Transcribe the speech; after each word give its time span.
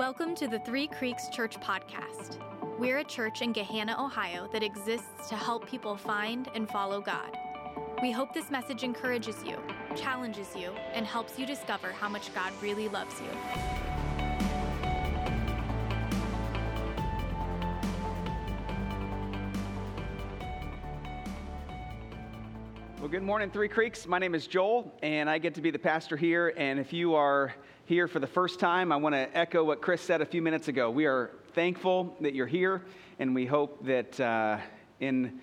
Welcome 0.00 0.34
to 0.36 0.48
the 0.48 0.58
Three 0.60 0.86
Creeks 0.86 1.28
Church 1.28 1.60
Podcast. 1.60 2.38
We're 2.78 3.00
a 3.00 3.04
church 3.04 3.42
in 3.42 3.52
Gahanna, 3.52 3.98
Ohio 3.98 4.48
that 4.50 4.62
exists 4.62 5.28
to 5.28 5.36
help 5.36 5.68
people 5.68 5.94
find 5.94 6.48
and 6.54 6.66
follow 6.66 7.02
God. 7.02 7.36
We 8.00 8.10
hope 8.10 8.32
this 8.32 8.50
message 8.50 8.82
encourages 8.82 9.44
you, 9.44 9.58
challenges 9.94 10.56
you, 10.56 10.70
and 10.94 11.04
helps 11.04 11.38
you 11.38 11.44
discover 11.44 11.92
how 11.92 12.08
much 12.08 12.34
God 12.34 12.50
really 12.62 12.88
loves 12.88 13.14
you. 13.20 13.28
Well, 22.98 23.08
good 23.10 23.22
morning, 23.22 23.50
Three 23.50 23.68
Creeks. 23.68 24.06
My 24.06 24.18
name 24.18 24.34
is 24.34 24.46
Joel, 24.46 24.90
and 25.02 25.28
I 25.28 25.36
get 25.36 25.54
to 25.56 25.60
be 25.60 25.70
the 25.70 25.78
pastor 25.78 26.16
here. 26.16 26.54
And 26.56 26.80
if 26.80 26.90
you 26.90 27.14
are 27.14 27.54
here 27.90 28.06
for 28.06 28.20
the 28.20 28.26
first 28.28 28.60
time, 28.60 28.92
I 28.92 28.96
want 28.98 29.16
to 29.16 29.36
echo 29.36 29.64
what 29.64 29.82
Chris 29.82 30.00
said 30.00 30.20
a 30.20 30.24
few 30.24 30.42
minutes 30.42 30.68
ago. 30.68 30.92
We 30.92 31.06
are 31.06 31.32
thankful 31.54 32.14
that 32.20 32.36
you're 32.36 32.46
here, 32.46 32.82
and 33.18 33.34
we 33.34 33.46
hope 33.46 33.84
that 33.84 34.20
uh, 34.20 34.58
in 35.00 35.40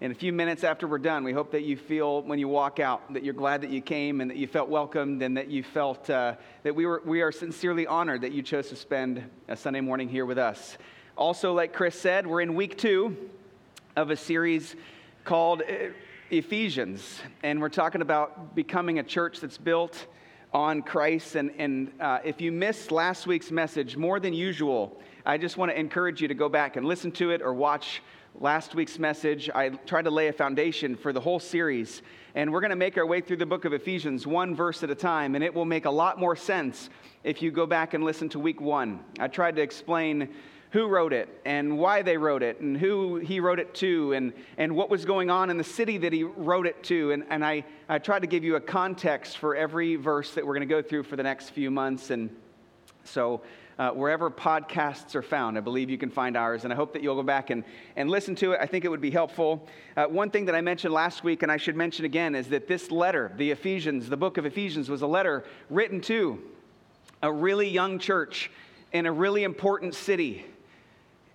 in 0.00 0.10
a 0.10 0.14
few 0.14 0.32
minutes 0.32 0.64
after 0.64 0.88
we're 0.88 0.96
done, 0.96 1.24
we 1.24 1.34
hope 1.34 1.52
that 1.52 1.64
you 1.64 1.76
feel 1.76 2.22
when 2.22 2.38
you 2.38 2.48
walk 2.48 2.80
out 2.80 3.12
that 3.12 3.22
you're 3.22 3.34
glad 3.34 3.60
that 3.60 3.68
you 3.68 3.82
came 3.82 4.22
and 4.22 4.30
that 4.30 4.38
you 4.38 4.46
felt 4.46 4.70
welcomed 4.70 5.20
and 5.20 5.36
that 5.36 5.50
you 5.50 5.62
felt 5.62 6.08
uh, 6.08 6.36
that 6.62 6.74
we, 6.74 6.86
were, 6.86 7.02
we 7.04 7.20
are 7.20 7.30
sincerely 7.30 7.86
honored 7.86 8.22
that 8.22 8.32
you 8.32 8.40
chose 8.40 8.70
to 8.70 8.76
spend 8.76 9.22
a 9.48 9.54
Sunday 9.54 9.82
morning 9.82 10.08
here 10.08 10.24
with 10.24 10.38
us. 10.38 10.78
Also, 11.18 11.52
like 11.52 11.74
Chris 11.74 12.00
said, 12.00 12.26
we're 12.26 12.40
in 12.40 12.54
week 12.54 12.78
two 12.78 13.14
of 13.94 14.08
a 14.08 14.16
series 14.16 14.74
called 15.24 15.60
uh, 15.60 15.90
Ephesians, 16.30 17.20
and 17.42 17.60
we're 17.60 17.68
talking 17.68 18.00
about 18.00 18.54
becoming 18.54 19.00
a 19.00 19.02
church 19.02 19.40
that's 19.40 19.58
built 19.58 20.06
on 20.52 20.82
Christ. 20.82 21.36
And, 21.36 21.50
and 21.58 21.92
uh, 22.00 22.18
if 22.24 22.40
you 22.40 22.52
missed 22.52 22.90
last 22.90 23.26
week's 23.26 23.50
message 23.50 23.96
more 23.96 24.20
than 24.20 24.32
usual, 24.32 25.00
I 25.24 25.38
just 25.38 25.56
want 25.56 25.70
to 25.70 25.78
encourage 25.78 26.20
you 26.20 26.28
to 26.28 26.34
go 26.34 26.48
back 26.48 26.76
and 26.76 26.86
listen 26.86 27.12
to 27.12 27.30
it 27.30 27.42
or 27.42 27.54
watch 27.54 28.02
last 28.38 28.74
week's 28.74 28.98
message. 28.98 29.50
I 29.54 29.70
tried 29.70 30.02
to 30.02 30.10
lay 30.10 30.28
a 30.28 30.32
foundation 30.32 30.96
for 30.96 31.12
the 31.12 31.20
whole 31.20 31.38
series. 31.38 32.02
And 32.34 32.52
we're 32.52 32.60
going 32.60 32.70
to 32.70 32.76
make 32.76 32.96
our 32.96 33.06
way 33.06 33.20
through 33.20 33.38
the 33.38 33.46
book 33.46 33.64
of 33.64 33.72
Ephesians 33.72 34.26
one 34.26 34.54
verse 34.54 34.82
at 34.82 34.90
a 34.90 34.94
time. 34.94 35.34
And 35.34 35.44
it 35.44 35.52
will 35.52 35.64
make 35.64 35.84
a 35.84 35.90
lot 35.90 36.18
more 36.18 36.36
sense 36.36 36.90
if 37.22 37.42
you 37.42 37.50
go 37.50 37.66
back 37.66 37.94
and 37.94 38.04
listen 38.04 38.28
to 38.30 38.38
week 38.38 38.60
one. 38.60 39.00
I 39.18 39.28
tried 39.28 39.56
to 39.56 39.62
explain 39.62 40.28
who 40.70 40.86
wrote 40.86 41.12
it 41.12 41.28
and 41.44 41.78
why 41.78 42.00
they 42.00 42.16
wrote 42.16 42.42
it 42.42 42.60
and 42.60 42.76
who 42.76 43.16
he 43.16 43.40
wrote 43.40 43.58
it 43.58 43.74
to 43.74 44.12
and, 44.12 44.32
and 44.56 44.74
what 44.74 44.88
was 44.88 45.04
going 45.04 45.28
on 45.28 45.50
in 45.50 45.58
the 45.58 45.64
city 45.64 45.98
that 45.98 46.12
he 46.12 46.22
wrote 46.22 46.66
it 46.66 46.82
to. 46.84 47.10
And, 47.10 47.24
and 47.28 47.44
I, 47.44 47.64
I 47.88 47.98
tried 47.98 48.20
to 48.20 48.28
give 48.28 48.44
you 48.44 48.56
a 48.56 48.60
context 48.60 49.38
for 49.38 49.56
every 49.56 49.96
verse 49.96 50.32
that 50.34 50.46
we're 50.46 50.54
going 50.54 50.68
to 50.68 50.72
go 50.72 50.80
through 50.80 51.02
for 51.02 51.16
the 51.16 51.22
next 51.22 51.50
few 51.50 51.70
months. 51.70 52.10
And 52.10 52.30
so, 53.04 53.42
uh, 53.78 53.90
wherever 53.92 54.30
podcasts 54.30 55.14
are 55.14 55.22
found, 55.22 55.56
I 55.56 55.62
believe 55.62 55.88
you 55.88 55.96
can 55.96 56.10
find 56.10 56.36
ours. 56.36 56.64
And 56.64 56.72
I 56.72 56.76
hope 56.76 56.92
that 56.92 57.02
you'll 57.02 57.14
go 57.14 57.22
back 57.22 57.48
and, 57.48 57.64
and 57.96 58.10
listen 58.10 58.34
to 58.36 58.52
it. 58.52 58.58
I 58.60 58.66
think 58.66 58.84
it 58.84 58.88
would 58.88 59.00
be 59.00 59.10
helpful. 59.10 59.66
Uh, 59.96 60.04
one 60.04 60.28
thing 60.28 60.44
that 60.44 60.54
I 60.54 60.60
mentioned 60.60 60.92
last 60.92 61.24
week, 61.24 61.42
and 61.42 61.50
I 61.50 61.56
should 61.56 61.76
mention 61.76 62.04
again, 62.04 62.34
is 62.34 62.48
that 62.48 62.68
this 62.68 62.90
letter, 62.90 63.32
the 63.38 63.50
Ephesians, 63.50 64.10
the 64.10 64.18
book 64.18 64.36
of 64.36 64.44
Ephesians, 64.44 64.90
was 64.90 65.00
a 65.00 65.06
letter 65.06 65.44
written 65.70 66.02
to 66.02 66.42
a 67.22 67.32
really 67.32 67.70
young 67.70 67.98
church 67.98 68.50
in 68.92 69.06
a 69.06 69.12
really 69.12 69.44
important 69.44 69.94
city 69.94 70.44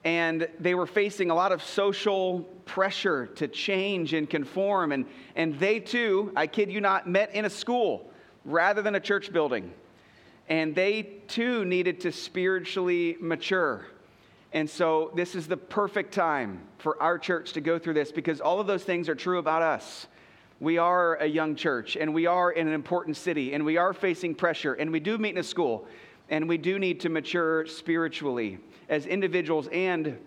and 0.05 0.47
they 0.59 0.75
were 0.75 0.85
facing 0.85 1.31
a 1.31 1.35
lot 1.35 1.51
of 1.51 1.63
social 1.63 2.41
pressure 2.65 3.25
to 3.25 3.47
change 3.47 4.13
and 4.13 4.29
conform. 4.29 4.91
And, 4.91 5.05
and 5.35 5.59
they 5.59 5.79
too, 5.79 6.31
I 6.35 6.45
kid 6.45 6.71
you 6.71 6.79
not, 6.79 7.09
met 7.09 7.33
in 7.33 7.43
a 7.43 7.49
school 7.49 8.11
rather 8.45 8.83
than 8.83 8.93
a 8.93 8.99
church 8.99 9.33
building. 9.33 9.73
And 10.47 10.75
they 10.75 11.01
too 11.27 11.65
needed 11.65 12.01
to 12.01 12.11
spiritually 12.11 13.17
mature. 13.19 13.87
And 14.53 14.69
so, 14.69 15.11
this 15.15 15.33
is 15.33 15.47
the 15.47 15.57
perfect 15.57 16.13
time 16.13 16.61
for 16.77 17.01
our 17.01 17.17
church 17.17 17.53
to 17.53 17.61
go 17.61 17.79
through 17.79 17.95
this 17.95 18.11
because 18.11 18.39
all 18.39 18.59
of 18.59 18.67
those 18.67 18.83
things 18.83 19.09
are 19.09 19.15
true 19.15 19.39
about 19.39 19.63
us. 19.63 20.05
We 20.59 20.77
are 20.77 21.15
a 21.15 21.25
young 21.25 21.55
church, 21.55 21.97
and 21.97 22.13
we 22.13 22.27
are 22.27 22.51
in 22.51 22.67
an 22.67 22.73
important 22.73 23.17
city, 23.17 23.53
and 23.53 23.65
we 23.65 23.75
are 23.75 23.91
facing 23.91 24.35
pressure, 24.35 24.75
and 24.75 24.91
we 24.91 25.01
do 25.01 25.17
meet 25.17 25.31
in 25.31 25.39
a 25.39 25.43
school, 25.43 25.85
and 26.29 26.47
we 26.47 26.57
do 26.57 26.79
need 26.79 27.01
to 27.01 27.09
mature 27.09 27.65
spiritually 27.65 28.59
as 28.89 29.05
individuals 29.05 29.67
and 29.71 30.17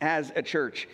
as 0.00 0.32
a 0.34 0.42
church. 0.42 0.88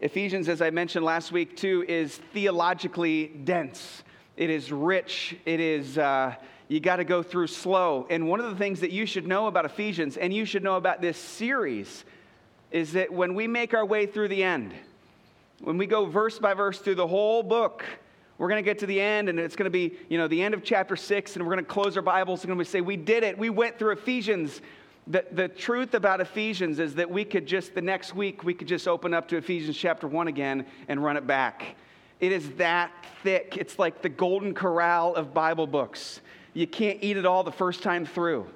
Ephesians, 0.00 0.48
as 0.48 0.60
I 0.60 0.70
mentioned 0.70 1.04
last 1.04 1.32
week 1.32 1.56
too, 1.56 1.84
is 1.88 2.18
theologically 2.32 3.28
dense. 3.28 4.02
It 4.36 4.50
is 4.50 4.70
rich. 4.70 5.36
It 5.46 5.60
is, 5.60 5.96
uh, 5.96 6.34
you 6.68 6.80
got 6.80 6.96
to 6.96 7.04
go 7.04 7.22
through 7.22 7.46
slow. 7.46 8.06
And 8.10 8.28
one 8.28 8.40
of 8.40 8.50
the 8.50 8.56
things 8.56 8.80
that 8.80 8.90
you 8.90 9.06
should 9.06 9.26
know 9.26 9.46
about 9.46 9.64
Ephesians 9.64 10.16
and 10.18 10.34
you 10.34 10.44
should 10.44 10.62
know 10.62 10.76
about 10.76 11.00
this 11.00 11.16
series 11.16 12.04
is 12.70 12.92
that 12.92 13.12
when 13.12 13.34
we 13.34 13.46
make 13.46 13.72
our 13.72 13.86
way 13.86 14.04
through 14.04 14.28
the 14.28 14.42
end, 14.42 14.74
when 15.60 15.78
we 15.78 15.86
go 15.86 16.04
verse 16.04 16.38
by 16.38 16.52
verse 16.52 16.78
through 16.78 16.96
the 16.96 17.06
whole 17.06 17.42
book, 17.42 17.82
we're 18.36 18.48
going 18.48 18.62
to 18.62 18.68
get 18.68 18.80
to 18.80 18.86
the 18.86 19.00
end, 19.00 19.30
and 19.30 19.40
it's 19.40 19.56
going 19.56 19.64
to 19.64 19.70
be, 19.70 19.94
you 20.10 20.18
know, 20.18 20.28
the 20.28 20.42
end 20.42 20.52
of 20.52 20.62
chapter 20.62 20.94
six, 20.94 21.36
and 21.36 21.46
we're 21.46 21.54
going 21.54 21.64
to 21.64 21.70
close 21.70 21.96
our 21.96 22.02
Bibles 22.02 22.42
and 22.42 22.50
we're 22.50 22.56
going 22.56 22.66
to 22.66 22.70
say, 22.70 22.82
We 22.82 22.98
did 22.98 23.22
it. 23.22 23.38
We 23.38 23.48
went 23.48 23.78
through 23.78 23.92
Ephesians. 23.92 24.60
The, 25.08 25.24
the 25.30 25.48
truth 25.48 25.94
about 25.94 26.20
Ephesians 26.20 26.80
is 26.80 26.96
that 26.96 27.08
we 27.08 27.24
could 27.24 27.46
just, 27.46 27.74
the 27.74 27.82
next 27.82 28.14
week, 28.14 28.42
we 28.42 28.54
could 28.54 28.66
just 28.66 28.88
open 28.88 29.14
up 29.14 29.28
to 29.28 29.36
Ephesians 29.36 29.76
chapter 29.76 30.08
1 30.08 30.26
again 30.26 30.66
and 30.88 31.02
run 31.02 31.16
it 31.16 31.26
back. 31.26 31.76
It 32.18 32.32
is 32.32 32.50
that 32.52 32.90
thick. 33.22 33.56
It's 33.56 33.78
like 33.78 34.02
the 34.02 34.08
golden 34.08 34.52
corral 34.52 35.14
of 35.14 35.32
Bible 35.32 35.66
books. 35.66 36.20
You 36.54 36.66
can't 36.66 36.98
eat 37.02 37.16
it 37.16 37.26
all 37.26 37.44
the 37.44 37.52
first 37.52 37.82
time 37.82 38.04
through. 38.04 38.48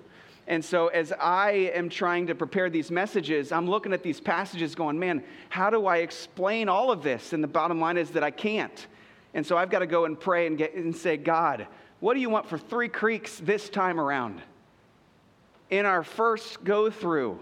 And 0.49 0.65
so, 0.65 0.89
as 0.89 1.13
I 1.13 1.71
am 1.75 1.89
trying 1.89 2.27
to 2.27 2.35
prepare 2.35 2.69
these 2.69 2.91
messages, 2.91 3.53
I'm 3.53 3.71
looking 3.71 3.93
at 3.93 4.03
these 4.03 4.21
passages 4.21 4.75
going, 4.75 4.99
man, 4.99 5.23
how 5.51 5.71
do 5.71 5.87
I 5.87 5.99
explain 5.99 6.69
all 6.69 6.91
of 6.91 7.05
this? 7.05 7.33
And 7.33 7.45
the 7.45 7.49
bottom 7.49 7.81
line 7.81 7.97
is 7.97 8.11
that 8.11 8.25
I 8.25 8.33
can't. 8.33 8.87
And 9.35 9.47
so, 9.47 9.57
I've 9.57 9.71
got 9.71 9.79
to 9.81 9.87
go 9.87 10.07
and 10.07 10.19
pray 10.19 10.49
and, 10.49 10.59
get, 10.59 10.75
and 10.75 10.97
say, 10.97 11.17
God, 11.17 11.69
what 12.01 12.15
do 12.15 12.21
you 12.21 12.31
want 12.31 12.49
for 12.49 12.59
Three 12.59 12.89
Creeks 12.89 13.39
this 13.39 13.69
time 13.69 14.01
around? 14.01 14.43
In 15.71 15.87
our 15.87 16.03
first 16.03 16.63
go 16.65 16.91
through. 16.91 17.41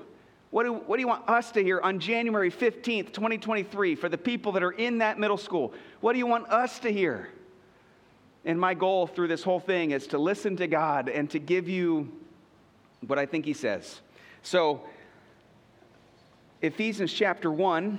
What 0.50 0.64
do, 0.64 0.72
what 0.72 0.96
do 0.96 1.00
you 1.00 1.08
want 1.08 1.28
us 1.28 1.50
to 1.52 1.62
hear 1.62 1.80
on 1.80 1.98
January 2.00 2.50
15th, 2.50 3.12
2023, 3.12 3.94
for 3.94 4.08
the 4.08 4.16
people 4.16 4.52
that 4.52 4.62
are 4.62 4.72
in 4.72 4.98
that 4.98 5.18
middle 5.18 5.36
school? 5.36 5.74
What 6.00 6.12
do 6.14 6.18
you 6.18 6.26
want 6.26 6.48
us 6.48 6.78
to 6.80 6.90
hear? 6.90 7.28
And 8.44 8.58
my 8.58 8.72
goal 8.72 9.06
through 9.06 9.28
this 9.28 9.42
whole 9.42 9.60
thing 9.60 9.90
is 9.90 10.06
to 10.08 10.18
listen 10.18 10.56
to 10.56 10.66
God 10.66 11.08
and 11.08 11.28
to 11.30 11.38
give 11.38 11.68
you 11.68 12.10
what 13.06 13.18
I 13.18 13.26
think 13.26 13.44
He 13.44 13.52
says. 13.52 14.00
So, 14.42 14.82
Ephesians 16.62 17.12
chapter 17.12 17.52
1, 17.52 17.98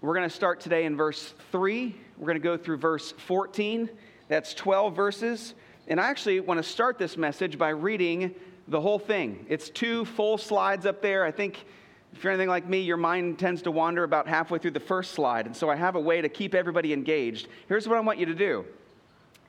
we're 0.00 0.14
going 0.14 0.28
to 0.28 0.34
start 0.34 0.60
today 0.60 0.84
in 0.84 0.96
verse 0.96 1.34
3. 1.52 1.94
We're 2.16 2.26
going 2.26 2.38
to 2.38 2.42
go 2.42 2.56
through 2.56 2.78
verse 2.78 3.12
14. 3.12 3.90
That's 4.28 4.54
12 4.54 4.96
verses. 4.96 5.54
And 5.86 6.00
I 6.00 6.08
actually 6.08 6.40
want 6.40 6.58
to 6.58 6.68
start 6.68 6.98
this 6.98 7.16
message 7.16 7.58
by 7.58 7.68
reading 7.70 8.34
the 8.70 8.80
whole 8.80 9.00
thing. 9.00 9.44
It's 9.48 9.68
two 9.68 10.04
full 10.04 10.38
slides 10.38 10.86
up 10.86 11.02
there. 11.02 11.24
I 11.24 11.32
think 11.32 11.64
if 12.12 12.22
you're 12.22 12.32
anything 12.32 12.48
like 12.48 12.68
me, 12.68 12.80
your 12.80 12.96
mind 12.96 13.38
tends 13.38 13.62
to 13.62 13.70
wander 13.70 14.04
about 14.04 14.28
halfway 14.28 14.58
through 14.58 14.70
the 14.70 14.80
first 14.80 15.12
slide. 15.12 15.46
And 15.46 15.56
so 15.56 15.68
I 15.68 15.76
have 15.76 15.96
a 15.96 16.00
way 16.00 16.20
to 16.20 16.28
keep 16.28 16.54
everybody 16.54 16.92
engaged. 16.92 17.48
Here's 17.68 17.88
what 17.88 17.98
I 17.98 18.00
want 18.00 18.18
you 18.18 18.26
to 18.26 18.34
do. 18.34 18.64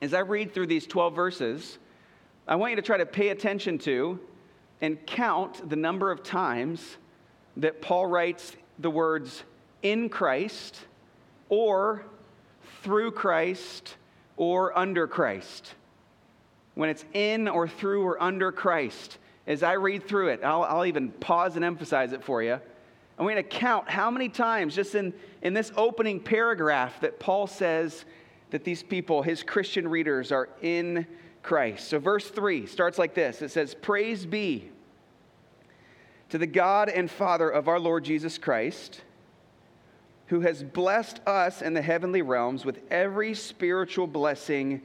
As 0.02 0.12
I 0.12 0.20
read 0.20 0.52
through 0.52 0.66
these 0.66 0.86
12 0.86 1.14
verses, 1.14 1.78
I 2.48 2.56
want 2.56 2.70
you 2.70 2.76
to 2.76 2.82
try 2.82 2.96
to 2.96 3.06
pay 3.06 3.28
attention 3.28 3.78
to 3.78 4.18
and 4.80 5.04
count 5.06 5.68
the 5.70 5.76
number 5.76 6.10
of 6.10 6.24
times 6.24 6.96
that 7.56 7.80
Paul 7.80 8.06
writes 8.06 8.56
the 8.80 8.90
words 8.90 9.44
in 9.82 10.08
Christ 10.08 10.80
or 11.48 12.04
through 12.82 13.12
Christ 13.12 13.96
or 14.36 14.76
under 14.76 15.06
Christ 15.06 15.74
when 16.74 16.88
it's 16.88 17.04
in 17.12 17.48
or 17.48 17.68
through 17.68 18.02
or 18.04 18.22
under 18.22 18.50
Christ, 18.52 19.18
as 19.46 19.62
I 19.62 19.72
read 19.74 20.06
through 20.06 20.28
it, 20.28 20.40
I'll, 20.42 20.62
I'll 20.62 20.86
even 20.86 21.10
pause 21.10 21.56
and 21.56 21.64
emphasize 21.64 22.12
it 22.12 22.22
for 22.22 22.42
you. 22.42 22.58
I'm 23.18 23.24
going 23.26 23.36
to 23.36 23.42
count 23.42 23.88
how 23.88 24.10
many 24.10 24.28
times, 24.28 24.74
just 24.74 24.94
in, 24.94 25.12
in 25.42 25.52
this 25.52 25.70
opening 25.76 26.20
paragraph, 26.20 27.00
that 27.00 27.20
Paul 27.20 27.46
says 27.46 28.04
that 28.50 28.64
these 28.64 28.82
people, 28.82 29.22
his 29.22 29.42
Christian 29.42 29.86
readers, 29.86 30.32
are 30.32 30.48
in 30.62 31.06
Christ. 31.42 31.88
So, 31.88 31.98
verse 31.98 32.28
3 32.28 32.66
starts 32.66 32.98
like 32.98 33.14
this 33.14 33.42
it 33.42 33.50
says, 33.50 33.74
Praise 33.74 34.24
be 34.24 34.70
to 36.30 36.38
the 36.38 36.46
God 36.46 36.88
and 36.88 37.10
Father 37.10 37.50
of 37.50 37.68
our 37.68 37.78
Lord 37.78 38.04
Jesus 38.04 38.38
Christ, 38.38 39.02
who 40.28 40.40
has 40.40 40.62
blessed 40.62 41.20
us 41.26 41.60
in 41.60 41.74
the 41.74 41.82
heavenly 41.82 42.22
realms 42.22 42.64
with 42.64 42.80
every 42.90 43.34
spiritual 43.34 44.06
blessing 44.06 44.80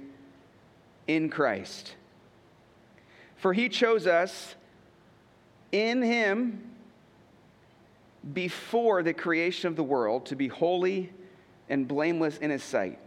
in 1.08 1.30
Christ. 1.30 1.96
For 3.38 3.54
he 3.54 3.70
chose 3.70 4.08
us 4.08 4.56
in 5.72 6.02
him 6.02 6.72
before 8.34 9.04
the 9.04 9.14
creation 9.14 9.68
of 9.68 9.76
the 9.76 9.84
world 9.84 10.26
to 10.28 10.36
be 10.36 10.48
holy 10.48 11.12
and 11.70 11.88
blameless 11.88 12.38
in 12.38 12.50
his 12.50 12.64
sight. 12.64 13.00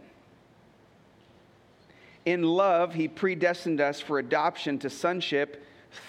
In 2.25 2.43
love, 2.43 2.93
he 2.93 3.07
predestined 3.07 3.81
us 3.81 3.99
for 3.99 4.19
adoption 4.19 4.77
to 4.79 4.89
sonship 4.89 5.63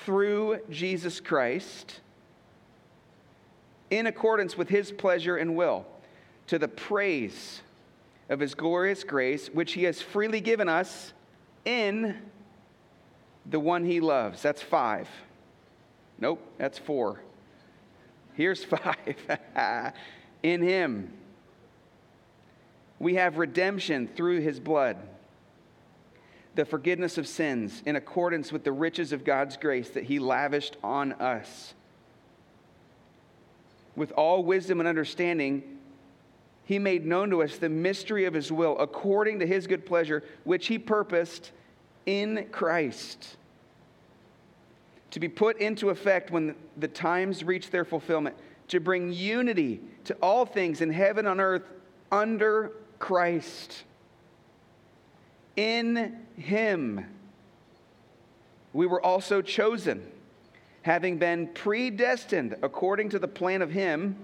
through 0.04 0.60
Jesus 0.70 1.20
Christ 1.20 2.00
in 3.90 4.06
accordance 4.06 4.56
with 4.56 4.68
his 4.68 4.90
pleasure 4.90 5.36
and 5.36 5.54
will, 5.54 5.86
to 6.46 6.58
the 6.58 6.68
praise 6.68 7.60
of 8.28 8.40
his 8.40 8.54
glorious 8.54 9.04
grace, 9.04 9.48
which 9.48 9.72
he 9.72 9.84
has 9.84 10.00
freely 10.00 10.40
given 10.40 10.68
us 10.68 11.12
in 11.64 12.16
the 13.46 13.60
one 13.60 13.84
he 13.84 14.00
loves. 14.00 14.42
That's 14.42 14.62
five. 14.62 15.08
Nope, 16.18 16.40
that's 16.58 16.78
four. 16.78 17.20
Here's 18.34 18.64
five. 18.64 19.94
in 20.42 20.62
him, 20.62 21.12
we 22.98 23.14
have 23.14 23.38
redemption 23.38 24.08
through 24.08 24.40
his 24.40 24.60
blood, 24.60 24.96
the 26.54 26.64
forgiveness 26.64 27.18
of 27.18 27.26
sins 27.26 27.82
in 27.84 27.96
accordance 27.96 28.52
with 28.52 28.64
the 28.64 28.72
riches 28.72 29.12
of 29.12 29.24
God's 29.24 29.56
grace 29.56 29.90
that 29.90 30.04
he 30.04 30.18
lavished 30.18 30.76
on 30.82 31.12
us 31.14 31.74
with 33.96 34.12
all 34.12 34.42
wisdom 34.44 34.80
and 34.80 34.88
understanding, 34.88 35.71
he 36.64 36.78
made 36.78 37.04
known 37.04 37.30
to 37.30 37.42
us 37.42 37.58
the 37.58 37.68
mystery 37.68 38.24
of 38.24 38.34
his 38.34 38.52
will 38.52 38.78
according 38.78 39.40
to 39.40 39.46
his 39.46 39.66
good 39.66 39.84
pleasure, 39.84 40.22
which 40.44 40.68
he 40.68 40.78
purposed 40.78 41.50
in 42.06 42.48
Christ 42.50 43.36
to 45.10 45.20
be 45.20 45.28
put 45.28 45.60
into 45.60 45.90
effect 45.90 46.30
when 46.30 46.54
the 46.78 46.88
times 46.88 47.44
reach 47.44 47.70
their 47.70 47.84
fulfillment, 47.84 48.34
to 48.68 48.80
bring 48.80 49.12
unity 49.12 49.80
to 50.04 50.14
all 50.22 50.46
things 50.46 50.80
in 50.80 50.90
heaven 50.90 51.26
and 51.26 51.38
earth 51.38 51.64
under 52.10 52.72
Christ. 52.98 53.84
In 55.54 56.18
him 56.36 57.04
we 58.72 58.86
were 58.86 59.04
also 59.04 59.42
chosen 59.42 60.02
having 60.82 61.18
been 61.18 61.46
predestined 61.48 62.56
according 62.62 63.10
to 63.10 63.18
the 63.18 63.28
plan 63.28 63.62
of 63.62 63.70
Him 63.70 64.16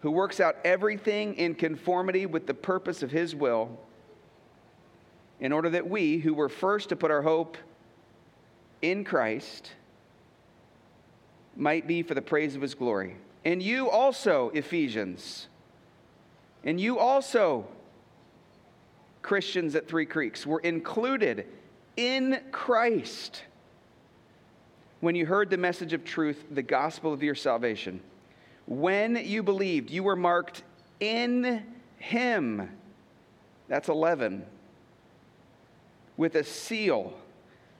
who 0.00 0.10
works 0.10 0.40
out 0.40 0.56
everything 0.64 1.34
in 1.34 1.54
conformity 1.54 2.26
with 2.26 2.46
the 2.46 2.54
purpose 2.54 3.02
of 3.02 3.10
His 3.10 3.34
will, 3.34 3.78
in 5.40 5.52
order 5.52 5.70
that 5.70 5.88
we, 5.88 6.18
who 6.18 6.34
were 6.34 6.48
first 6.48 6.88
to 6.88 6.96
put 6.96 7.10
our 7.10 7.22
hope 7.22 7.56
in 8.82 9.04
Christ, 9.04 9.72
might 11.56 11.86
be 11.86 12.02
for 12.02 12.14
the 12.14 12.22
praise 12.22 12.54
of 12.54 12.62
His 12.62 12.74
glory. 12.74 13.16
And 13.44 13.62
you 13.62 13.88
also, 13.88 14.50
Ephesians, 14.50 15.48
and 16.64 16.80
you 16.80 16.98
also, 16.98 17.66
Christians 19.22 19.74
at 19.74 19.88
Three 19.88 20.06
Creeks, 20.06 20.46
were 20.46 20.60
included 20.60 21.46
in 21.96 22.40
Christ 22.52 23.42
when 25.00 25.14
you 25.14 25.26
heard 25.26 25.50
the 25.50 25.56
message 25.56 25.92
of 25.92 26.04
truth, 26.04 26.44
the 26.50 26.62
gospel 26.62 27.12
of 27.12 27.22
your 27.22 27.34
salvation. 27.34 28.00
When 28.68 29.16
you 29.16 29.42
believed, 29.42 29.90
you 29.90 30.02
were 30.02 30.14
marked 30.14 30.62
in 31.00 31.64
Him. 31.96 32.68
That's 33.66 33.88
11. 33.88 34.44
With 36.18 36.34
a 36.34 36.44
seal, 36.44 37.14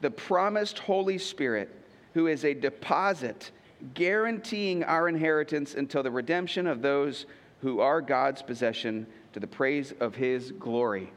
the 0.01 0.11
promised 0.11 0.79
Holy 0.79 1.19
Spirit, 1.19 1.69
who 2.15 2.27
is 2.27 2.43
a 2.45 2.55
deposit 2.55 3.51
guaranteeing 3.93 4.83
our 4.83 5.09
inheritance 5.09 5.75
until 5.75 6.03
the 6.03 6.11
redemption 6.11 6.67
of 6.67 6.81
those 6.81 7.27
who 7.61 7.81
are 7.81 8.01
God's 8.01 8.41
possession 8.41 9.07
to 9.35 9.41
the 9.41 9.47
praise 9.47 9.93
of 10.01 10.15
His 10.15 10.53
glory. 10.53 11.13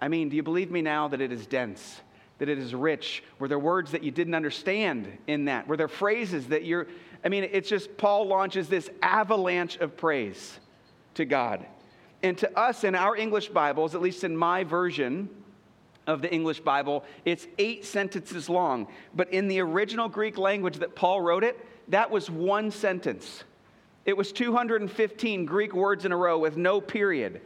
I 0.00 0.06
mean, 0.06 0.28
do 0.28 0.36
you 0.36 0.44
believe 0.44 0.70
me 0.70 0.82
now 0.82 1.08
that 1.08 1.20
it 1.20 1.32
is 1.32 1.48
dense? 1.48 2.00
that 2.40 2.48
it 2.48 2.58
is 2.58 2.74
rich? 2.74 3.22
Were 3.38 3.48
there 3.48 3.58
words 3.58 3.92
that 3.92 4.02
you 4.02 4.10
didn't 4.10 4.34
understand 4.34 5.18
in 5.26 5.44
that? 5.44 5.68
Were 5.68 5.76
there 5.76 5.88
phrases 5.88 6.46
that 6.48 6.64
you're, 6.64 6.86
I 7.24 7.28
mean, 7.28 7.48
it's 7.50 7.68
just 7.68 7.96
Paul 7.96 8.26
launches 8.26 8.68
this 8.68 8.88
avalanche 9.02 9.76
of 9.76 9.96
praise 9.96 10.58
to 11.14 11.24
God. 11.24 11.66
And 12.22 12.36
to 12.38 12.58
us 12.58 12.84
in 12.84 12.94
our 12.94 13.16
English 13.16 13.48
Bibles, 13.48 13.94
at 13.94 14.00
least 14.00 14.24
in 14.24 14.36
my 14.36 14.64
version 14.64 15.28
of 16.06 16.22
the 16.22 16.32
English 16.32 16.60
Bible, 16.60 17.04
it's 17.24 17.46
eight 17.58 17.84
sentences 17.84 18.48
long. 18.48 18.88
But 19.14 19.32
in 19.32 19.48
the 19.48 19.60
original 19.60 20.08
Greek 20.08 20.38
language 20.38 20.78
that 20.78 20.94
Paul 20.94 21.20
wrote 21.20 21.44
it, 21.44 21.58
that 21.88 22.10
was 22.10 22.30
one 22.30 22.70
sentence. 22.70 23.44
It 24.04 24.16
was 24.16 24.32
215 24.32 25.44
Greek 25.44 25.74
words 25.74 26.04
in 26.04 26.12
a 26.12 26.16
row 26.16 26.38
with 26.38 26.56
no 26.56 26.80
period. 26.80 27.40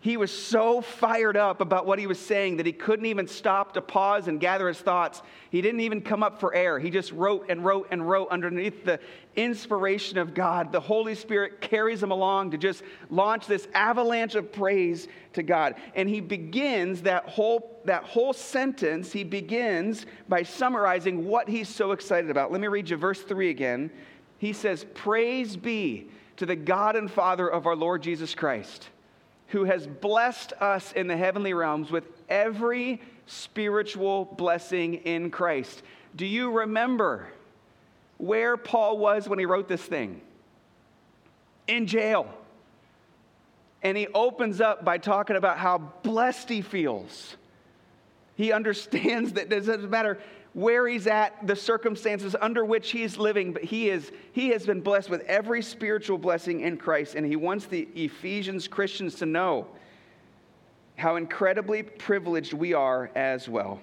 He 0.00 0.16
was 0.16 0.30
so 0.30 0.82
fired 0.82 1.36
up 1.36 1.60
about 1.60 1.86
what 1.86 1.98
he 1.98 2.06
was 2.06 2.20
saying 2.20 2.58
that 2.58 2.66
he 2.66 2.72
couldn't 2.72 3.06
even 3.06 3.26
stop 3.26 3.72
to 3.74 3.80
pause 3.80 4.28
and 4.28 4.38
gather 4.38 4.68
his 4.68 4.78
thoughts. 4.78 5.22
He 5.50 5.62
didn't 5.62 5.80
even 5.80 6.02
come 6.02 6.22
up 6.22 6.38
for 6.38 6.54
air. 6.54 6.78
He 6.78 6.90
just 6.90 7.12
wrote 7.12 7.46
and 7.48 7.64
wrote 7.64 7.88
and 7.90 8.08
wrote 8.08 8.28
underneath 8.28 8.84
the 8.84 9.00
inspiration 9.36 10.18
of 10.18 10.34
God. 10.34 10.70
The 10.70 10.80
Holy 10.80 11.14
Spirit 11.14 11.60
carries 11.60 12.02
him 12.02 12.10
along 12.10 12.50
to 12.50 12.58
just 12.58 12.82
launch 13.10 13.46
this 13.46 13.66
avalanche 13.72 14.34
of 14.34 14.52
praise 14.52 15.08
to 15.32 15.42
God. 15.42 15.74
And 15.94 16.08
he 16.08 16.20
begins 16.20 17.02
that 17.02 17.28
whole, 17.28 17.80
that 17.86 18.04
whole 18.04 18.34
sentence, 18.34 19.10
he 19.10 19.24
begins 19.24 20.04
by 20.28 20.42
summarizing 20.42 21.26
what 21.26 21.48
he's 21.48 21.70
so 21.70 21.92
excited 21.92 22.30
about. 22.30 22.52
Let 22.52 22.60
me 22.60 22.68
read 22.68 22.90
you 22.90 22.96
verse 22.96 23.22
3 23.22 23.48
again. 23.48 23.90
He 24.38 24.52
says, 24.52 24.84
Praise 24.94 25.56
be 25.56 26.10
to 26.36 26.44
the 26.44 26.54
God 26.54 26.96
and 26.96 27.10
Father 27.10 27.48
of 27.48 27.66
our 27.66 27.74
Lord 27.74 28.02
Jesus 28.02 28.34
Christ 28.34 28.90
who 29.48 29.64
has 29.64 29.86
blessed 29.86 30.52
us 30.60 30.92
in 30.92 31.06
the 31.06 31.16
heavenly 31.16 31.54
realms 31.54 31.90
with 31.90 32.04
every 32.28 33.00
spiritual 33.26 34.24
blessing 34.24 34.94
in 34.94 35.30
Christ. 35.30 35.82
Do 36.14 36.26
you 36.26 36.50
remember 36.50 37.28
where 38.18 38.56
Paul 38.56 38.98
was 38.98 39.28
when 39.28 39.38
he 39.38 39.46
wrote 39.46 39.68
this 39.68 39.82
thing? 39.82 40.20
In 41.66 41.86
jail. 41.86 42.32
And 43.82 43.96
he 43.96 44.08
opens 44.08 44.60
up 44.60 44.84
by 44.84 44.98
talking 44.98 45.36
about 45.36 45.58
how 45.58 45.78
blessed 45.78 46.48
he 46.48 46.62
feels. 46.62 47.36
He 48.36 48.52
understands 48.52 49.32
that 49.34 49.52
it 49.52 49.66
doesn't 49.66 49.88
matter 49.90 50.18
where 50.56 50.88
he's 50.88 51.06
at, 51.06 51.46
the 51.46 51.54
circumstances 51.54 52.34
under 52.40 52.64
which 52.64 52.90
he's 52.90 53.18
living, 53.18 53.52
but 53.52 53.62
he, 53.62 53.90
is, 53.90 54.10
he 54.32 54.48
has 54.48 54.64
been 54.64 54.80
blessed 54.80 55.10
with 55.10 55.20
every 55.26 55.60
spiritual 55.60 56.16
blessing 56.16 56.62
in 56.62 56.78
Christ, 56.78 57.14
and 57.14 57.26
he 57.26 57.36
wants 57.36 57.66
the 57.66 57.86
Ephesians 57.94 58.66
Christians 58.66 59.16
to 59.16 59.26
know 59.26 59.66
how 60.96 61.16
incredibly 61.16 61.82
privileged 61.82 62.54
we 62.54 62.72
are 62.72 63.10
as 63.14 63.50
well. 63.50 63.78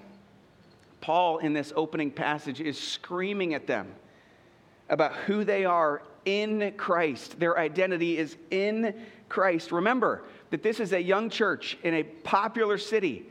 Paul, 1.00 1.38
in 1.38 1.54
this 1.54 1.72
opening 1.76 2.10
passage, 2.10 2.60
is 2.60 2.80
screaming 2.80 3.54
at 3.54 3.68
them 3.68 3.94
about 4.90 5.14
who 5.14 5.44
they 5.44 5.66
are 5.66 6.02
in 6.26 6.74
Christ. 6.76 7.40
Their 7.40 7.60
identity 7.60 8.18
is 8.18 8.36
in 8.50 8.96
Christ. 9.30 9.72
Remember 9.72 10.24
that 10.50 10.64
this 10.64 10.80
is 10.80 10.92
a 10.92 11.00
young 11.00 11.30
church 11.30 11.78
in 11.84 11.94
a 11.94 12.02
popular 12.02 12.80
city, 12.80 13.28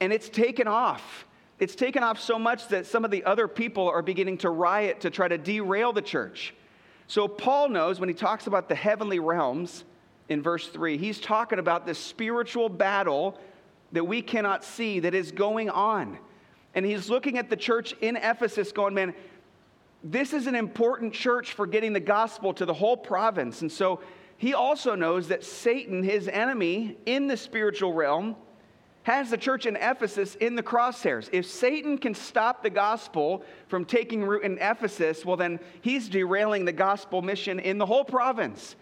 and 0.00 0.12
it's 0.12 0.28
taken 0.28 0.66
off 0.66 1.24
it's 1.60 1.74
taken 1.74 2.02
off 2.02 2.18
so 2.18 2.38
much 2.38 2.68
that 2.68 2.86
some 2.86 3.04
of 3.04 3.10
the 3.10 3.22
other 3.24 3.46
people 3.46 3.88
are 3.88 4.02
beginning 4.02 4.38
to 4.38 4.50
riot 4.50 5.00
to 5.02 5.10
try 5.10 5.28
to 5.28 5.38
derail 5.38 5.92
the 5.92 6.02
church. 6.02 6.54
So, 7.06 7.28
Paul 7.28 7.68
knows 7.68 8.00
when 8.00 8.08
he 8.08 8.14
talks 8.14 8.46
about 8.46 8.68
the 8.68 8.74
heavenly 8.74 9.18
realms 9.18 9.84
in 10.28 10.42
verse 10.42 10.68
3, 10.68 10.96
he's 10.96 11.20
talking 11.20 11.58
about 11.58 11.86
this 11.86 11.98
spiritual 11.98 12.68
battle 12.68 13.38
that 13.92 14.04
we 14.04 14.22
cannot 14.22 14.64
see 14.64 15.00
that 15.00 15.14
is 15.14 15.32
going 15.32 15.68
on. 15.68 16.18
And 16.74 16.86
he's 16.86 17.10
looking 17.10 17.36
at 17.36 17.50
the 17.50 17.56
church 17.56 17.94
in 18.00 18.16
Ephesus, 18.16 18.70
going, 18.70 18.94
man, 18.94 19.12
this 20.04 20.32
is 20.32 20.46
an 20.46 20.54
important 20.54 21.12
church 21.12 21.52
for 21.52 21.66
getting 21.66 21.92
the 21.92 22.00
gospel 22.00 22.54
to 22.54 22.64
the 22.64 22.72
whole 22.72 22.96
province. 22.96 23.60
And 23.60 23.70
so 23.70 24.00
he 24.36 24.54
also 24.54 24.94
knows 24.94 25.28
that 25.28 25.44
Satan, 25.44 26.02
his 26.02 26.28
enemy 26.28 26.96
in 27.06 27.26
the 27.26 27.36
spiritual 27.36 27.92
realm, 27.92 28.36
has 29.02 29.30
the 29.30 29.38
church 29.38 29.66
in 29.66 29.76
Ephesus 29.76 30.34
in 30.36 30.54
the 30.54 30.62
crosshairs. 30.62 31.28
If 31.32 31.46
Satan 31.46 31.96
can 31.96 32.14
stop 32.14 32.62
the 32.62 32.70
gospel 32.70 33.42
from 33.68 33.84
taking 33.84 34.22
root 34.22 34.42
in 34.42 34.58
Ephesus, 34.58 35.24
well, 35.24 35.36
then 35.36 35.58
he's 35.80 36.08
derailing 36.08 36.64
the 36.64 36.72
gospel 36.72 37.22
mission 37.22 37.58
in 37.58 37.78
the 37.78 37.86
whole 37.86 38.04
province. 38.04 38.76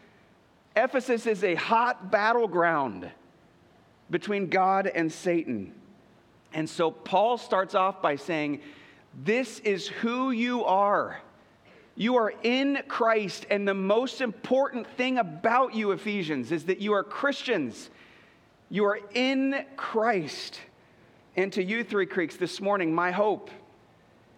Ephesus 0.75 1.27
is 1.27 1.45
a 1.45 1.55
hot 1.55 2.11
battleground 2.11 3.09
between 4.11 4.49
God 4.49 4.87
and 4.87 5.13
Satan. 5.13 5.73
And 6.53 6.69
so 6.69 6.91
Paul 6.91 7.39
starts 7.39 7.75
off 7.75 8.03
by 8.03 8.17
saying, 8.17 8.61
This 9.25 9.61
is 9.61 9.87
who 9.87 10.31
you 10.31 10.65
are. 10.65 11.21
You 11.95 12.17
are 12.17 12.33
in 12.45 12.79
Christ, 12.87 13.47
and 13.51 13.67
the 13.67 13.75
most 13.75 14.21
important 14.21 14.87
thing 14.97 15.19
about 15.19 15.75
you, 15.75 15.91
Ephesians, 15.91 16.53
is 16.53 16.67
that 16.67 16.79
you 16.79 16.93
are 16.93 17.03
Christians. 17.03 17.91
You 18.71 18.85
are 18.85 19.01
in 19.15 19.65
Christ. 19.77 20.61
And 21.37 21.53
to 21.55 21.63
you, 21.63 21.85
Three 21.85 22.07
Creeks, 22.07 22.37
this 22.37 22.61
morning, 22.61 22.95
my 22.95 23.11
hope, 23.11 23.51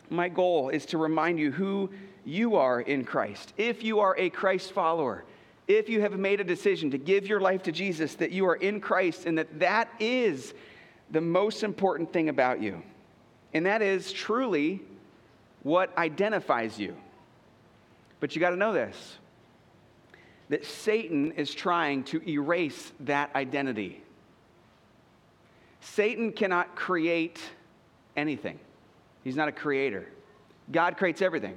my 0.09 0.29
goal 0.29 0.69
is 0.69 0.87
to 0.87 0.99
remind 0.99 1.39
you 1.39 1.51
who 1.51 1.91
you 2.25 2.57
are 2.57 2.81
in 2.81 3.05
Christ. 3.05 3.53
If 3.57 3.83
you 3.83 4.01
are 4.01 4.17
a 4.19 4.31
Christ 4.31 4.73
follower, 4.73 5.25
if 5.67 5.89
you 5.89 6.01
have 6.01 6.19
made 6.19 6.41
a 6.41 6.45
decision 6.45 6.91
to 6.93 6.99
give 6.99 7.27
your 7.27 7.41
life 7.41 7.63
to 7.65 7.73
Jesus, 7.73 8.15
that 8.17 8.31
you 8.31 8.47
are 8.47 8.57
in 8.57 8.81
Christ 8.81 9.27
and 9.27 9.39
that 9.39 9.59
that 9.59 9.89
is 9.99 10.55
the 11.11 11.21
most 11.21 11.63
important 11.63 12.13
thing 12.13 12.29
about 12.29 12.61
you. 12.61 12.83
And 13.53 13.67
that 13.67 13.83
is 13.83 14.13
truly 14.13 14.81
what 15.63 15.97
identifies 15.99 16.79
you. 16.79 16.95
But 18.21 18.35
you 18.35 18.41
got 18.41 18.51
to 18.51 18.57
know 18.57 18.73
this 18.73 19.17
that 20.51 20.67
Satan 20.67 21.31
is 21.33 21.55
trying 21.55 22.03
to 22.03 22.21
erase 22.29 22.93
that 23.01 23.35
identity. 23.37 24.03
Satan 25.81 26.33
cannot 26.33 26.77
create 26.77 27.41
anything, 28.17 28.59
he's 29.25 29.37
not 29.37 29.49
a 29.49 29.53
creator. 29.53 30.07
God 30.71 30.97
creates 30.97 31.21
everything. 31.21 31.57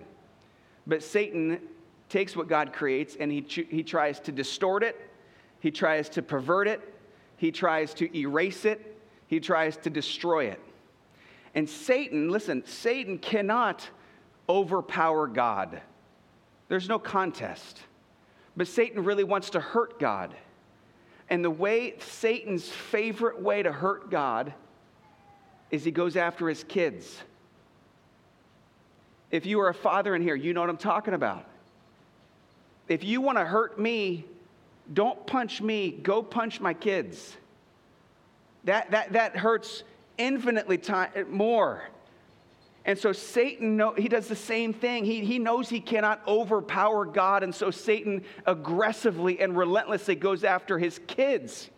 But 0.88 1.04
Satan 1.04 1.60
takes 2.10 2.36
what 2.36 2.48
God 2.48 2.74
creates 2.74 3.16
and 3.20 3.32
he, 3.32 3.46
he 3.48 3.84
tries 3.84 4.20
to 4.22 4.32
distort 4.32 4.84
it, 4.84 5.00
he 5.60 5.72
tries 5.72 6.10
to 6.10 6.22
pervert 6.22 6.68
it, 6.68 6.82
he 7.38 7.52
tries 7.52 7.94
to 7.96 8.18
erase 8.18 8.66
it, 8.66 8.98
he 9.28 9.40
tries 9.40 9.78
to 9.78 9.90
destroy 9.90 10.46
it. 10.46 10.60
And 11.56 11.70
Satan, 11.70 12.30
listen, 12.30 12.66
Satan 12.66 13.18
cannot 13.20 13.88
overpower 14.50 15.28
God. 15.28 15.82
There's 16.68 16.90
no 16.90 17.00
contest. 17.00 17.80
But 18.56 18.68
Satan 18.68 19.04
really 19.04 19.24
wants 19.24 19.52
to 19.52 19.60
hurt 19.60 20.00
God. 20.00 20.36
And 21.30 21.44
the 21.44 21.50
way, 21.50 21.96
Satan's 22.00 22.68
favorite 22.68 23.42
way 23.42 23.64
to 23.64 23.72
hurt 23.72 24.10
God 24.10 24.54
is 25.72 25.84
he 25.84 25.92
goes 25.92 26.16
after 26.16 26.48
his 26.48 26.64
kids. 26.64 27.18
If 29.32 29.46
you 29.46 29.60
are 29.62 29.70
a 29.70 29.74
father 29.74 30.16
in 30.16 30.22
here, 30.22 30.36
you 30.36 30.54
know 30.54 30.62
what 30.62 30.70
I'm 30.70 30.78
talking 30.78 31.14
about. 31.14 31.46
If 32.88 33.04
you 33.04 33.22
want 33.22 33.38
to 33.38 33.46
hurt 33.46 33.80
me, 33.80 34.26
don't 34.94 35.26
punch 35.26 35.62
me, 35.62 35.92
go 35.92 36.22
punch 36.22 36.60
my 36.60 36.74
kids. 36.74 37.36
That, 38.66 38.92
that, 38.92 39.14
that 39.14 39.36
hurts 39.36 39.84
infinitely 40.18 40.78
time, 40.78 41.10
more. 41.30 41.84
And 42.86 43.00
so 43.00 43.14
Satan, 43.14 43.82
he 43.98 44.10
does 44.10 44.28
the 44.28 44.36
same 44.36 44.74
thing. 44.74 45.06
He, 45.06 45.24
he 45.24 45.40
knows 45.40 45.70
he 45.70 45.80
cannot 45.80 46.22
overpower 46.28 47.06
God. 47.06 47.44
And 47.44 47.56
so 47.56 47.72
Satan 47.72 48.24
aggressively 48.46 49.40
and 49.40 49.56
relentlessly 49.58 50.16
goes 50.16 50.44
after 50.44 50.78
his 50.78 51.00
kids. 51.08 51.70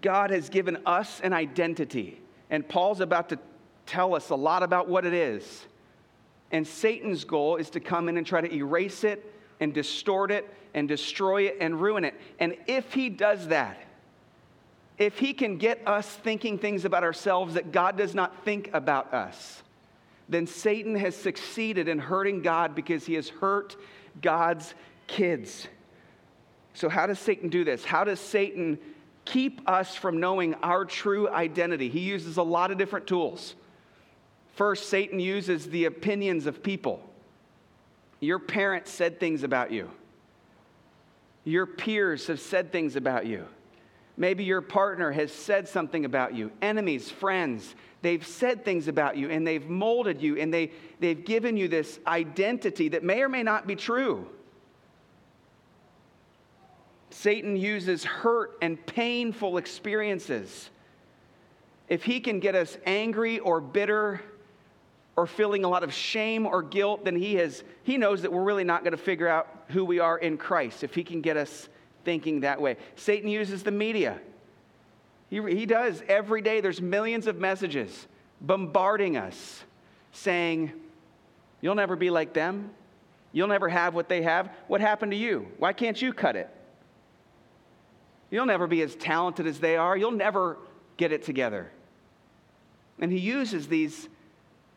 God 0.00 0.30
has 0.30 0.48
given 0.48 0.78
us 0.86 1.20
an 1.20 1.32
identity. 1.32 2.20
And 2.48 2.68
Paul's 2.68 3.00
about 3.00 3.28
to 3.30 3.38
tell 3.86 4.14
us 4.14 4.30
a 4.30 4.36
lot 4.36 4.62
about 4.62 4.88
what 4.88 5.04
it 5.04 5.14
is. 5.14 5.66
And 6.52 6.66
Satan's 6.66 7.24
goal 7.24 7.56
is 7.56 7.70
to 7.70 7.80
come 7.80 8.08
in 8.08 8.18
and 8.18 8.26
try 8.26 8.40
to 8.40 8.54
erase 8.54 9.02
it 9.02 9.34
and 9.58 9.74
distort 9.74 10.30
it 10.30 10.48
and 10.74 10.86
destroy 10.86 11.42
it 11.42 11.56
and 11.60 11.80
ruin 11.80 12.04
it. 12.04 12.14
And 12.38 12.56
if 12.66 12.92
he 12.92 13.08
does 13.08 13.48
that, 13.48 13.78
if 15.02 15.18
he 15.18 15.32
can 15.34 15.58
get 15.58 15.86
us 15.86 16.06
thinking 16.06 16.58
things 16.58 16.84
about 16.84 17.02
ourselves 17.02 17.54
that 17.54 17.72
God 17.72 17.96
does 17.96 18.14
not 18.14 18.44
think 18.44 18.70
about 18.72 19.12
us, 19.12 19.62
then 20.28 20.46
Satan 20.46 20.94
has 20.94 21.16
succeeded 21.16 21.88
in 21.88 21.98
hurting 21.98 22.42
God 22.42 22.74
because 22.74 23.04
he 23.04 23.14
has 23.14 23.28
hurt 23.28 23.76
God's 24.20 24.74
kids. 25.06 25.66
So, 26.74 26.88
how 26.88 27.06
does 27.06 27.18
Satan 27.18 27.48
do 27.48 27.64
this? 27.64 27.84
How 27.84 28.04
does 28.04 28.20
Satan 28.20 28.78
keep 29.24 29.68
us 29.68 29.94
from 29.94 30.20
knowing 30.20 30.54
our 30.62 30.84
true 30.84 31.28
identity? 31.28 31.88
He 31.88 32.00
uses 32.00 32.36
a 32.36 32.42
lot 32.42 32.70
of 32.70 32.78
different 32.78 33.06
tools. 33.06 33.54
First, 34.54 34.88
Satan 34.88 35.18
uses 35.18 35.66
the 35.66 35.86
opinions 35.86 36.46
of 36.46 36.62
people. 36.62 37.02
Your 38.20 38.38
parents 38.38 38.90
said 38.90 39.18
things 39.18 39.42
about 39.42 39.72
you, 39.72 39.90
your 41.44 41.66
peers 41.66 42.28
have 42.28 42.40
said 42.40 42.70
things 42.70 42.94
about 42.94 43.26
you. 43.26 43.46
Maybe 44.16 44.44
your 44.44 44.60
partner 44.60 45.10
has 45.12 45.32
said 45.32 45.68
something 45.68 46.04
about 46.04 46.34
you, 46.34 46.52
enemies, 46.60 47.10
friends. 47.10 47.74
They've 48.02 48.26
said 48.26 48.64
things 48.64 48.88
about 48.88 49.16
you 49.16 49.30
and 49.30 49.46
they've 49.46 49.66
molded 49.66 50.20
you 50.20 50.36
and 50.36 50.52
they, 50.52 50.72
they've 51.00 51.24
given 51.24 51.56
you 51.56 51.68
this 51.68 51.98
identity 52.06 52.90
that 52.90 53.02
may 53.02 53.22
or 53.22 53.28
may 53.28 53.42
not 53.42 53.66
be 53.66 53.76
true. 53.76 54.28
Satan 57.10 57.56
uses 57.56 58.04
hurt 58.04 58.56
and 58.60 58.84
painful 58.86 59.56
experiences. 59.56 60.70
If 61.88 62.04
he 62.04 62.20
can 62.20 62.40
get 62.40 62.54
us 62.54 62.76
angry 62.84 63.38
or 63.38 63.60
bitter 63.60 64.20
or 65.14 65.26
feeling 65.26 65.64
a 65.64 65.68
lot 65.68 65.84
of 65.84 65.92
shame 65.92 66.46
or 66.46 66.62
guilt, 66.62 67.04
then 67.04 67.16
he, 67.16 67.34
has, 67.34 67.64
he 67.82 67.98
knows 67.98 68.22
that 68.22 68.32
we're 68.32 68.42
really 68.42 68.64
not 68.64 68.82
going 68.82 68.92
to 68.92 69.02
figure 69.02 69.28
out 69.28 69.64
who 69.68 69.84
we 69.84 70.00
are 70.00 70.18
in 70.18 70.36
Christ 70.36 70.84
if 70.84 70.94
he 70.94 71.04
can 71.04 71.20
get 71.20 71.36
us 71.36 71.68
thinking 72.04 72.40
that 72.40 72.60
way. 72.60 72.76
Satan 72.96 73.28
uses 73.28 73.62
the 73.62 73.70
media. 73.70 74.18
He, 75.30 75.40
he 75.42 75.66
does 75.66 76.02
every 76.08 76.42
day. 76.42 76.60
There's 76.60 76.80
millions 76.80 77.26
of 77.26 77.38
messages 77.38 78.06
bombarding 78.40 79.16
us 79.16 79.64
saying, 80.12 80.72
You'll 81.60 81.76
never 81.76 81.96
be 81.96 82.10
like 82.10 82.32
them. 82.32 82.70
You'll 83.32 83.48
never 83.48 83.68
have 83.68 83.94
what 83.94 84.08
they 84.08 84.22
have. 84.22 84.50
What 84.66 84.80
happened 84.80 85.12
to 85.12 85.16
you? 85.16 85.46
Why 85.58 85.72
can't 85.72 86.00
you 86.00 86.12
cut 86.12 86.36
it? 86.36 86.50
You'll 88.30 88.46
never 88.46 88.66
be 88.66 88.82
as 88.82 88.94
talented 88.96 89.46
as 89.46 89.60
they 89.60 89.76
are. 89.76 89.96
You'll 89.96 90.10
never 90.10 90.58
get 90.96 91.12
it 91.12 91.22
together. 91.22 91.70
And 92.98 93.12
he 93.12 93.18
uses 93.18 93.68
these 93.68 94.08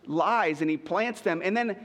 lies 0.06 0.62
and 0.62 0.70
he 0.70 0.78
plants 0.78 1.22
them. 1.22 1.42
And 1.44 1.58
then 1.58 1.76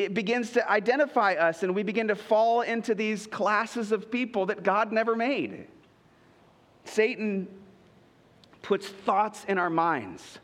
it 0.00 0.14
begins 0.14 0.52
to 0.52 0.70
identify 0.70 1.34
us, 1.34 1.62
and 1.62 1.74
we 1.74 1.82
begin 1.82 2.08
to 2.08 2.14
fall 2.14 2.62
into 2.62 2.94
these 2.94 3.26
classes 3.26 3.92
of 3.92 4.10
people 4.10 4.46
that 4.46 4.62
God 4.62 4.92
never 4.92 5.14
made. 5.14 5.66
Satan 6.86 7.46
puts 8.62 8.88
thoughts 8.88 9.44
in 9.46 9.58
our 9.58 9.68
minds. 9.68 10.38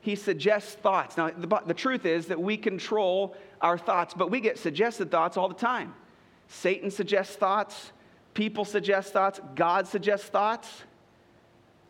He 0.00 0.14
suggests 0.16 0.72
thoughts. 0.76 1.18
Now, 1.18 1.28
the, 1.36 1.62
the 1.66 1.74
truth 1.74 2.06
is 2.06 2.28
that 2.28 2.40
we 2.40 2.56
control 2.56 3.36
our 3.60 3.76
thoughts, 3.76 4.14
but 4.14 4.30
we 4.30 4.40
get 4.40 4.58
suggested 4.58 5.10
thoughts 5.10 5.36
all 5.36 5.48
the 5.48 5.54
time. 5.54 5.92
Satan 6.48 6.90
suggests 6.90 7.36
thoughts, 7.36 7.92
people 8.32 8.64
suggest 8.64 9.12
thoughts, 9.12 9.38
God 9.54 9.86
suggests 9.86 10.28
thoughts, 10.28 10.82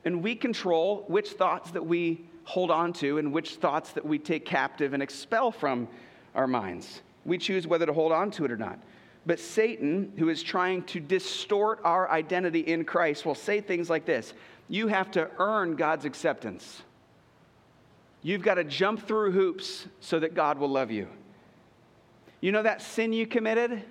and 0.04 0.20
we 0.20 0.34
control 0.34 1.04
which 1.06 1.30
thoughts 1.30 1.70
that 1.70 1.86
we 1.86 2.24
hold 2.42 2.72
on 2.72 2.92
to 2.94 3.18
and 3.18 3.32
which 3.32 3.54
thoughts 3.54 3.92
that 3.92 4.04
we 4.04 4.18
take 4.18 4.44
captive 4.44 4.94
and 4.94 5.02
expel 5.02 5.52
from 5.52 5.86
our 6.34 6.46
minds. 6.46 7.02
We 7.24 7.38
choose 7.38 7.66
whether 7.66 7.86
to 7.86 7.92
hold 7.92 8.12
on 8.12 8.30
to 8.32 8.44
it 8.44 8.50
or 8.50 8.56
not. 8.56 8.78
But 9.26 9.40
Satan, 9.40 10.12
who 10.18 10.28
is 10.28 10.42
trying 10.42 10.82
to 10.84 11.00
distort 11.00 11.80
our 11.84 12.10
identity 12.10 12.60
in 12.60 12.84
Christ, 12.84 13.24
will 13.24 13.34
say 13.34 13.60
things 13.60 13.88
like 13.88 14.04
this 14.04 14.34
You 14.68 14.88
have 14.88 15.10
to 15.12 15.30
earn 15.38 15.76
God's 15.76 16.04
acceptance. 16.04 16.82
You've 18.22 18.42
got 18.42 18.54
to 18.54 18.64
jump 18.64 19.06
through 19.06 19.32
hoops 19.32 19.86
so 20.00 20.18
that 20.18 20.34
God 20.34 20.58
will 20.58 20.68
love 20.68 20.90
you. 20.90 21.08
You 22.40 22.52
know 22.52 22.62
that 22.62 22.82
sin 22.82 23.12
you 23.12 23.26
committed? 23.26 23.82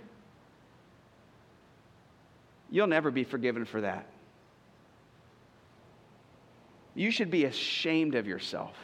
You'll 2.70 2.88
never 2.88 3.12
be 3.12 3.24
forgiven 3.24 3.66
for 3.66 3.82
that. 3.82 4.08
You 6.96 7.12
should 7.12 7.30
be 7.30 7.46
ashamed 7.46 8.16
of 8.16 8.28
yourself. 8.28 8.76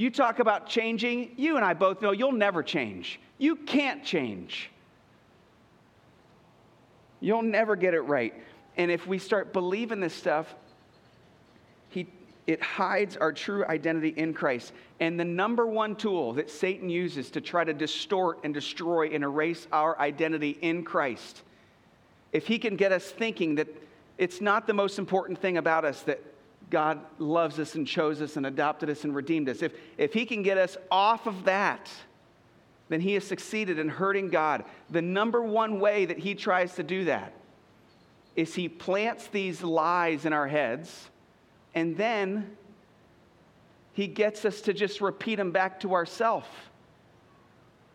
You 0.00 0.08
talk 0.08 0.38
about 0.38 0.66
changing, 0.66 1.32
you 1.36 1.56
and 1.56 1.64
I 1.64 1.74
both 1.74 2.00
know 2.00 2.12
you'll 2.12 2.32
never 2.32 2.62
change. 2.62 3.20
You 3.36 3.54
can't 3.54 4.02
change. 4.02 4.70
You'll 7.20 7.42
never 7.42 7.76
get 7.76 7.92
it 7.92 8.00
right. 8.00 8.32
And 8.78 8.90
if 8.90 9.06
we 9.06 9.18
start 9.18 9.52
believing 9.52 10.00
this 10.00 10.14
stuff, 10.14 10.54
he, 11.90 12.06
it 12.46 12.62
hides 12.62 13.18
our 13.18 13.30
true 13.30 13.62
identity 13.66 14.14
in 14.16 14.32
Christ. 14.32 14.72
And 15.00 15.20
the 15.20 15.24
number 15.26 15.66
one 15.66 15.94
tool 15.94 16.32
that 16.32 16.50
Satan 16.50 16.88
uses 16.88 17.30
to 17.32 17.42
try 17.42 17.62
to 17.62 17.74
distort 17.74 18.38
and 18.42 18.54
destroy 18.54 19.08
and 19.08 19.22
erase 19.22 19.68
our 19.70 20.00
identity 20.00 20.56
in 20.62 20.82
Christ, 20.82 21.42
if 22.32 22.46
he 22.46 22.58
can 22.58 22.74
get 22.74 22.90
us 22.90 23.04
thinking 23.04 23.56
that 23.56 23.68
it's 24.16 24.40
not 24.40 24.66
the 24.66 24.72
most 24.72 24.98
important 24.98 25.38
thing 25.38 25.58
about 25.58 25.84
us 25.84 26.00
that 26.04 26.22
God 26.70 27.00
loves 27.18 27.58
us 27.58 27.74
and 27.74 27.86
chose 27.86 28.22
us 28.22 28.36
and 28.36 28.46
adopted 28.46 28.88
us 28.88 29.04
and 29.04 29.14
redeemed 29.14 29.48
us, 29.48 29.62
if, 29.62 29.72
if 29.98 30.14
He 30.14 30.24
can 30.24 30.42
get 30.42 30.56
us 30.56 30.76
off 30.90 31.26
of 31.26 31.44
that, 31.44 31.90
then 32.88 33.00
He 33.00 33.14
has 33.14 33.24
succeeded 33.24 33.78
in 33.78 33.88
hurting 33.88 34.30
God. 34.30 34.64
The 34.88 35.02
number 35.02 35.42
one 35.42 35.80
way 35.80 36.06
that 36.06 36.18
He 36.18 36.34
tries 36.34 36.74
to 36.76 36.82
do 36.82 37.04
that 37.06 37.32
is 38.36 38.54
He 38.54 38.68
plants 38.68 39.26
these 39.26 39.62
lies 39.62 40.24
in 40.24 40.32
our 40.32 40.46
heads 40.46 41.10
and 41.74 41.96
then 41.96 42.56
He 43.92 44.06
gets 44.06 44.44
us 44.44 44.60
to 44.62 44.72
just 44.72 45.00
repeat 45.00 45.36
them 45.36 45.50
back 45.50 45.80
to 45.80 45.94
ourselves. 45.94 46.46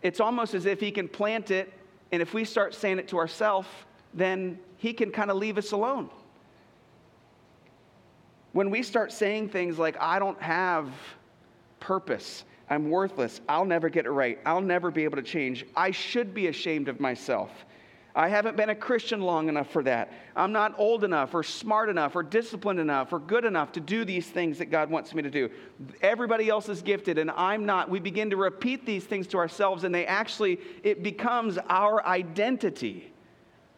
It's 0.02 0.20
almost 0.20 0.54
as 0.54 0.66
if 0.66 0.80
He 0.80 0.92
can 0.92 1.08
plant 1.08 1.50
it, 1.50 1.74
and 2.12 2.22
if 2.22 2.34
we 2.34 2.44
start 2.46 2.76
saying 2.76 3.00
it 3.00 3.08
to 3.10 3.18
ourselves, 3.18 3.68
then 4.14 4.60
He 4.78 4.94
can 4.94 5.12
kind 5.12 5.32
of 5.32 5.38
leave 5.38 5.58
us 5.58 5.72
alone 5.72 6.10
when 8.56 8.70
we 8.70 8.82
start 8.82 9.12
saying 9.12 9.50
things 9.50 9.78
like, 9.78 9.98
I 10.00 10.18
don't 10.18 10.42
have 10.42 10.90
purpose, 11.82 12.46
I'm 12.70 12.90
worthless, 12.90 13.42
I'll 13.50 13.66
never 13.66 13.90
get 13.90 14.06
it 14.06 14.12
right, 14.12 14.40
I'll 14.46 14.62
never 14.62 14.90
be 14.92 15.04
able 15.04 15.18
to 15.18 15.24
change, 15.24 15.66
I 15.76 15.92
should 15.92 16.34
be 16.34 16.48
ashamed 16.48 16.88
of 16.88 17.02
myself, 17.02 17.52
I 18.16 18.30
haven't 18.30 18.56
been 18.56 18.70
a 18.70 18.76
Christian 18.76 19.20
long 19.20 19.50
enough 19.50 19.70
for 19.70 19.84
that. 19.84 20.14
I'm 20.38 20.54
not 20.54 20.74
old 20.80 21.04
enough 21.04 21.34
or 21.34 21.44
smart 21.44 21.90
enough 21.90 22.16
or 22.16 22.24
disciplined 22.24 22.80
enough 22.80 23.12
or 23.12 23.20
good 23.20 23.44
enough 23.44 23.74
to 23.74 23.82
do 23.82 24.06
these 24.06 24.26
things 24.26 24.58
that 24.60 24.68
God 24.68 24.90
wants 24.90 25.14
me 25.14 25.22
to 25.22 25.30
do. 25.30 25.50
Everybody 26.02 26.48
else 26.48 26.70
is 26.70 26.82
gifted 26.82 27.18
and 27.18 27.30
I'm 27.32 27.66
not. 27.66 27.90
We 27.90 28.00
begin 28.00 28.30
to 28.30 28.38
repeat 28.38 28.86
these 28.86 29.04
things 29.04 29.28
to 29.28 29.38
ourselves 29.38 29.84
and 29.84 29.94
they 29.94 30.06
actually, 30.06 30.62
it 30.82 31.04
becomes 31.04 31.58
our 31.68 32.06
identity. 32.06 33.12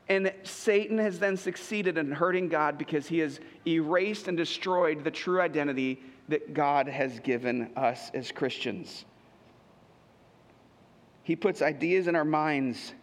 And 0.09 0.31
Satan 0.43 0.97
has 0.99 1.19
then 1.19 1.35
succeeded 1.35 1.97
in 1.97 2.11
hurting 2.11 2.47
God 2.47 2.77
because 2.77 3.07
he 3.07 3.19
has 3.19 3.39
erased 3.65 4.27
and 4.27 4.37
destroyed 4.37 5.03
the 5.03 5.11
true 5.11 5.41
identity 5.41 6.01
that 6.29 6.53
God 6.53 6.87
has 6.87 7.19
given 7.19 7.71
us 7.75 8.09
as 8.13 8.31
Christians. 8.31 9.05
He 11.23 11.35
puts 11.35 11.61
ideas 11.61 12.07
in 12.07 12.15
our 12.15 12.25
minds 12.25 12.93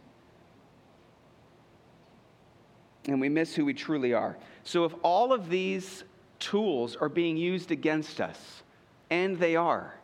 and 3.07 3.21
we 3.21 3.29
miss 3.29 3.55
who 3.55 3.65
we 3.65 3.75
truly 3.75 4.15
are. 4.15 4.39
So, 4.63 4.85
if 4.85 4.95
all 5.03 5.33
of 5.33 5.51
these 5.51 6.05
tools 6.39 6.97
are 6.97 7.09
being 7.09 7.37
used 7.37 7.71
against 7.71 8.21
us, 8.21 8.63
and 9.11 9.39
they 9.39 9.57
are, 9.57 9.95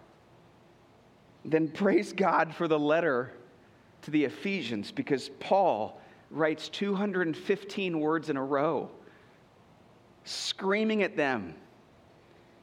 then 1.45 1.69
praise 1.69 2.13
God 2.13 2.55
for 2.55 2.69
the 2.69 2.79
letter 2.79 3.33
to 4.03 4.11
the 4.11 4.25
Ephesians 4.25 4.93
because 4.93 5.31
Paul 5.41 6.00
writes 6.31 6.69
215 6.69 8.01
words 8.01 8.31
in 8.31 8.37
a 8.37 8.45
row, 8.45 8.89
screaming 10.25 11.03
at 11.03 11.17
them, 11.17 11.55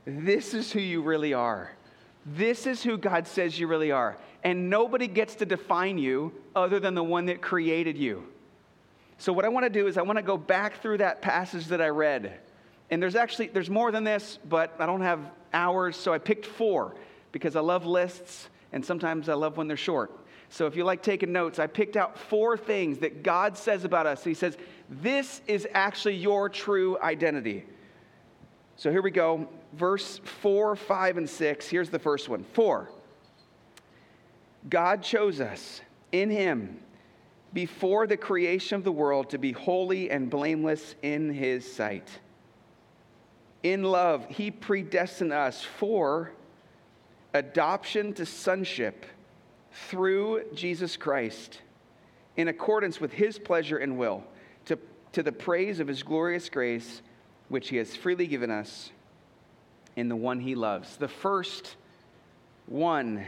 This 0.05 0.53
is 0.53 0.71
who 0.71 0.79
you 0.79 1.01
really 1.01 1.33
are. 1.33 1.71
This 2.25 2.67
is 2.67 2.83
who 2.83 2.97
God 2.97 3.27
says 3.27 3.59
you 3.59 3.67
really 3.67 3.91
are. 3.91 4.17
And 4.43 4.69
nobody 4.69 5.07
gets 5.07 5.35
to 5.35 5.45
define 5.45 5.97
you 5.97 6.33
other 6.55 6.79
than 6.79 6.93
the 6.93 7.03
one 7.03 7.25
that 7.25 7.41
created 7.41 7.97
you. 7.97 8.23
So 9.17 9.33
what 9.33 9.45
I 9.45 9.49
want 9.49 9.65
to 9.65 9.69
do 9.69 9.87
is 9.87 9.97
I 9.97 10.01
want 10.01 10.17
to 10.17 10.23
go 10.23 10.37
back 10.37 10.81
through 10.81 10.99
that 10.99 11.21
passage 11.21 11.65
that 11.67 11.81
I 11.81 11.89
read. 11.89 12.39
And 12.89 13.01
there's 13.01 13.15
actually 13.15 13.47
there's 13.47 13.69
more 13.69 13.91
than 13.91 14.03
this, 14.03 14.39
but 14.47 14.75
I 14.79 14.85
don't 14.85 15.01
have 15.01 15.19
hours, 15.53 15.95
so 15.95 16.13
I 16.13 16.17
picked 16.17 16.45
4 16.45 16.95
because 17.31 17.55
I 17.55 17.61
love 17.61 17.85
lists 17.85 18.49
and 18.71 18.85
sometimes 18.85 19.29
I 19.29 19.33
love 19.33 19.57
when 19.57 19.67
they're 19.67 19.77
short. 19.77 20.11
So 20.49 20.65
if 20.65 20.75
you 20.75 20.83
like 20.83 21.03
taking 21.03 21.31
notes, 21.31 21.59
I 21.59 21.67
picked 21.67 21.97
out 21.97 22.17
four 22.17 22.57
things 22.57 22.99
that 22.99 23.23
God 23.23 23.57
says 23.57 23.83
about 23.83 24.07
us. 24.07 24.23
He 24.23 24.33
says, 24.33 24.57
This 24.89 25.41
is 25.47 25.67
actually 25.73 26.15
your 26.15 26.49
true 26.49 26.97
identity. 27.01 27.65
So 28.77 28.91
here 28.91 29.01
we 29.01 29.11
go. 29.11 29.49
Verse 29.73 30.19
4, 30.23 30.75
5, 30.75 31.17
and 31.17 31.29
6. 31.29 31.67
Here's 31.67 31.89
the 31.89 31.99
first 31.99 32.29
one. 32.29 32.45
4. 32.53 32.89
God 34.69 35.03
chose 35.03 35.41
us 35.41 35.81
in 36.11 36.29
Him 36.29 36.79
before 37.53 38.07
the 38.07 38.17
creation 38.17 38.75
of 38.75 38.83
the 38.83 38.91
world 38.91 39.29
to 39.31 39.37
be 39.37 39.51
holy 39.51 40.11
and 40.11 40.29
blameless 40.29 40.95
in 41.01 41.33
his 41.33 41.69
sight. 41.71 42.07
In 43.63 43.83
love, 43.83 44.27
he 44.29 44.51
predestined 44.51 45.33
us 45.33 45.63
for 45.63 46.31
adoption 47.33 48.13
to 48.13 48.25
sonship 48.25 49.05
through 49.85 50.43
Jesus 50.53 50.97
Christ 50.97 51.61
in 52.35 52.47
accordance 52.47 52.99
with 52.99 53.13
his 53.13 53.39
pleasure 53.39 53.77
and 53.77 53.97
will, 53.97 54.23
to, 54.65 54.77
to 55.13 55.23
the 55.23 55.31
praise 55.31 55.79
of 55.79 55.87
his 55.87 56.03
glorious 56.03 56.49
grace, 56.49 57.01
which 57.49 57.69
he 57.69 57.77
has 57.77 57.95
freely 57.95 58.27
given 58.27 58.51
us 58.51 58.91
in 59.95 60.09
the 60.09 60.15
one 60.15 60.39
he 60.39 60.55
loves. 60.55 60.97
The 60.97 61.07
first 61.07 61.75
one 62.67 63.25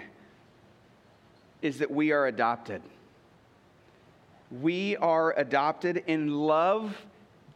is 1.61 1.79
that 1.79 1.89
we 1.89 2.11
are 2.11 2.27
adopted. 2.27 2.81
We 4.61 4.95
are 4.97 5.33
adopted 5.37 6.03
in 6.07 6.33
love. 6.33 6.95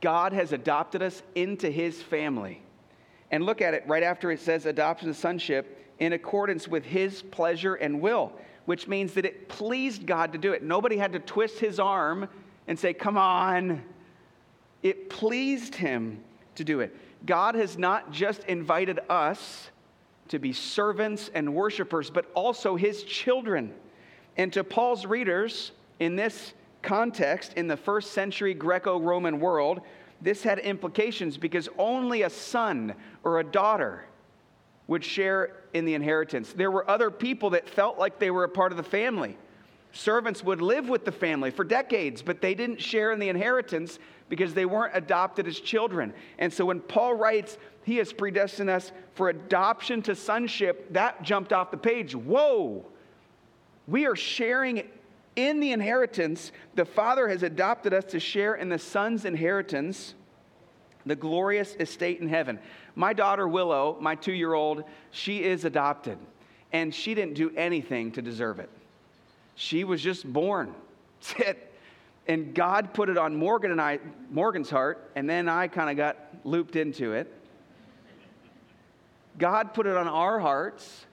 God 0.02 0.34
has 0.34 0.52
adopted 0.52 1.02
us 1.02 1.22
into 1.36 1.70
his 1.70 2.02
family. 2.02 2.62
And 3.32 3.46
look 3.46 3.62
at 3.62 3.74
it 3.74 3.84
right 3.88 4.04
after 4.04 4.32
it 4.32 4.40
says 4.40 4.66
adoption 4.66 5.08
to 5.08 5.14
sonship 5.14 5.80
in 6.00 6.14
accordance 6.14 6.68
with 6.68 6.84
his 6.84 7.22
pleasure 7.22 7.76
and 7.76 8.02
will, 8.02 8.34
which 8.66 8.88
means 8.88 9.14
that 9.14 9.26
it 9.26 9.50
pleased 9.50 10.06
God 10.06 10.32
to 10.34 10.38
do 10.38 10.54
it. 10.54 10.64
Nobody 10.64 10.98
had 10.98 11.14
to 11.14 11.20
twist 11.20 11.60
his 11.60 11.80
arm 11.80 12.28
and 12.68 12.78
say, 12.78 12.94
Come 12.94 13.18
on. 13.18 13.84
It 14.82 15.10
pleased 15.10 15.76
him 15.76 16.22
to 16.56 16.64
do 16.64 16.82
it. 16.82 16.96
God 17.26 17.56
has 17.56 17.78
not 17.78 18.12
just 18.12 18.44
invited 18.46 19.00
us 19.10 19.70
to 20.28 20.40
be 20.40 20.52
servants 20.52 21.30
and 21.34 21.54
worshipers, 21.54 22.10
but 22.10 22.30
also 22.34 22.76
his 22.76 23.04
children. 23.04 23.74
And 24.36 24.52
to 24.54 24.64
Paul's 24.64 25.06
readers 25.06 25.72
in 26.00 26.16
this 26.16 26.54
context, 26.82 27.54
in 27.54 27.68
the 27.68 27.78
first 27.78 28.12
century 28.12 28.54
Greco 28.54 29.00
Roman 29.00 29.40
world, 29.40 29.82
this 30.22 30.44
had 30.44 30.60
implications 30.60 31.38
because 31.38 31.70
only 31.78 32.24
a 32.24 32.30
son 32.30 32.94
or 33.24 33.40
a 33.40 33.44
daughter 33.44 34.06
would 34.88 35.04
share 35.04 35.56
in 35.74 35.86
the 35.86 35.94
inheritance. 35.94 36.54
There 36.54 36.72
were 36.72 36.90
other 36.90 37.10
people 37.10 37.52
that 37.52 37.70
felt 37.70 37.98
like 37.98 38.20
they 38.20 38.32
were 38.32 38.44
a 38.44 38.50
part 38.50 38.72
of 38.72 38.78
the 38.78 38.84
family. 38.84 39.38
Servants 39.92 40.44
would 40.44 40.62
live 40.62 40.90
with 40.90 41.06
the 41.06 41.12
family 41.12 41.52
for 41.52 41.64
decades, 41.64 42.22
but 42.22 42.42
they 42.42 42.56
didn't 42.56 42.82
share 42.82 43.12
in 43.12 43.20
the 43.20 43.30
inheritance 43.30 44.00
because 44.28 44.54
they 44.54 44.66
weren't 44.66 44.96
adopted 44.96 45.48
as 45.48 45.60
children. 45.60 46.14
And 46.40 46.52
so 46.52 46.66
when 46.66 46.80
Paul 46.80 47.14
writes, 47.14 47.58
He 47.84 47.98
has 47.98 48.12
predestined 48.12 48.70
us 48.70 48.92
for 49.14 49.30
adoption 49.30 50.02
to 50.04 50.16
sonship, 50.16 50.92
that 50.94 51.22
jumped 51.22 51.54
off 51.54 51.70
the 51.70 51.78
page. 51.78 52.16
Whoa! 52.16 52.86
We 53.88 54.08
are 54.08 54.16
sharing 54.16 54.90
in 55.36 55.60
the 55.60 55.72
inheritance, 55.72 56.52
the 56.76 56.86
Father 56.86 57.28
has 57.28 57.44
adopted 57.44 57.94
us 57.94 58.06
to 58.06 58.20
share 58.20 58.56
in 58.56 58.70
the 58.70 58.80
Son's 58.80 59.26
inheritance, 59.26 60.16
the 61.06 61.16
glorious 61.16 61.76
estate 61.80 62.20
in 62.20 62.28
heaven. 62.28 62.60
My 62.96 63.14
daughter 63.14 63.48
Willow, 63.48 63.98
my 64.00 64.16
two 64.16 64.34
year 64.34 64.54
old, 64.54 64.84
she 65.12 65.44
is 65.44 65.66
adopted, 65.66 66.18
and 66.72 66.94
she 66.94 67.14
didn't 67.14 67.36
do 67.36 67.52
anything 67.56 68.12
to 68.14 68.22
deserve 68.22 68.60
it. 68.60 68.70
She 69.56 69.84
was 69.84 70.02
just 70.02 70.32
born. 70.32 70.74
That's 71.22 71.50
it. 71.50 71.70
And 72.28 72.56
God 72.56 72.94
put 72.94 73.10
it 73.10 73.18
on 73.18 73.36
Morgan 73.36 73.72
and 73.72 73.82
I, 73.82 74.00
Morgan's 74.30 74.70
heart, 74.70 75.12
and 75.16 75.30
then 75.30 75.50
I 75.50 75.68
kind 75.68 75.90
of 75.90 75.98
got 75.98 76.18
looped 76.46 76.76
into 76.76 77.14
it. 77.14 77.32
God 79.38 79.74
put 79.74 79.88
it 79.88 79.98
on 79.98 80.08
our 80.08 80.40
hearts 80.40 81.06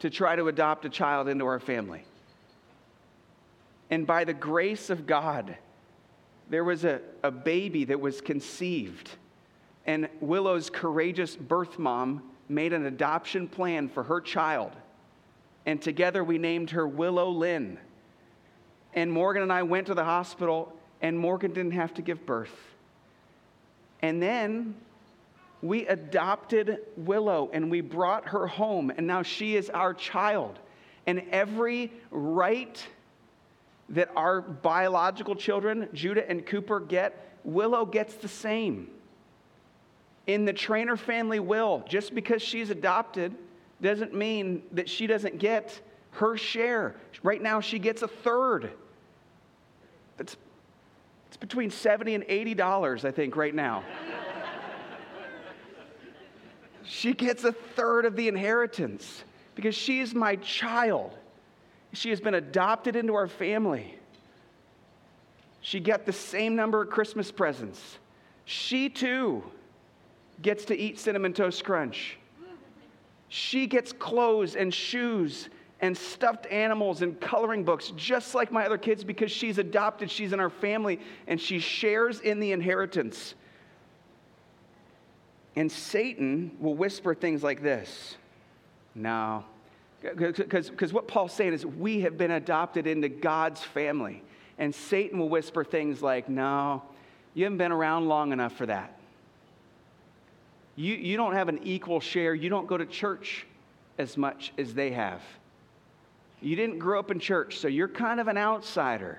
to 0.00 0.10
try 0.10 0.34
to 0.34 0.48
adopt 0.48 0.84
a 0.84 0.88
child 0.88 1.28
into 1.28 1.46
our 1.46 1.60
family. 1.60 2.04
And 3.90 4.06
by 4.06 4.24
the 4.24 4.34
grace 4.34 4.90
of 4.90 5.06
God, 5.06 5.56
there 6.50 6.64
was 6.64 6.84
a, 6.84 7.00
a 7.22 7.30
baby 7.30 7.84
that 7.84 8.00
was 8.00 8.20
conceived. 8.20 9.10
And 9.86 10.08
Willow's 10.20 10.70
courageous 10.70 11.36
birth 11.36 11.78
mom 11.78 12.22
made 12.48 12.72
an 12.72 12.86
adoption 12.86 13.48
plan 13.48 13.88
for 13.88 14.02
her 14.02 14.20
child. 14.20 14.72
And 15.66 15.80
together 15.80 16.24
we 16.24 16.38
named 16.38 16.70
her 16.70 16.86
Willow 16.86 17.30
Lynn. 17.30 17.78
And 18.94 19.12
Morgan 19.12 19.42
and 19.42 19.52
I 19.52 19.62
went 19.62 19.86
to 19.88 19.94
the 19.94 20.04
hospital, 20.04 20.72
and 21.02 21.18
Morgan 21.18 21.52
didn't 21.52 21.72
have 21.72 21.94
to 21.94 22.02
give 22.02 22.24
birth. 22.24 22.54
And 24.00 24.22
then 24.22 24.74
we 25.60 25.86
adopted 25.86 26.78
Willow 26.96 27.50
and 27.52 27.70
we 27.70 27.80
brought 27.80 28.28
her 28.28 28.46
home, 28.46 28.90
and 28.96 29.06
now 29.06 29.22
she 29.22 29.56
is 29.56 29.68
our 29.70 29.92
child. 29.92 30.58
And 31.06 31.22
every 31.30 31.92
right 32.10 32.86
that 33.90 34.10
our 34.16 34.40
biological 34.40 35.34
children, 35.34 35.88
Judah 35.92 36.28
and 36.28 36.44
Cooper, 36.44 36.80
get, 36.80 37.36
Willow 37.44 37.86
gets 37.86 38.14
the 38.14 38.28
same. 38.28 38.88
In 40.26 40.44
the 40.44 40.52
Trainer 40.52 40.96
family 40.96 41.40
will, 41.40 41.84
just 41.88 42.14
because 42.14 42.42
she's 42.42 42.70
adopted 42.70 43.34
doesn't 43.80 44.14
mean 44.14 44.62
that 44.72 44.88
she 44.88 45.06
doesn't 45.06 45.38
get 45.38 45.80
her 46.12 46.36
share. 46.36 46.96
Right 47.22 47.40
now, 47.40 47.60
she 47.60 47.78
gets 47.78 48.02
a 48.02 48.08
third. 48.08 48.70
It's, 50.18 50.36
it's 51.28 51.36
between 51.36 51.70
70 51.70 52.14
and 52.14 52.24
$80, 52.24 53.04
I 53.04 53.10
think, 53.10 53.36
right 53.36 53.54
now. 53.54 53.84
she 56.84 57.12
gets 57.14 57.44
a 57.44 57.52
third 57.52 58.04
of 58.04 58.16
the 58.16 58.28
inheritance 58.28 59.24
because 59.54 59.74
she's 59.74 60.14
my 60.14 60.36
child. 60.36 61.17
She 61.92 62.10
has 62.10 62.20
been 62.20 62.34
adopted 62.34 62.96
into 62.96 63.14
our 63.14 63.28
family. 63.28 63.94
She 65.60 65.80
got 65.80 66.06
the 66.06 66.12
same 66.12 66.54
number 66.54 66.82
of 66.82 66.90
Christmas 66.90 67.30
presents. 67.30 67.98
She 68.44 68.88
too 68.88 69.42
gets 70.40 70.64
to 70.66 70.76
eat 70.76 70.98
cinnamon 70.98 71.32
toast 71.32 71.64
crunch. 71.64 72.16
She 73.28 73.66
gets 73.66 73.92
clothes 73.92 74.56
and 74.56 74.72
shoes 74.72 75.48
and 75.80 75.96
stuffed 75.96 76.46
animals 76.46 77.02
and 77.02 77.20
coloring 77.20 77.64
books 77.64 77.92
just 77.96 78.34
like 78.34 78.50
my 78.50 78.64
other 78.64 78.78
kids 78.78 79.04
because 79.04 79.30
she's 79.30 79.58
adopted, 79.58 80.10
she's 80.10 80.32
in 80.32 80.40
our 80.40 80.50
family, 80.50 80.98
and 81.26 81.40
she 81.40 81.58
shares 81.58 82.20
in 82.20 82.40
the 82.40 82.52
inheritance. 82.52 83.34
And 85.56 85.70
Satan 85.70 86.56
will 86.60 86.74
whisper 86.74 87.14
things 87.14 87.42
like 87.42 87.62
this 87.62 88.16
No, 88.94 89.44
because 90.00 90.92
what 90.92 91.08
Paul's 91.08 91.32
saying 91.32 91.52
is 91.52 91.66
we 91.66 92.00
have 92.00 92.16
been 92.16 92.30
adopted 92.30 92.86
into 92.86 93.08
God's 93.08 93.62
family. 93.62 94.22
And 94.58 94.74
Satan 94.74 95.18
will 95.18 95.28
whisper 95.28 95.64
things 95.64 96.02
like, 96.02 96.28
No, 96.28 96.82
you 97.34 97.44
haven't 97.44 97.58
been 97.58 97.72
around 97.72 98.08
long 98.08 98.32
enough 98.32 98.56
for 98.56 98.66
that. 98.66 98.98
You, 100.76 100.94
you 100.94 101.16
don't 101.16 101.34
have 101.34 101.48
an 101.48 101.60
equal 101.64 102.00
share. 102.00 102.34
You 102.34 102.48
don't 102.48 102.66
go 102.66 102.76
to 102.76 102.86
church 102.86 103.46
as 103.98 104.16
much 104.16 104.52
as 104.58 104.74
they 104.74 104.92
have. 104.92 105.22
You 106.40 106.54
didn't 106.54 106.78
grow 106.78 107.00
up 107.00 107.10
in 107.10 107.18
church, 107.18 107.58
so 107.58 107.66
you're 107.66 107.88
kind 107.88 108.20
of 108.20 108.28
an 108.28 108.38
outsider. 108.38 109.18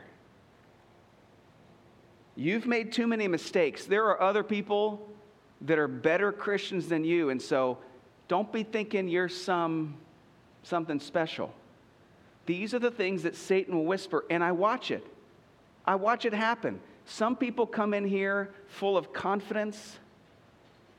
You've 2.37 2.65
made 2.65 2.93
too 2.93 3.07
many 3.07 3.27
mistakes. 3.27 3.85
There 3.85 4.05
are 4.05 4.21
other 4.21 4.43
people 4.43 5.05
that 5.61 5.77
are 5.77 5.89
better 5.89 6.31
Christians 6.31 6.87
than 6.87 7.03
you, 7.03 7.29
and 7.29 7.41
so 7.41 7.77
don't 8.29 8.51
be 8.53 8.63
thinking 8.63 9.09
you're 9.09 9.27
some 9.27 9.95
something 10.63 10.99
special. 10.99 11.53
These 12.45 12.73
are 12.73 12.79
the 12.79 12.91
things 12.91 13.23
that 13.23 13.35
Satan 13.35 13.75
will 13.75 13.85
whisper, 13.85 14.25
and 14.29 14.43
I 14.43 14.51
watch 14.51 14.91
it. 14.91 15.05
I 15.85 15.95
watch 15.95 16.25
it 16.25 16.33
happen. 16.33 16.79
Some 17.05 17.35
people 17.35 17.65
come 17.65 17.93
in 17.93 18.05
here 18.05 18.51
full 18.67 18.97
of 18.97 19.13
confidence 19.13 19.97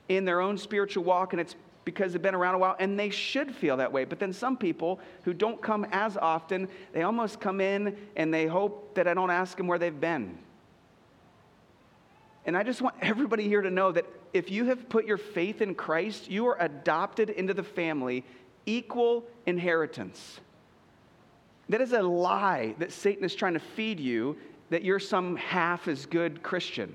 in 0.08 0.24
their 0.24 0.40
own 0.40 0.58
spiritual 0.58 1.04
walk, 1.04 1.32
and 1.32 1.40
it's 1.40 1.54
because 1.84 2.12
they've 2.12 2.22
been 2.22 2.34
around 2.34 2.54
a 2.54 2.58
while, 2.58 2.76
and 2.78 2.98
they 2.98 3.10
should 3.10 3.54
feel 3.54 3.76
that 3.78 3.92
way. 3.92 4.04
But 4.04 4.18
then 4.18 4.32
some 4.32 4.56
people 4.56 5.00
who 5.24 5.32
don't 5.32 5.60
come 5.62 5.86
as 5.90 6.16
often, 6.16 6.68
they 6.92 7.02
almost 7.02 7.40
come 7.40 7.60
in 7.60 7.96
and 8.16 8.32
they 8.32 8.46
hope 8.46 8.94
that 8.94 9.08
I 9.08 9.14
don't 9.14 9.30
ask 9.30 9.56
them 9.56 9.66
where 9.66 9.78
they've 9.78 10.00
been. 10.00 10.38
And 12.44 12.56
I 12.56 12.62
just 12.62 12.80
want 12.80 12.96
everybody 13.00 13.44
here 13.44 13.62
to 13.62 13.70
know 13.70 13.92
that 13.92 14.06
if 14.32 14.50
you 14.50 14.66
have 14.66 14.88
put 14.88 15.06
your 15.06 15.18
faith 15.18 15.60
in 15.60 15.74
Christ, 15.74 16.30
you 16.30 16.46
are 16.46 16.56
adopted 16.60 17.30
into 17.30 17.54
the 17.54 17.62
family, 17.62 18.24
equal 18.66 19.24
inheritance. 19.46 20.40
That 21.68 21.80
is 21.80 21.92
a 21.92 22.02
lie 22.02 22.74
that 22.78 22.92
Satan 22.92 23.24
is 23.24 23.34
trying 23.34 23.54
to 23.54 23.60
feed 23.60 24.00
you 24.00 24.36
that 24.70 24.84
you're 24.84 25.00
some 25.00 25.36
half 25.36 25.88
as 25.88 26.06
good 26.06 26.42
Christian. 26.42 26.94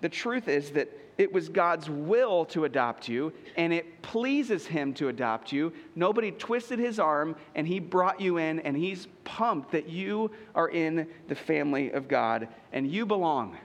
The 0.00 0.08
truth 0.08 0.48
is 0.48 0.70
that 0.70 0.88
it 1.18 1.30
was 1.30 1.50
God's 1.50 1.90
will 1.90 2.46
to 2.46 2.64
adopt 2.64 3.06
you, 3.08 3.32
and 3.56 3.74
it 3.74 4.00
pleases 4.00 4.66
Him 4.66 4.94
to 4.94 5.08
adopt 5.08 5.52
you. 5.52 5.70
Nobody 5.94 6.30
twisted 6.30 6.78
His 6.78 6.98
arm, 6.98 7.36
and 7.54 7.66
He 7.68 7.78
brought 7.78 8.22
you 8.22 8.38
in, 8.38 8.60
and 8.60 8.74
He's 8.74 9.06
pumped 9.24 9.72
that 9.72 9.88
you 9.88 10.30
are 10.54 10.70
in 10.70 11.06
the 11.28 11.34
family 11.34 11.90
of 11.90 12.08
God, 12.08 12.48
and 12.72 12.90
you 12.90 13.04
belong. 13.04 13.58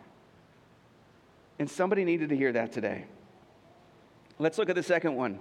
And 1.57 1.69
somebody 1.69 2.03
needed 2.03 2.27
to 2.27 2.35
hear 2.35 2.51
that 2.51 2.73
today. 2.73 3.05
Let's 4.37 4.57
look 4.57 4.69
at 4.69 4.75
the 4.75 4.83
second 4.83 5.15
one. 5.15 5.39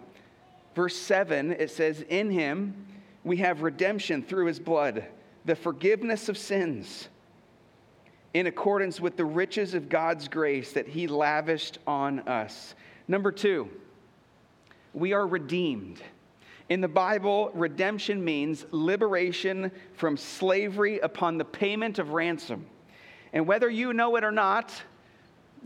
Verse 0.74 0.96
7, 0.96 1.52
it 1.52 1.70
says, 1.70 2.04
In 2.08 2.30
Him 2.30 2.74
we 3.22 3.38
have 3.38 3.62
redemption 3.62 4.22
through 4.22 4.46
His 4.46 4.58
blood, 4.58 5.04
the 5.44 5.56
forgiveness 5.56 6.28
of 6.28 6.36
sins 6.36 7.08
in 8.34 8.48
accordance 8.48 9.00
with 9.00 9.16
the 9.16 9.24
riches 9.24 9.74
of 9.74 9.88
God's 9.88 10.26
grace 10.28 10.72
that 10.72 10.88
He 10.88 11.06
lavished 11.06 11.78
on 11.86 12.20
us. 12.20 12.74
Number 13.06 13.30
two, 13.30 13.70
we 14.92 15.12
are 15.12 15.26
redeemed. 15.26 16.02
In 16.68 16.80
the 16.80 16.88
Bible, 16.88 17.50
redemption 17.54 18.24
means 18.24 18.66
liberation 18.70 19.70
from 19.94 20.16
slavery 20.16 20.98
upon 20.98 21.38
the 21.38 21.44
payment 21.44 21.98
of 21.98 22.10
ransom. 22.10 22.66
And 23.32 23.46
whether 23.46 23.68
you 23.68 23.92
know 23.92 24.16
it 24.16 24.24
or 24.24 24.32
not, 24.32 24.72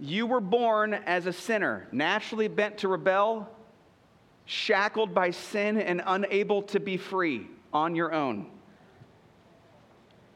you 0.00 0.26
were 0.26 0.40
born 0.40 0.94
as 0.94 1.26
a 1.26 1.32
sinner, 1.32 1.86
naturally 1.92 2.48
bent 2.48 2.78
to 2.78 2.88
rebel, 2.88 3.48
shackled 4.50 5.12
by 5.14 5.30
sin, 5.30 5.78
and 5.78 6.02
unable 6.06 6.62
to 6.62 6.80
be 6.80 6.96
free 6.96 7.46
on 7.70 7.94
your 7.94 8.14
own 8.14 8.46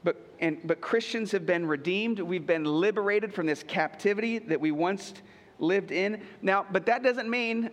But, 0.05 0.17
and, 0.39 0.59
but 0.65 0.83
Christians 0.83 1.33
have 1.33 1.47
been 1.47 1.65
redeemed. 1.67 2.21
We've 2.21 2.47
been 2.47 2.65
liberated 2.65 3.33
from 3.33 3.47
this 3.47 3.63
captivity 3.63 4.39
that 4.39 4.61
we 4.61 4.71
once 4.71 5.15
lived 5.59 5.93
in. 5.93 6.21
Now, 6.43 6.67
but 6.71 6.85
that 6.87 7.03
doesn't 7.03 7.31
mean, 7.31 7.71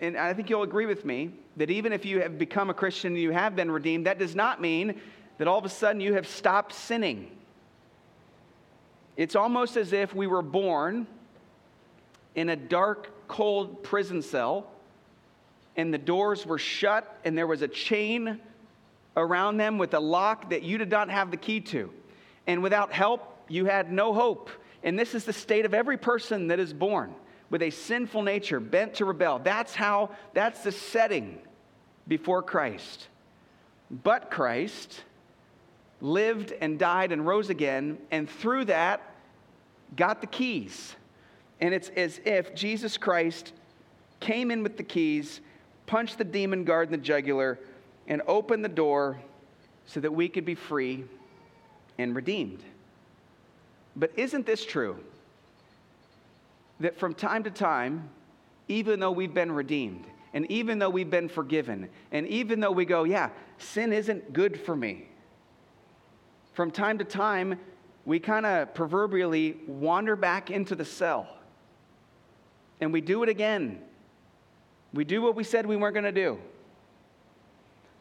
and 0.00 0.16
I 0.16 0.32
think 0.32 0.48
you'll 0.48 0.62
agree 0.62 0.86
with 0.86 1.04
me, 1.04 1.32
that 1.58 1.70
even 1.70 1.92
if 1.92 2.06
you 2.06 2.20
have 2.20 2.38
become 2.38 2.70
a 2.70 2.74
Christian 2.74 3.12
and 3.12 3.20
you 3.20 3.32
have 3.32 3.54
been 3.54 3.70
redeemed, 3.70 4.06
that 4.06 4.18
does 4.18 4.34
not 4.34 4.62
mean 4.62 4.98
that 5.36 5.48
all 5.48 5.58
of 5.58 5.66
a 5.66 5.68
sudden 5.68 6.00
you 6.00 6.14
have 6.14 6.26
stopped 6.26 6.72
sinning. 6.72 7.30
It's 9.18 9.36
almost 9.36 9.76
as 9.76 9.92
if 9.92 10.14
we 10.14 10.26
were 10.26 10.42
born 10.42 11.06
in 12.34 12.48
a 12.48 12.56
dark, 12.56 13.28
cold 13.28 13.82
prison 13.82 14.22
cell, 14.22 14.70
and 15.76 15.92
the 15.92 15.98
doors 15.98 16.46
were 16.46 16.58
shut, 16.58 17.18
and 17.24 17.36
there 17.36 17.46
was 17.46 17.62
a 17.62 17.68
chain 17.68 18.40
around 19.16 19.56
them 19.56 19.78
with 19.78 19.94
a 19.94 20.00
lock 20.00 20.50
that 20.50 20.62
you 20.62 20.78
did 20.78 20.90
not 20.90 21.08
have 21.08 21.30
the 21.30 21.36
key 21.36 21.60
to 21.60 21.90
and 22.46 22.62
without 22.62 22.92
help, 22.92 23.38
you 23.48 23.64
had 23.64 23.92
no 23.92 24.12
hope. 24.12 24.50
And 24.82 24.98
this 24.98 25.14
is 25.14 25.24
the 25.24 25.32
state 25.32 25.64
of 25.64 25.74
every 25.74 25.96
person 25.96 26.48
that 26.48 26.58
is 26.58 26.72
born 26.72 27.14
with 27.50 27.62
a 27.62 27.70
sinful 27.70 28.22
nature, 28.22 28.60
bent 28.60 28.94
to 28.94 29.04
rebel. 29.04 29.38
That's 29.38 29.74
how, 29.74 30.10
that's 30.32 30.62
the 30.62 30.72
setting 30.72 31.38
before 32.08 32.42
Christ. 32.42 33.08
But 33.90 34.30
Christ 34.30 35.02
lived 36.00 36.52
and 36.60 36.78
died 36.78 37.12
and 37.12 37.26
rose 37.26 37.50
again, 37.50 37.98
and 38.10 38.28
through 38.28 38.66
that, 38.66 39.00
got 39.96 40.20
the 40.20 40.26
keys. 40.26 40.96
And 41.60 41.72
it's 41.72 41.88
as 41.90 42.20
if 42.24 42.54
Jesus 42.54 42.98
Christ 42.98 43.52
came 44.20 44.50
in 44.50 44.62
with 44.62 44.76
the 44.76 44.82
keys, 44.82 45.40
punched 45.86 46.18
the 46.18 46.24
demon 46.24 46.64
guard 46.64 46.88
in 46.88 46.92
the 46.92 46.98
jugular, 46.98 47.58
and 48.06 48.22
opened 48.26 48.64
the 48.64 48.68
door 48.68 49.18
so 49.86 50.00
that 50.00 50.12
we 50.12 50.28
could 50.28 50.44
be 50.44 50.54
free 50.54 51.04
and 51.98 52.14
redeemed. 52.14 52.62
But 53.96 54.12
isn't 54.16 54.46
this 54.46 54.64
true? 54.64 54.98
That 56.80 56.98
from 56.98 57.14
time 57.14 57.44
to 57.44 57.50
time, 57.50 58.08
even 58.68 59.00
though 59.00 59.12
we've 59.12 59.34
been 59.34 59.52
redeemed, 59.52 60.04
and 60.32 60.50
even 60.50 60.78
though 60.78 60.90
we've 60.90 61.10
been 61.10 61.28
forgiven, 61.28 61.88
and 62.10 62.26
even 62.26 62.60
though 62.60 62.72
we 62.72 62.84
go, 62.84 63.04
yeah, 63.04 63.30
sin 63.58 63.92
isn't 63.92 64.32
good 64.32 64.60
for 64.60 64.74
me, 64.74 65.06
from 66.54 66.70
time 66.70 66.98
to 66.98 67.04
time, 67.04 67.58
we 68.04 68.18
kind 68.18 68.44
of 68.44 68.74
proverbially 68.74 69.56
wander 69.66 70.16
back 70.16 70.50
into 70.50 70.74
the 70.74 70.84
cell. 70.84 71.28
And 72.80 72.92
we 72.92 73.00
do 73.00 73.22
it 73.22 73.28
again. 73.28 73.80
We 74.94 75.04
do 75.04 75.20
what 75.20 75.34
we 75.34 75.44
said 75.44 75.66
we 75.66 75.76
weren't 75.76 75.94
going 75.94 76.04
to 76.04 76.12
do. 76.12 76.38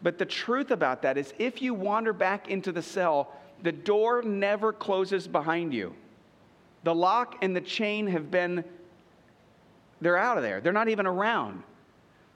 But 0.03 0.17
the 0.17 0.25
truth 0.25 0.69
about 0.71 1.01
that 1.01 1.17
is, 1.17 1.33
if 1.39 1.61
you 1.61 1.73
wander 1.73 2.13
back 2.13 2.49
into 2.49 2.71
the 2.71 2.81
cell, 2.81 3.33
the 3.63 3.71
door 3.71 4.21
never 4.21 4.71
closes 4.71 5.27
behind 5.27 5.73
you. 5.73 5.93
The 6.83 6.93
lock 6.93 7.37
and 7.41 7.55
the 7.55 7.61
chain 7.61 8.07
have 8.07 8.29
been, 8.29 8.63
they're 10.01 10.17
out 10.17 10.37
of 10.37 10.43
there. 10.43 10.61
They're 10.61 10.73
not 10.73 10.89
even 10.89 11.07
around. 11.07 11.63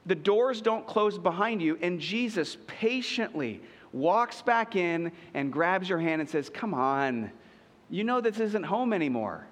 The 0.06 0.16
doors 0.16 0.62
don't 0.62 0.88
close 0.88 1.20
behind 1.20 1.62
you, 1.62 1.78
and 1.82 2.00
Jesus 2.00 2.58
patiently 2.66 3.62
walks 3.92 4.42
back 4.42 4.78
in 4.78 5.12
and 5.34 5.52
grabs 5.52 5.90
your 5.90 6.00
hand 6.00 6.22
and 6.22 6.30
says, 6.30 6.50
Come 6.50 6.74
on, 6.74 7.30
you 7.90 8.06
know 8.06 8.22
this 8.22 8.40
isn't 8.40 8.64
home 8.64 8.94
anymore. 8.94 9.46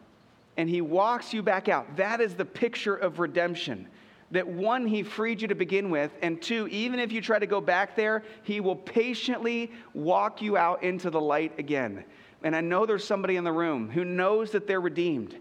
And 0.56 0.70
he 0.70 0.80
walks 0.80 1.34
you 1.34 1.44
back 1.44 1.68
out. 1.68 1.98
That 1.98 2.22
is 2.22 2.36
the 2.36 2.46
picture 2.46 2.96
of 2.96 3.20
redemption 3.20 3.90
that 4.32 4.48
one, 4.48 4.88
he 4.88 5.04
freed 5.04 5.42
you 5.42 5.48
to 5.48 5.56
begin 5.56 5.90
with, 5.90 6.12
and 6.22 6.42
two, 6.42 6.68
even 6.68 7.00
if 7.00 7.12
you 7.12 7.22
try 7.22 7.38
to 7.38 7.46
go 7.46 7.62
back 7.62 7.96
there, 7.96 8.24
he 8.44 8.60
will 8.60 8.76
patiently 8.76 9.72
walk 9.94 10.42
you 10.42 10.58
out 10.58 10.84
into 10.84 11.10
the 11.10 11.22
light 11.22 11.54
again. 11.60 12.04
And 12.44 12.56
I 12.56 12.62
know 12.62 12.86
there's 12.86 13.04
somebody 13.04 13.36
in 13.36 13.44
the 13.44 13.52
room 13.52 13.90
who 13.90 14.04
knows 14.04 14.52
that 14.52 14.68
they're 14.68 14.82
redeemed, 14.82 15.36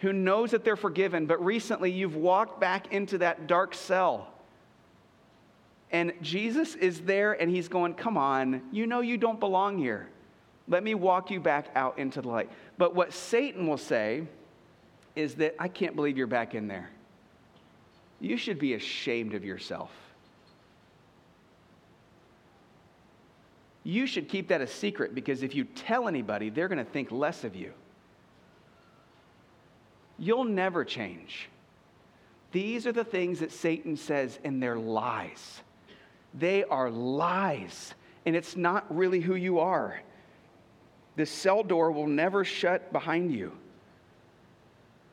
who 0.00 0.12
knows 0.12 0.50
that 0.52 0.64
they're 0.64 0.76
forgiven, 0.76 1.26
but 1.26 1.44
recently 1.44 1.90
you've 1.90 2.16
walked 2.16 2.58
back 2.58 2.92
into 2.92 3.18
that 3.18 3.46
dark 3.46 3.74
cell. 3.74 4.28
And 5.90 6.12
Jesus 6.20 6.74
is 6.74 7.02
there 7.02 7.34
and 7.34 7.50
he's 7.50 7.68
going, 7.68 7.94
Come 7.94 8.16
on, 8.16 8.62
you 8.72 8.86
know 8.86 9.00
you 9.00 9.16
don't 9.16 9.38
belong 9.38 9.78
here. 9.78 10.08
Let 10.66 10.82
me 10.82 10.94
walk 10.94 11.30
you 11.30 11.40
back 11.40 11.68
out 11.74 11.98
into 11.98 12.22
the 12.22 12.28
light. 12.28 12.50
But 12.78 12.94
what 12.94 13.12
Satan 13.12 13.66
will 13.68 13.78
say 13.78 14.26
is 15.14 15.34
that 15.36 15.54
I 15.58 15.68
can't 15.68 15.94
believe 15.94 16.16
you're 16.16 16.26
back 16.26 16.54
in 16.54 16.66
there 16.66 16.90
you 18.20 18.36
should 18.36 18.58
be 18.58 18.74
ashamed 18.74 19.34
of 19.34 19.44
yourself. 19.44 19.90
You 23.82 24.06
should 24.06 24.28
keep 24.28 24.48
that 24.48 24.62
a 24.62 24.66
secret 24.66 25.14
because 25.14 25.42
if 25.42 25.54
you 25.54 25.64
tell 25.64 26.08
anybody, 26.08 26.48
they're 26.48 26.68
going 26.68 26.84
to 26.84 26.90
think 26.90 27.12
less 27.12 27.44
of 27.44 27.54
you. 27.54 27.72
You'll 30.18 30.44
never 30.44 30.84
change. 30.84 31.50
These 32.52 32.86
are 32.86 32.92
the 32.92 33.04
things 33.04 33.40
that 33.40 33.52
Satan 33.52 33.96
says, 33.96 34.38
and 34.44 34.62
they're 34.62 34.78
lies. 34.78 35.60
They 36.32 36.64
are 36.64 36.88
lies, 36.88 37.94
and 38.24 38.34
it's 38.34 38.56
not 38.56 38.86
really 38.94 39.20
who 39.20 39.34
you 39.34 39.58
are. 39.58 40.00
The 41.16 41.26
cell 41.26 41.62
door 41.62 41.92
will 41.92 42.06
never 42.06 42.44
shut 42.44 42.92
behind 42.92 43.32
you. 43.32 43.52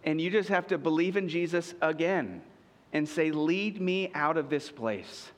And 0.04 0.22
you 0.22 0.30
just 0.30 0.50
have 0.50 0.68
to 0.68 0.78
believe 0.78 1.18
in 1.18 1.28
Jesus 1.28 1.74
again 1.82 2.42
and 2.94 3.08
say, 3.08 3.32
Lead 3.32 3.82
me 3.82 4.12
out 4.14 4.38
of 4.38 4.50
this 4.50 4.70
place. 4.70 5.32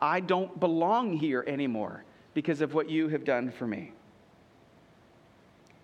I 0.00 0.20
don't 0.20 0.58
belong 0.60 1.14
here 1.14 1.44
anymore 1.46 2.04
because 2.34 2.60
of 2.60 2.74
what 2.74 2.88
you 2.88 3.08
have 3.08 3.24
done 3.24 3.50
for 3.50 3.66
me. 3.66 3.92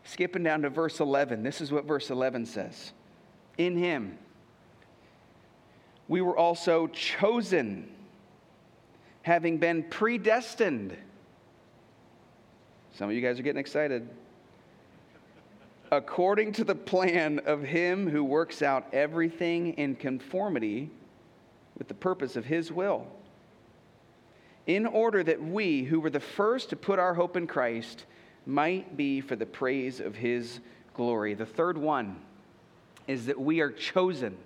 skipping 0.04 0.42
down 0.42 0.62
to 0.62 0.70
verse 0.70 1.00
11. 1.00 1.42
This 1.42 1.60
is 1.60 1.72
what 1.72 1.84
verse 1.84 2.10
11 2.10 2.46
says 2.46 2.92
In 3.58 3.76
him, 3.76 4.18
we 6.06 6.20
were 6.20 6.36
also 6.36 6.86
chosen, 6.88 7.88
having 9.22 9.58
been 9.58 9.82
predestined. 9.84 10.96
Some 12.94 13.08
of 13.08 13.16
you 13.16 13.22
guys 13.22 13.40
are 13.40 13.42
getting 13.42 13.60
excited. 13.60 14.08
According 15.90 16.52
to 16.52 16.64
the 16.64 16.74
plan 16.74 17.40
of 17.46 17.62
him 17.62 18.08
who 18.08 18.22
works 18.22 18.62
out 18.62 18.92
everything 18.92 19.72
in 19.74 19.96
conformity 19.96 20.90
with 21.78 21.88
the 21.88 21.94
purpose 21.94 22.36
of 22.36 22.44
his 22.44 22.70
will, 22.70 23.06
in 24.66 24.86
order 24.86 25.22
that 25.22 25.42
we, 25.42 25.82
who 25.82 26.00
were 26.00 26.10
the 26.10 26.20
first 26.20 26.70
to 26.70 26.76
put 26.76 26.98
our 26.98 27.14
hope 27.14 27.36
in 27.36 27.46
Christ, 27.46 28.06
might 28.46 28.96
be 28.96 29.20
for 29.20 29.36
the 29.36 29.46
praise 29.46 30.00
of 30.00 30.16
his 30.16 30.60
glory. 30.94 31.34
The 31.34 31.46
third 31.46 31.76
one 31.76 32.16
is 33.06 33.26
that 33.26 33.40
we 33.40 33.60
are 33.60 33.70
chosen. 33.70 34.36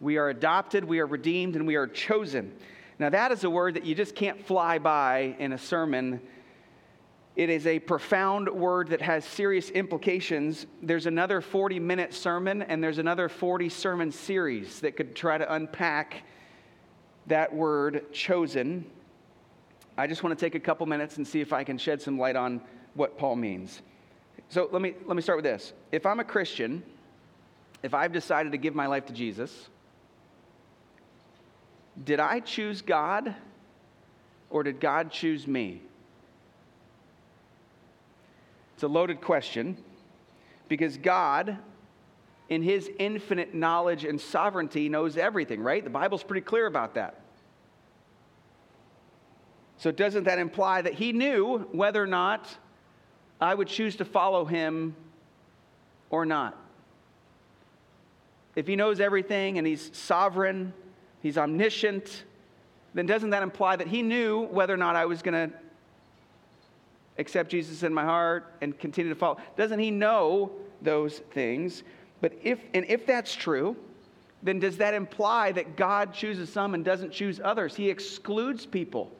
We 0.00 0.16
are 0.16 0.28
adopted, 0.28 0.84
we 0.84 0.98
are 1.00 1.06
redeemed, 1.06 1.56
and 1.56 1.66
we 1.66 1.76
are 1.76 1.86
chosen. 1.86 2.52
Now, 2.98 3.10
that 3.10 3.32
is 3.32 3.44
a 3.44 3.50
word 3.50 3.74
that 3.74 3.84
you 3.86 3.94
just 3.94 4.14
can't 4.14 4.44
fly 4.44 4.78
by 4.78 5.36
in 5.38 5.52
a 5.52 5.58
sermon. 5.58 6.20
It 7.40 7.48
is 7.48 7.66
a 7.66 7.78
profound 7.78 8.50
word 8.50 8.88
that 8.88 9.00
has 9.00 9.24
serious 9.24 9.70
implications. 9.70 10.66
There's 10.82 11.06
another 11.06 11.40
40 11.40 11.80
minute 11.80 12.12
sermon, 12.12 12.60
and 12.60 12.84
there's 12.84 12.98
another 12.98 13.30
40 13.30 13.70
sermon 13.70 14.12
series 14.12 14.80
that 14.80 14.94
could 14.94 15.16
try 15.16 15.38
to 15.38 15.50
unpack 15.54 16.24
that 17.28 17.50
word 17.50 18.12
chosen. 18.12 18.84
I 19.96 20.06
just 20.06 20.22
want 20.22 20.38
to 20.38 20.44
take 20.44 20.54
a 20.54 20.60
couple 20.60 20.84
minutes 20.84 21.16
and 21.16 21.26
see 21.26 21.40
if 21.40 21.54
I 21.54 21.64
can 21.64 21.78
shed 21.78 22.02
some 22.02 22.18
light 22.18 22.36
on 22.36 22.60
what 22.92 23.16
Paul 23.16 23.36
means. 23.36 23.80
So 24.50 24.68
let 24.70 24.82
me, 24.82 24.92
let 25.06 25.16
me 25.16 25.22
start 25.22 25.38
with 25.38 25.46
this. 25.46 25.72
If 25.92 26.04
I'm 26.04 26.20
a 26.20 26.24
Christian, 26.24 26.82
if 27.82 27.94
I've 27.94 28.12
decided 28.12 28.52
to 28.52 28.58
give 28.58 28.74
my 28.74 28.86
life 28.86 29.06
to 29.06 29.14
Jesus, 29.14 29.70
did 32.04 32.20
I 32.20 32.40
choose 32.40 32.82
God 32.82 33.34
or 34.50 34.62
did 34.62 34.78
God 34.78 35.10
choose 35.10 35.46
me? 35.46 35.80
It's 38.80 38.84
a 38.84 38.88
loaded 38.88 39.20
question 39.20 39.76
because 40.68 40.96
God, 40.96 41.58
in 42.48 42.62
his 42.62 42.90
infinite 42.98 43.52
knowledge 43.54 44.06
and 44.06 44.18
sovereignty, 44.18 44.88
knows 44.88 45.18
everything, 45.18 45.60
right? 45.60 45.84
The 45.84 45.90
Bible's 45.90 46.22
pretty 46.22 46.40
clear 46.40 46.64
about 46.64 46.94
that. 46.94 47.20
So, 49.76 49.90
doesn't 49.90 50.24
that 50.24 50.38
imply 50.38 50.80
that 50.80 50.94
he 50.94 51.12
knew 51.12 51.58
whether 51.72 52.02
or 52.02 52.06
not 52.06 52.48
I 53.38 53.54
would 53.54 53.68
choose 53.68 53.96
to 53.96 54.06
follow 54.06 54.46
him 54.46 54.96
or 56.08 56.24
not? 56.24 56.56
If 58.56 58.66
he 58.66 58.76
knows 58.76 58.98
everything 58.98 59.58
and 59.58 59.66
he's 59.66 59.94
sovereign 59.94 60.72
he's 61.20 61.36
omniscient, 61.36 62.24
then 62.94 63.04
doesn't 63.04 63.28
that 63.28 63.42
imply 63.42 63.76
that 63.76 63.88
he 63.88 64.00
knew 64.00 64.46
whether 64.46 64.72
or 64.72 64.78
not 64.78 64.96
I 64.96 65.04
was 65.04 65.20
going 65.20 65.50
to 65.50 65.54
accept 67.20 67.50
Jesus 67.50 67.82
in 67.82 67.94
my 67.94 68.04
heart 68.04 68.54
and 68.60 68.76
continue 68.78 69.12
to 69.12 69.18
follow? 69.18 69.38
Doesn't 69.56 69.78
he 69.78 69.90
know 69.90 70.50
those 70.82 71.18
things? 71.30 71.84
But 72.20 72.32
if, 72.42 72.58
and 72.74 72.84
if 72.88 73.06
that's 73.06 73.34
true, 73.34 73.76
then 74.42 74.58
does 74.58 74.78
that 74.78 74.94
imply 74.94 75.52
that 75.52 75.76
God 75.76 76.12
chooses 76.12 76.50
some 76.50 76.74
and 76.74 76.84
doesn't 76.84 77.12
choose 77.12 77.40
others? 77.42 77.76
He 77.76 77.88
excludes 77.90 78.66
people. 78.66 79.12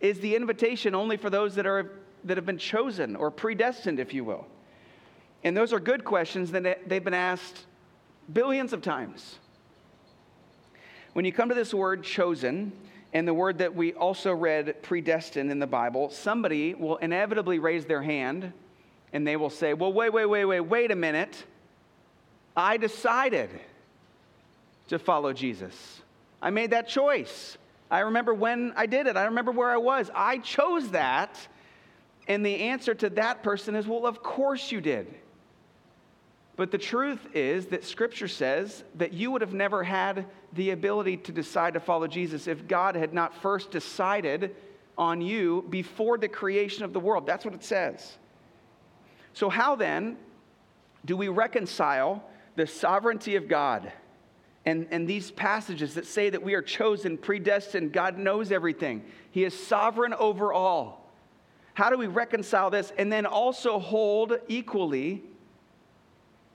Is 0.00 0.18
the 0.20 0.34
invitation 0.34 0.94
only 0.94 1.16
for 1.16 1.28
those 1.28 1.54
that, 1.56 1.66
are, 1.66 1.92
that 2.24 2.36
have 2.38 2.46
been 2.46 2.58
chosen 2.58 3.14
or 3.14 3.30
predestined, 3.30 4.00
if 4.00 4.14
you 4.14 4.24
will? 4.24 4.46
And 5.44 5.56
those 5.56 5.72
are 5.72 5.80
good 5.80 6.04
questions 6.04 6.50
that 6.52 6.88
they've 6.88 7.04
been 7.04 7.14
asked 7.14 7.66
billions 8.32 8.72
of 8.72 8.82
times. 8.82 9.38
When 11.12 11.24
you 11.24 11.32
come 11.32 11.48
to 11.48 11.54
this 11.54 11.74
word 11.74 12.02
chosen, 12.02 12.72
and 13.12 13.26
the 13.26 13.34
word 13.34 13.58
that 13.58 13.74
we 13.74 13.92
also 13.92 14.32
read 14.32 14.82
predestined 14.82 15.50
in 15.50 15.58
the 15.58 15.66
Bible, 15.66 16.10
somebody 16.10 16.74
will 16.74 16.96
inevitably 16.98 17.58
raise 17.58 17.84
their 17.84 18.02
hand 18.02 18.52
and 19.12 19.26
they 19.26 19.36
will 19.36 19.50
say, 19.50 19.74
Well, 19.74 19.92
wait, 19.92 20.12
wait, 20.12 20.26
wait, 20.26 20.44
wait, 20.44 20.60
wait 20.60 20.90
a 20.90 20.96
minute. 20.96 21.44
I 22.56 22.76
decided 22.76 23.50
to 24.88 24.98
follow 24.98 25.32
Jesus. 25.32 26.02
I 26.40 26.50
made 26.50 26.70
that 26.70 26.88
choice. 26.88 27.58
I 27.90 28.00
remember 28.00 28.32
when 28.32 28.72
I 28.76 28.86
did 28.86 29.06
it. 29.06 29.16
I 29.16 29.24
remember 29.24 29.50
where 29.50 29.70
I 29.70 29.76
was. 29.76 30.10
I 30.14 30.38
chose 30.38 30.90
that. 30.90 31.36
And 32.28 32.46
the 32.46 32.54
answer 32.54 32.94
to 32.94 33.10
that 33.10 33.42
person 33.42 33.74
is, 33.74 33.86
Well, 33.88 34.06
of 34.06 34.22
course 34.22 34.70
you 34.70 34.80
did. 34.80 35.12
But 36.60 36.70
the 36.70 36.76
truth 36.76 37.26
is 37.32 37.68
that 37.68 37.86
Scripture 37.86 38.28
says 38.28 38.84
that 38.96 39.14
you 39.14 39.30
would 39.30 39.40
have 39.40 39.54
never 39.54 39.82
had 39.82 40.26
the 40.52 40.72
ability 40.72 41.16
to 41.16 41.32
decide 41.32 41.72
to 41.72 41.80
follow 41.80 42.06
Jesus 42.06 42.46
if 42.46 42.68
God 42.68 42.96
had 42.96 43.14
not 43.14 43.34
first 43.34 43.70
decided 43.70 44.54
on 44.98 45.22
you 45.22 45.64
before 45.70 46.18
the 46.18 46.28
creation 46.28 46.84
of 46.84 46.92
the 46.92 47.00
world. 47.00 47.24
That's 47.24 47.46
what 47.46 47.54
it 47.54 47.64
says. 47.64 48.18
So, 49.32 49.48
how 49.48 49.74
then 49.74 50.18
do 51.06 51.16
we 51.16 51.28
reconcile 51.28 52.22
the 52.56 52.66
sovereignty 52.66 53.36
of 53.36 53.48
God 53.48 53.90
and, 54.66 54.86
and 54.90 55.08
these 55.08 55.30
passages 55.30 55.94
that 55.94 56.04
say 56.04 56.28
that 56.28 56.42
we 56.42 56.52
are 56.52 56.60
chosen, 56.60 57.16
predestined, 57.16 57.94
God 57.94 58.18
knows 58.18 58.52
everything, 58.52 59.02
He 59.30 59.44
is 59.44 59.58
sovereign 59.58 60.12
over 60.12 60.52
all? 60.52 61.10
How 61.72 61.88
do 61.88 61.96
we 61.96 62.06
reconcile 62.06 62.68
this 62.68 62.92
and 62.98 63.10
then 63.10 63.24
also 63.24 63.78
hold 63.78 64.34
equally 64.46 65.22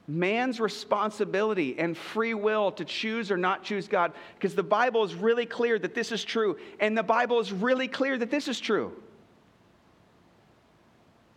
man's 0.08 0.60
responsibility 0.60 1.78
and 1.80 1.98
free 1.98 2.34
will 2.34 2.72
to 2.74 2.86
choose 2.86 3.32
or 3.32 3.38
not 3.38 3.64
choose 3.64 3.88
God 3.88 4.14
because 4.36 4.56
the 4.56 4.64
Bible 4.64 5.04
is 5.04 5.16
really 5.16 5.46
clear 5.46 5.80
that 5.80 5.96
this 5.96 6.12
is 6.12 6.24
true, 6.24 6.58
and 6.80 6.98
the 6.98 7.04
Bible 7.04 7.40
is 7.40 7.52
really 7.52 7.88
clear 7.88 8.18
that 8.18 8.32
this 8.32 8.48
is 8.48 8.60
true. 8.60 8.94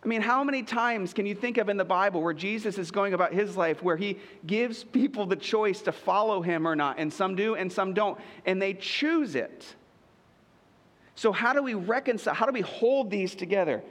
I 0.05 0.07
mean, 0.07 0.21
how 0.23 0.45
many 0.45 0.63
times 0.63 1.13
can 1.13 1.27
you 1.27 1.35
think 1.35 1.59
of 1.59 1.69
in 1.69 1.77
the 1.77 1.85
Bible 1.85 2.23
where 2.23 2.33
Jesus 2.33 2.79
is 2.79 2.91
going 2.91 3.15
about 3.15 3.33
his 3.33 3.57
life 3.57 3.83
where 3.83 3.97
he 3.97 4.19
gives 4.47 4.85
people 4.85 5.27
the 5.27 5.37
choice 5.37 5.83
to 5.83 5.93
follow 5.93 6.41
him 6.41 6.69
or 6.69 6.77
not? 6.77 6.99
And 6.99 7.13
some 7.13 7.35
do 7.35 7.57
and 7.57 7.71
some 7.71 7.95
don't, 7.95 8.19
and 8.47 8.63
they 8.63 8.75
choose 8.75 9.35
it. 9.35 9.75
So, 11.17 11.33
how 11.33 11.53
do 11.53 11.63
we 11.65 11.75
reconcile? 11.75 12.33
How 12.33 12.47
do 12.47 12.53
we 12.53 12.61
hold 12.61 13.11
these 13.11 13.35
together? 13.35 13.83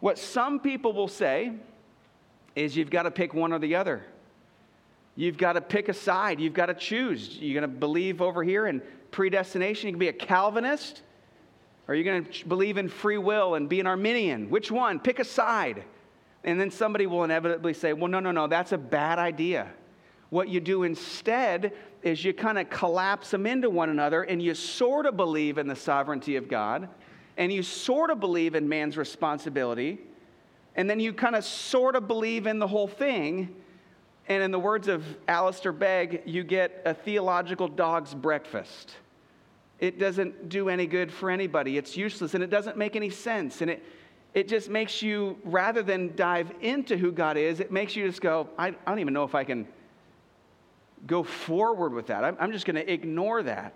What 0.00 0.18
some 0.18 0.60
people 0.60 0.94
will 0.94 1.08
say, 1.08 1.52
is 2.54 2.76
you've 2.76 2.90
got 2.90 3.02
to 3.04 3.10
pick 3.10 3.34
one 3.34 3.52
or 3.52 3.58
the 3.58 3.74
other. 3.74 4.02
You've 5.16 5.38
got 5.38 5.52
to 5.52 5.60
pick 5.60 5.88
a 5.88 5.94
side. 5.94 6.40
You've 6.40 6.54
got 6.54 6.66
to 6.66 6.74
choose. 6.74 7.38
You're 7.38 7.60
going 7.60 7.70
to 7.70 7.78
believe 7.78 8.20
over 8.20 8.42
here 8.42 8.66
in 8.66 8.82
predestination. 9.10 9.88
You 9.88 9.92
can 9.92 10.00
be 10.00 10.08
a 10.08 10.12
Calvinist, 10.12 11.02
or 11.86 11.94
you're 11.94 12.04
going 12.04 12.24
to 12.24 12.46
believe 12.46 12.78
in 12.78 12.88
free 12.88 13.18
will 13.18 13.54
and 13.54 13.68
be 13.68 13.80
an 13.80 13.86
Arminian. 13.86 14.50
Which 14.50 14.70
one? 14.70 14.98
Pick 14.98 15.18
a 15.20 15.24
side. 15.24 15.84
And 16.42 16.60
then 16.60 16.70
somebody 16.70 17.06
will 17.06 17.24
inevitably 17.24 17.74
say, 17.74 17.92
well, 17.92 18.08
no, 18.08 18.20
no, 18.20 18.32
no, 18.32 18.46
that's 18.46 18.72
a 18.72 18.78
bad 18.78 19.18
idea. 19.18 19.70
What 20.30 20.48
you 20.48 20.60
do 20.60 20.82
instead 20.82 21.72
is 22.02 22.24
you 22.24 22.34
kind 22.34 22.58
of 22.58 22.68
collapse 22.68 23.30
them 23.30 23.46
into 23.46 23.70
one 23.70 23.88
another 23.88 24.24
and 24.24 24.42
you 24.42 24.54
sort 24.54 25.06
of 25.06 25.16
believe 25.16 25.58
in 25.58 25.68
the 25.68 25.76
sovereignty 25.76 26.36
of 26.36 26.48
God 26.48 26.88
and 27.36 27.52
you 27.52 27.62
sort 27.62 28.10
of 28.10 28.20
believe 28.20 28.54
in 28.54 28.68
man's 28.68 28.96
responsibility 28.96 30.00
and 30.76 30.88
then 30.88 31.00
you 31.00 31.12
kind 31.12 31.36
of 31.36 31.44
sort 31.44 31.96
of 31.96 32.08
believe 32.08 32.46
in 32.46 32.58
the 32.58 32.66
whole 32.66 32.88
thing. 32.88 33.54
And 34.28 34.42
in 34.42 34.50
the 34.50 34.58
words 34.58 34.88
of 34.88 35.04
Alistair 35.28 35.72
Begg, 35.72 36.22
you 36.24 36.44
get 36.44 36.82
a 36.84 36.94
theological 36.94 37.68
dog's 37.68 38.14
breakfast. 38.14 38.94
It 39.80 39.98
doesn't 39.98 40.48
do 40.48 40.68
any 40.68 40.86
good 40.86 41.12
for 41.12 41.30
anybody. 41.30 41.76
It's 41.76 41.96
useless 41.96 42.34
and 42.34 42.42
it 42.42 42.50
doesn't 42.50 42.76
make 42.76 42.96
any 42.96 43.10
sense. 43.10 43.60
And 43.60 43.70
it, 43.70 43.84
it 44.32 44.48
just 44.48 44.68
makes 44.68 45.02
you, 45.02 45.38
rather 45.44 45.82
than 45.82 46.16
dive 46.16 46.52
into 46.60 46.96
who 46.96 47.12
God 47.12 47.36
is, 47.36 47.60
it 47.60 47.70
makes 47.70 47.94
you 47.94 48.06
just 48.06 48.20
go, 48.20 48.48
I, 48.58 48.68
I 48.68 48.74
don't 48.86 48.98
even 48.98 49.14
know 49.14 49.24
if 49.24 49.34
I 49.34 49.44
can 49.44 49.68
go 51.06 51.22
forward 51.22 51.92
with 51.92 52.06
that. 52.06 52.24
I'm, 52.24 52.36
I'm 52.40 52.50
just 52.50 52.66
going 52.66 52.76
to 52.76 52.92
ignore 52.92 53.42
that. 53.42 53.74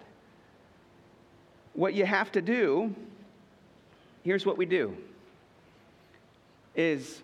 What 1.75 1.95
you 1.95 2.07
have 2.07 2.33
to 2.33 2.43
do, 2.43 2.95
here's 4.25 4.47
what 4.47 4.57
we 4.57 4.67
do 4.67 4.97
is 6.79 7.23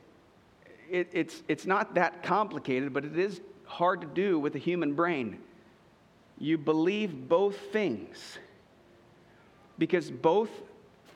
it, 0.91 1.09
it's, 1.13 1.43
it's 1.49 1.65
not 1.65 1.95
that 1.95 2.23
complicated, 2.23 2.93
but 2.93 3.05
it 3.05 3.17
is 3.17 3.41
hard 3.65 4.03
to 4.03 4.07
do 4.07 4.39
with 4.39 4.55
a 4.55 4.59
human 4.59 4.95
brain. 4.95 5.39
You 6.39 6.59
believe 6.59 7.29
both 7.29 7.57
things 7.73 8.39
because 9.79 10.11
both 10.11 10.51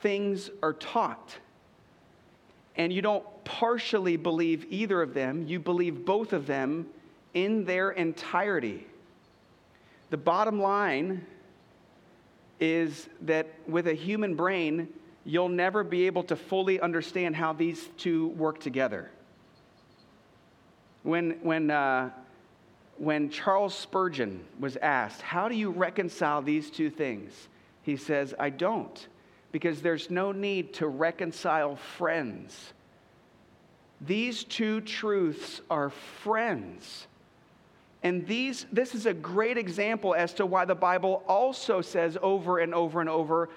things 0.01 0.51
are 0.62 0.72
taught. 0.72 1.37
And 2.77 2.92
you 2.92 3.03
don't 3.03 3.24
partially 3.44 4.16
believe 4.16 4.66
either 4.70 5.03
of 5.03 5.12
them, 5.12 5.46
you 5.46 5.59
believe 5.59 6.05
both 6.05 6.33
of 6.33 6.46
them 6.46 6.87
in 7.35 7.64
their 7.64 7.90
entirety. 7.90 8.87
The 10.11 10.16
bottom 10.16 10.62
line 10.62 11.27
is 12.61 13.09
that 13.22 13.48
with 13.66 13.88
a 13.88 13.94
human 13.94 14.35
brain, 14.35 14.88
you'll 15.28 15.50
never 15.50 15.84
be 15.84 16.06
able 16.06 16.22
to 16.22 16.34
fully 16.34 16.80
understand 16.80 17.36
how 17.36 17.52
these 17.52 17.90
two 17.98 18.28
work 18.28 18.58
together. 18.58 19.10
When, 21.02 21.32
when, 21.42 21.70
uh, 21.70 22.10
when 22.96 23.28
Charles 23.28 23.74
Spurgeon 23.74 24.42
was 24.58 24.78
asked, 24.78 25.20
How 25.20 25.50
do 25.50 25.54
you 25.54 25.70
reconcile 25.70 26.40
these 26.40 26.70
two 26.70 26.88
things? 26.88 27.48
He 27.82 27.96
says, 27.96 28.34
I 28.38 28.48
don't, 28.48 29.06
because 29.52 29.82
there's 29.82 30.08
no 30.08 30.32
need 30.32 30.72
to 30.74 30.88
reconcile 30.88 31.76
friends. 31.76 32.72
These 34.00 34.44
two 34.44 34.80
truths 34.80 35.60
are 35.68 35.90
friends. 35.90 37.06
And 38.02 38.26
these, 38.26 38.64
this 38.72 38.94
is 38.94 39.04
a 39.04 39.12
great 39.12 39.58
example 39.58 40.14
as 40.14 40.32
to 40.34 40.46
why 40.46 40.64
the 40.64 40.74
Bible 40.74 41.22
also 41.28 41.82
says 41.82 42.16
over 42.22 42.60
and 42.60 42.72
over 42.72 43.00
and 43.00 43.10
over 43.10 43.50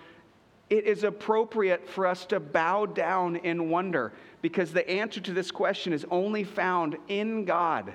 it 0.72 0.86
is 0.86 1.04
appropriate 1.04 1.88
for 1.88 2.08
us 2.08 2.26
to 2.28 2.40
bow 2.40 2.86
down 2.86 3.36
in 3.36 3.70
wonder 3.70 4.14
because 4.42 4.72
the 4.72 4.90
answer 4.90 5.20
to 5.20 5.34
this 5.34 5.52
question 5.52 5.92
is 5.92 6.06
only 6.10 6.46
found 6.46 6.98
in 7.10 7.44
God. 7.44 7.94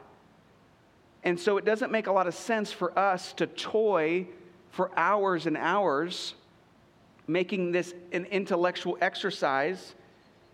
And 1.25 1.41
so 1.41 1.57
it 1.57 1.65
doesn't 1.65 1.91
make 1.91 2.07
a 2.07 2.13
lot 2.13 2.27
of 2.27 2.35
sense 2.35 2.71
for 2.71 2.97
us 2.97 3.33
to 3.35 3.47
toy 3.47 4.29
for 4.69 4.91
hours 4.95 5.47
and 5.47 5.57
hours, 5.57 6.35
making 7.27 7.73
this 7.73 7.95
an 8.13 8.27
intellectual 8.27 8.99
exercise, 9.01 9.95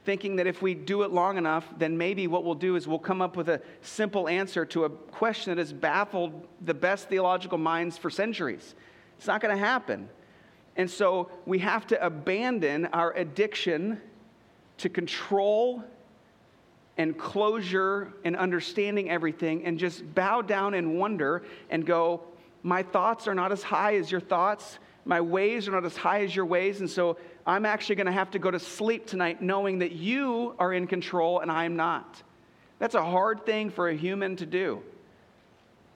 thinking 0.05 0.37
that 0.37 0.47
if 0.47 0.63
we 0.63 0.75
do 0.75 1.03
it 1.03 1.11
long 1.11 1.37
enough, 1.37 1.67
then 1.77 1.99
maybe 1.99 2.29
what 2.29 2.45
we'll 2.45 2.55
do 2.55 2.77
is 2.77 2.87
we'll 2.87 3.01
come 3.01 3.21
up 3.21 3.37
with 3.37 3.49
a 3.49 3.61
simple 3.81 4.29
answer 4.29 4.65
to 4.67 4.85
a 4.85 4.91
question 4.91 5.51
that 5.51 5.59
has 5.59 5.73
baffled 5.73 6.47
the 6.61 6.73
best 6.73 7.09
theological 7.09 7.59
minds 7.59 7.99
for 7.99 8.11
centuries. 8.11 8.77
It's 9.19 9.27
not 9.27 9.41
going 9.41 9.55
to 9.55 9.61
happen. 9.61 10.09
And 10.77 10.91
so 10.91 11.31
we 11.47 11.59
have 11.59 11.87
to 11.89 12.05
abandon 12.05 12.87
our 12.87 13.13
addiction 13.13 14.01
to 14.79 14.89
control 14.89 15.85
and 16.99 17.17
closure 17.17 18.13
and 18.25 18.37
understanding 18.37 19.11
everything 19.11 19.65
and 19.65 19.79
just 19.79 20.15
bow 20.15 20.43
down 20.43 20.75
and 20.75 20.99
wonder 20.99 21.43
and 21.71 21.87
go, 21.87 22.23
My 22.63 22.83
thoughts 22.83 23.27
are 23.27 23.35
not 23.35 23.53
as 23.53 23.63
high 23.63 23.97
as 23.97 24.11
your 24.11 24.21
thoughts. 24.21 24.79
My 25.05 25.21
ways 25.21 25.69
are 25.69 25.73
not 25.73 25.85
as 25.85 25.97
high 25.97 26.23
as 26.23 26.35
your 26.35 26.47
ways. 26.47 26.81
And 26.81 26.89
so 26.89 27.17
I'm 27.47 27.67
actually 27.67 27.97
going 27.97 28.07
to 28.07 28.13
have 28.13 28.31
to 28.33 28.39
go 28.39 28.51
to 28.51 28.59
sleep 28.59 29.07
tonight 29.07 29.43
knowing 29.43 29.81
that 29.81 29.93
you 29.93 30.55
are 30.59 30.73
in 30.73 30.87
control 30.87 31.41
and 31.41 31.51
I 31.51 31.65
am 31.65 31.77
not. 31.77 32.23
That's 32.79 32.95
a 32.95 33.05
hard 33.05 33.45
thing 33.45 33.71
for 33.71 33.89
a 33.89 33.95
human 33.95 34.37
to 34.37 34.47
do. 34.47 34.83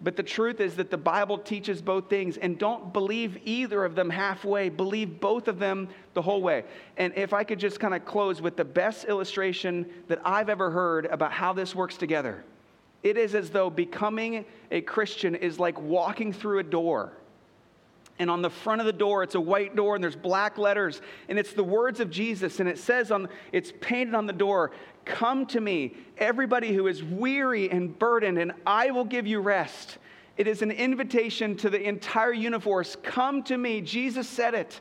But 0.02 0.16
the 0.16 0.22
truth 0.22 0.60
is 0.60 0.76
that 0.76 0.90
the 0.90 0.98
Bible 0.98 1.38
teaches 1.38 1.80
both 1.80 2.10
things, 2.10 2.36
and 2.36 2.58
don't 2.58 2.92
believe 2.92 3.38
either 3.44 3.84
of 3.84 3.94
them 3.94 4.10
halfway. 4.10 4.68
Believe 4.68 5.20
both 5.20 5.48
of 5.48 5.58
them 5.58 5.88
the 6.12 6.20
whole 6.20 6.42
way. 6.42 6.64
And 6.98 7.14
if 7.16 7.32
I 7.32 7.44
could 7.44 7.58
just 7.58 7.80
kind 7.80 7.94
of 7.94 8.04
close 8.04 8.42
with 8.42 8.56
the 8.56 8.64
best 8.64 9.06
illustration 9.06 9.86
that 10.08 10.20
I've 10.24 10.50
ever 10.50 10.70
heard 10.70 11.06
about 11.06 11.32
how 11.32 11.54
this 11.54 11.74
works 11.74 11.96
together, 11.96 12.44
it 13.02 13.16
is 13.16 13.34
as 13.34 13.50
though 13.50 13.70
becoming 13.70 14.44
a 14.70 14.82
Christian 14.82 15.34
is 15.34 15.58
like 15.58 15.80
walking 15.80 16.32
through 16.32 16.58
a 16.58 16.64
door. 16.64 17.12
And 18.18 18.30
on 18.30 18.40
the 18.40 18.50
front 18.50 18.80
of 18.80 18.86
the 18.86 18.92
door, 18.92 19.22
it's 19.22 19.34
a 19.34 19.40
white 19.40 19.76
door 19.76 19.94
and 19.94 20.02
there's 20.02 20.16
black 20.16 20.56
letters. 20.56 21.02
And 21.28 21.38
it's 21.38 21.52
the 21.52 21.64
words 21.64 22.00
of 22.00 22.10
Jesus. 22.10 22.60
And 22.60 22.68
it 22.68 22.78
says 22.78 23.10
on, 23.10 23.28
it's 23.52 23.72
painted 23.80 24.14
on 24.14 24.26
the 24.26 24.32
door, 24.32 24.72
Come 25.04 25.46
to 25.46 25.60
me, 25.60 25.94
everybody 26.18 26.74
who 26.74 26.88
is 26.88 27.02
weary 27.02 27.70
and 27.70 27.96
burdened, 27.96 28.38
and 28.38 28.52
I 28.66 28.90
will 28.90 29.04
give 29.04 29.24
you 29.24 29.38
rest. 29.40 29.98
It 30.36 30.48
is 30.48 30.62
an 30.62 30.72
invitation 30.72 31.56
to 31.58 31.70
the 31.70 31.80
entire 31.80 32.32
universe. 32.32 32.96
Come 33.04 33.44
to 33.44 33.56
me. 33.56 33.80
Jesus 33.80 34.28
said 34.28 34.54
it. 34.54 34.80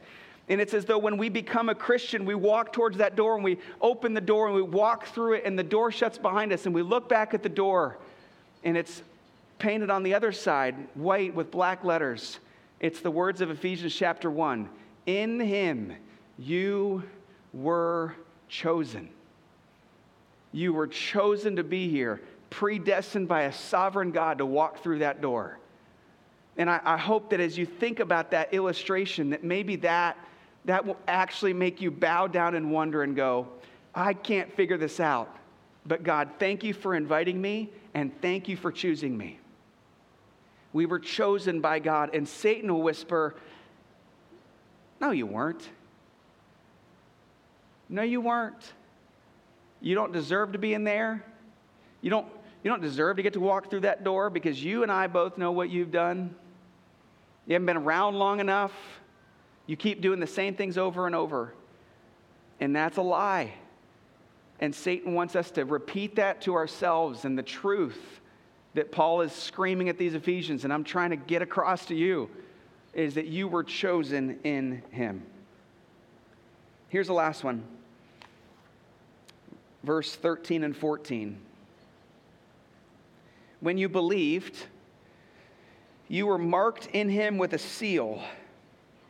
And 0.49 0.59
it's 0.59 0.73
as 0.73 0.85
though 0.85 0.97
when 0.97 1.17
we 1.17 1.29
become 1.29 1.69
a 1.69 1.75
Christian, 1.75 2.25
we 2.25 2.35
walk 2.35 2.73
towards 2.73 2.97
that 2.97 3.15
door 3.15 3.35
and 3.35 3.43
we 3.43 3.59
open 3.81 4.13
the 4.13 4.21
door 4.21 4.47
and 4.47 4.55
we 4.55 4.61
walk 4.61 5.07
through 5.07 5.33
it, 5.33 5.43
and 5.45 5.57
the 5.57 5.63
door 5.63 5.91
shuts 5.91 6.17
behind 6.17 6.51
us, 6.51 6.65
and 6.65 6.73
we 6.73 6.81
look 6.81 7.07
back 7.09 7.33
at 7.33 7.41
the 7.41 7.49
door, 7.49 7.97
and 8.63 8.77
it's 8.77 9.01
painted 9.57 9.89
on 9.89 10.03
the 10.03 10.13
other 10.13 10.31
side, 10.31 10.75
white 10.95 11.33
with 11.33 11.49
black 11.49 11.83
letters. 11.83 12.39
It's 12.85 13.01
the 13.01 13.09
words 13.09 13.41
of 13.41 13.49
Ephesians 13.49 13.95
chapter 13.95 14.29
1 14.29 14.69
In 15.07 15.39
him 15.39 15.95
you 16.37 17.01
were 17.51 18.13
chosen. 18.47 19.09
You 20.51 20.71
were 20.71 20.85
chosen 20.85 21.55
to 21.55 21.63
be 21.63 21.89
here, 21.89 22.21
predestined 22.51 23.27
by 23.27 23.45
a 23.45 23.51
sovereign 23.51 24.11
God 24.11 24.37
to 24.37 24.45
walk 24.45 24.83
through 24.83 24.99
that 24.99 25.19
door. 25.19 25.57
And 26.57 26.69
I, 26.69 26.79
I, 26.85 26.95
hope 26.95 27.31
that 27.31 27.39
as 27.39 27.57
you 27.57 27.65
think 27.65 27.99
about 27.99 28.29
that 28.29 28.53
illustration, 28.53 29.31
that 29.31 29.43
maybe 29.43 29.77
that, 29.77 30.15
that 30.65 30.85
will 30.85 30.99
actually 31.07 31.53
make 31.53 31.81
you 31.81 31.89
bow 31.89 32.27
down 32.27 32.53
and 32.53 32.71
wonder 32.71 33.01
and 33.01 33.15
go, 33.15 33.47
I 33.95 34.13
can't 34.13 34.55
figure 34.55 34.77
this 34.77 34.99
out. 34.99 35.35
But 35.87 36.03
God, 36.03 36.29
thank 36.37 36.63
you 36.63 36.75
for 36.75 36.93
inviting 36.93 37.41
me 37.41 37.71
and 37.95 38.11
thank 38.21 38.47
you 38.47 38.55
for 38.55 38.71
choosing 38.71 39.17
me. 39.17 39.39
We 40.75 40.85
were 40.85 40.99
chosen 40.99 41.61
by 41.61 41.79
God. 41.79 42.13
And 42.13 42.27
Satan 42.27 42.73
will 42.73 42.81
whisper, 42.81 43.33
No, 44.99 45.11
you 45.11 45.25
weren't. 45.25 45.65
No, 47.87 48.01
you 48.01 48.19
weren't. 48.19 48.73
You 49.79 49.95
don't 49.95 50.11
deserve 50.11 50.51
to 50.51 50.57
be 50.57 50.73
in 50.73 50.83
there. 50.83 51.23
You 52.01 52.09
don't, 52.09 52.27
you 52.61 52.69
don't 52.69 52.81
deserve 52.81 53.15
to 53.15 53.23
get 53.23 53.31
to 53.33 53.39
walk 53.39 53.69
through 53.69 53.81
that 53.81 54.03
door 54.03 54.29
because 54.29 54.61
you 54.61 54.83
and 54.83 54.91
I 54.91 55.07
both 55.07 55.37
know 55.37 55.53
what 55.53 55.69
you've 55.69 55.93
done. 55.93 56.35
You 57.47 57.53
haven't 57.53 57.67
been 57.67 57.77
around 57.77 58.15
long 58.15 58.41
enough. 58.41 58.73
You 59.67 59.77
keep 59.77 60.01
doing 60.01 60.19
the 60.19 60.27
same 60.27 60.55
things 60.55 60.77
over 60.77 61.05
and 61.05 61.15
over. 61.15 61.53
And 62.59 62.75
that's 62.75 62.97
a 62.97 63.01
lie. 63.01 63.53
And 64.59 64.75
Satan 64.75 65.13
wants 65.13 65.37
us 65.37 65.51
to 65.51 65.63
repeat 65.63 66.17
that 66.17 66.41
to 66.41 66.55
ourselves 66.55 67.23
and 67.23 67.37
the 67.37 67.43
truth 67.43 68.19
that 68.75 68.91
Paul 68.91 69.21
is 69.21 69.31
screaming 69.31 69.89
at 69.89 69.97
these 69.97 70.13
Ephesians, 70.13 70.65
and 70.65 70.71
I'm 70.71 70.83
trying 70.83 71.09
to 71.09 71.15
get 71.15 71.41
across 71.41 71.85
to 71.87 71.95
you, 71.95 72.29
is 72.93 73.15
that 73.15 73.25
you 73.25 73.47
were 73.47 73.63
chosen 73.63 74.39
in 74.43 74.83
him. 74.91 75.23
Here's 76.89 77.07
the 77.07 77.13
last 77.13 77.43
one 77.43 77.63
verse 79.83 80.15
13 80.15 80.63
and 80.63 80.75
14. 80.75 81.37
When 83.59 83.77
you 83.77 83.87
believed, 83.87 84.57
you 86.07 86.25
were 86.25 86.39
marked 86.39 86.87
in 86.87 87.07
him 87.07 87.37
with 87.37 87.53
a 87.53 87.59
seal, 87.59 88.21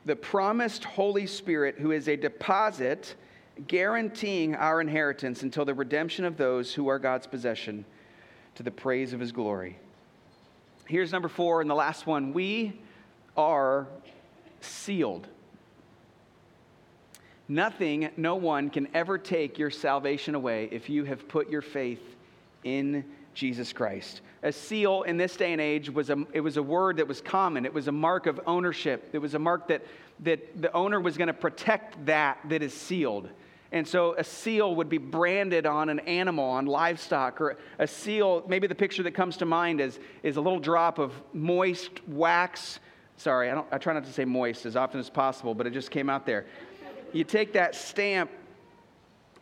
the 0.06 0.18
promised 0.18 0.84
Holy 0.84 1.26
Spirit, 1.26 1.76
who 1.78 1.92
is 1.92 2.10
a 2.10 2.18
deposit 2.18 3.16
guaranteeing 3.68 4.54
our 4.56 4.82
inheritance 4.82 5.44
until 5.44 5.64
the 5.64 5.74
redemption 5.74 6.26
of 6.26 6.36
those 6.36 6.74
who 6.74 6.90
are 6.90 7.00
God's 7.00 7.26
possession 7.26 7.86
to 8.56 8.64
the 8.64 8.72
praise 8.72 9.14
of 9.14 9.20
his 9.20 9.32
glory. 9.32 9.78
Here's 10.88 11.12
number 11.12 11.28
four 11.28 11.62
and 11.62 11.70
the 11.70 11.76
last 11.76 12.06
one. 12.06 12.34
We 12.34 12.80
are 13.36 13.88
sealed. 14.62 15.28
Nothing, 17.48 18.10
no 18.18 18.36
one 18.36 18.70
can 18.70 18.88
ever 18.94 19.18
take 19.18 19.60
your 19.60 19.70
salvation 19.70 20.34
away 20.34 20.68
if 20.72 20.90
you 20.90 21.04
have 21.04 21.28
put 21.28 21.50
your 21.50 21.62
faith 21.62 22.02
in 22.64 23.06
Jesus 23.36 23.72
Christ. 23.72 24.22
A 24.42 24.52
seal 24.52 25.04
in 25.04 25.18
this 25.18 25.36
day 25.36 25.52
and 25.52 25.62
age 25.62 25.90
was 25.90 26.10
a, 26.10 26.26
it 26.34 26.40
was 26.40 26.58
a 26.58 26.64
word 26.64 26.98
that 26.98 27.08
was 27.08 27.22
common. 27.22 27.66
It 27.66 27.74
was 27.74 27.88
a 27.88 27.92
mark 27.92 28.26
of 28.26 28.40
ownership. 28.48 29.10
It 29.14 29.20
was 29.20 29.36
a 29.36 29.40
mark 29.40 29.68
that, 29.68 29.86
that 30.22 30.62
the 30.62 30.72
owner 30.74 31.00
was 31.00 31.18
going 31.18 31.28
to 31.28 31.34
protect 31.34 32.04
that 32.06 32.40
that 32.50 32.64
is 32.64 32.74
sealed. 32.74 33.30
And 33.72 33.88
so 33.88 34.16
a 34.16 34.24
seal 34.24 34.76
would 34.76 34.90
be 34.90 34.98
branded 34.98 35.66
on 35.66 35.90
an 35.90 36.00
animal, 36.00 36.46
on 36.46 36.66
livestock, 36.66 37.42
or 37.42 37.58
a 37.80 37.88
seal, 37.88 38.44
maybe 38.48 38.68
the 38.68 38.76
picture 38.76 39.04
that 39.04 39.12
comes 39.12 39.38
to 39.38 39.46
mind 39.46 39.82
is, 39.82 40.00
is 40.24 40.38
a 40.38 40.42
little 40.42 40.60
drop 40.60 41.00
of 41.00 41.14
moist 41.34 42.08
wax. 42.08 42.80
Sorry, 43.18 43.50
I, 43.50 43.64
I 43.72 43.78
try 43.78 43.94
not 43.94 44.06
to 44.06 44.14
say 44.14 44.24
moist 44.24 44.66
as 44.66 44.76
often 44.76 45.00
as 45.00 45.10
possible, 45.10 45.56
but 45.56 45.66
it 45.68 45.74
just 45.74 45.92
came 45.92 46.10
out 46.10 46.26
there. 46.26 46.46
You 47.12 47.24
take 47.24 47.54
that 47.54 47.76
stamp 47.76 48.30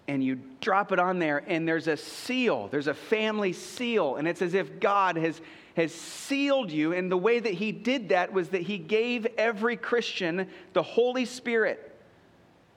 and 0.07 0.23
you 0.23 0.39
drop 0.61 0.91
it 0.91 0.99
on 0.99 1.19
there, 1.19 1.43
and 1.47 1.67
there's 1.67 1.87
a 1.87 1.95
seal. 1.95 2.67
There's 2.67 2.87
a 2.87 2.93
family 2.93 3.53
seal, 3.53 4.15
and 4.15 4.27
it's 4.27 4.41
as 4.41 4.53
if 4.53 4.79
God 4.79 5.15
has, 5.15 5.41
has 5.77 5.93
sealed 5.93 6.71
you. 6.71 6.93
And 6.93 7.11
the 7.11 7.17
way 7.17 7.39
that 7.39 7.53
He 7.53 7.71
did 7.71 8.09
that 8.09 8.33
was 8.33 8.49
that 8.49 8.63
He 8.63 8.77
gave 8.77 9.25
every 9.37 9.77
Christian 9.77 10.49
the 10.73 10.83
Holy 10.83 11.25
Spirit 11.25 11.92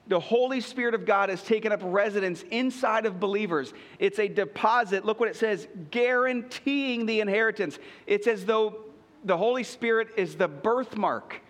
the 0.08 0.20
Holy 0.20 0.60
Spirit 0.60 0.94
of 0.94 1.04
God 1.04 1.28
has 1.28 1.42
taken 1.42 1.72
up 1.72 1.80
residence 1.82 2.44
inside 2.50 3.06
of 3.06 3.18
believers. 3.18 3.72
It's 3.98 4.18
a 4.18 4.28
deposit. 4.28 5.04
Look 5.04 5.18
what 5.18 5.28
it 5.28 5.36
says 5.36 5.66
guaranteeing 5.90 7.06
the 7.06 7.20
inheritance. 7.20 7.78
It's 8.06 8.26
as 8.26 8.44
though 8.44 8.76
the 9.24 9.36
Holy 9.36 9.64
Spirit 9.64 10.08
is 10.16 10.36
the 10.36 10.48
birthmark 10.48 11.40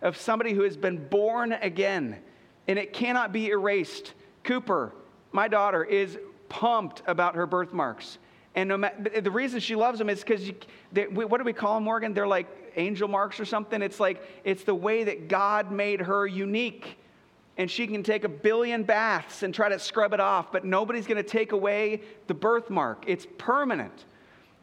of 0.00 0.16
somebody 0.16 0.52
who 0.54 0.62
has 0.62 0.76
been 0.76 1.06
born 1.08 1.52
again, 1.52 2.18
and 2.66 2.78
it 2.78 2.92
cannot 2.92 3.32
be 3.32 3.48
erased. 3.48 4.14
Cooper, 4.42 4.92
my 5.30 5.46
daughter, 5.46 5.84
is 5.84 6.18
pumped 6.48 7.02
about 7.06 7.34
her 7.34 7.46
birthmarks. 7.46 8.18
And 8.54 8.68
no 8.68 8.90
the 9.20 9.30
reason 9.30 9.60
she 9.60 9.74
loves 9.74 9.98
them 9.98 10.10
is 10.10 10.20
because, 10.20 10.50
what 11.12 11.38
do 11.38 11.44
we 11.44 11.52
call 11.52 11.76
them, 11.76 11.84
Morgan? 11.84 12.12
They're 12.12 12.26
like 12.26 12.46
angel 12.76 13.08
marks 13.08 13.38
or 13.38 13.44
something. 13.44 13.80
It's 13.80 14.00
like, 14.00 14.22
it's 14.44 14.64
the 14.64 14.74
way 14.74 15.04
that 15.04 15.28
God 15.28 15.70
made 15.70 16.00
her 16.00 16.26
unique 16.26 16.98
and 17.56 17.70
she 17.70 17.86
can 17.86 18.02
take 18.02 18.24
a 18.24 18.28
billion 18.28 18.82
baths 18.82 19.42
and 19.42 19.54
try 19.54 19.68
to 19.68 19.78
scrub 19.78 20.12
it 20.14 20.20
off, 20.20 20.50
but 20.50 20.64
nobody's 20.64 21.06
going 21.06 21.22
to 21.22 21.28
take 21.28 21.52
away 21.52 22.00
the 22.26 22.34
birthmark. 22.34 23.04
It's 23.06 23.26
permanent. 23.38 24.06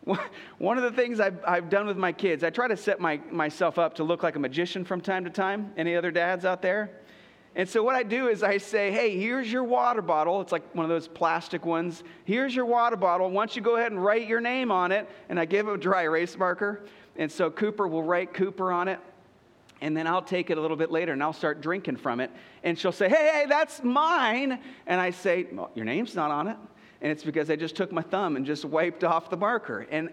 One 0.58 0.78
of 0.78 0.84
the 0.84 0.92
things 0.92 1.20
I've, 1.20 1.40
I've 1.46 1.70
done 1.70 1.86
with 1.86 1.98
my 1.98 2.12
kids, 2.12 2.44
I 2.44 2.50
try 2.50 2.68
to 2.68 2.78
set 2.78 3.00
my, 3.00 3.20
myself 3.32 3.78
up 3.78 3.96
to 3.96 4.04
look 4.04 4.24
like 4.24 4.36
a 4.36 4.40
magician 4.40 4.84
from 4.84 5.02
time 5.02 5.24
to 5.26 5.30
time. 5.30 5.72
Any 5.78 5.96
other 5.96 6.10
dads 6.12 6.46
out 6.46 6.62
there? 6.62 6.92
And 7.56 7.68
so 7.68 7.84
what 7.84 7.96
I 7.96 8.04
do 8.04 8.28
is 8.28 8.44
I 8.44 8.58
say, 8.58 8.92
hey, 8.92 9.18
here's 9.18 9.52
your 9.52 9.64
water 9.64 10.02
bottle. 10.02 10.40
It's 10.42 10.52
like 10.52 10.74
one 10.76 10.86
of 10.86 10.90
those 10.90 11.08
plastic 11.08 11.66
ones. 11.66 12.04
Here's 12.24 12.56
your 12.56 12.66
water 12.66 12.96
bottle. 12.96 13.30
Once 13.30 13.56
you 13.56 13.62
go 13.62 13.76
ahead 13.76 13.92
and 13.92 14.04
write 14.04 14.28
your 14.28 14.40
name 14.40 14.72
on 14.72 14.92
it, 14.92 15.10
and 15.30 15.40
I 15.40 15.46
give 15.46 15.68
him 15.68 15.74
a 15.74 15.78
dry 15.78 16.04
erase 16.04 16.38
marker. 16.38 16.86
And 17.18 17.32
so 17.32 17.52
Cooper 17.52 17.88
will 17.88 18.04
write 18.04 18.34
Cooper 18.34 18.72
on 18.72 18.88
it. 18.88 19.00
And 19.82 19.96
then 19.96 20.08
I'll 20.08 20.22
take 20.22 20.50
it 20.50 20.58
a 20.58 20.62
little 20.62 20.78
bit 20.78 20.92
later 20.92 21.14
and 21.14 21.24
I'll 21.24 21.34
start 21.34 21.62
drinking 21.62 21.98
from 21.98 22.20
it. 22.20 22.32
And 22.64 22.78
she'll 22.78 22.92
say, 22.92 23.08
hey, 23.08 23.30
hey, 23.34 23.46
that's 23.48 23.84
mine. 23.84 24.60
And 24.88 25.00
I 25.00 25.12
say, 25.12 25.48
well, 25.52 25.72
your 25.74 25.86
name's 25.86 26.16
not 26.16 26.32
on 26.32 26.48
it. 26.48 26.58
And 27.02 27.12
it's 27.12 27.24
because 27.24 27.50
I 27.50 27.56
just 27.56 27.76
took 27.76 27.92
my 27.92 28.02
thumb 28.02 28.36
and 28.36 28.46
just 28.46 28.66
wiped 28.66 29.04
off 29.04 29.30
the 29.30 29.38
marker. 29.38 29.88
And 29.90 30.10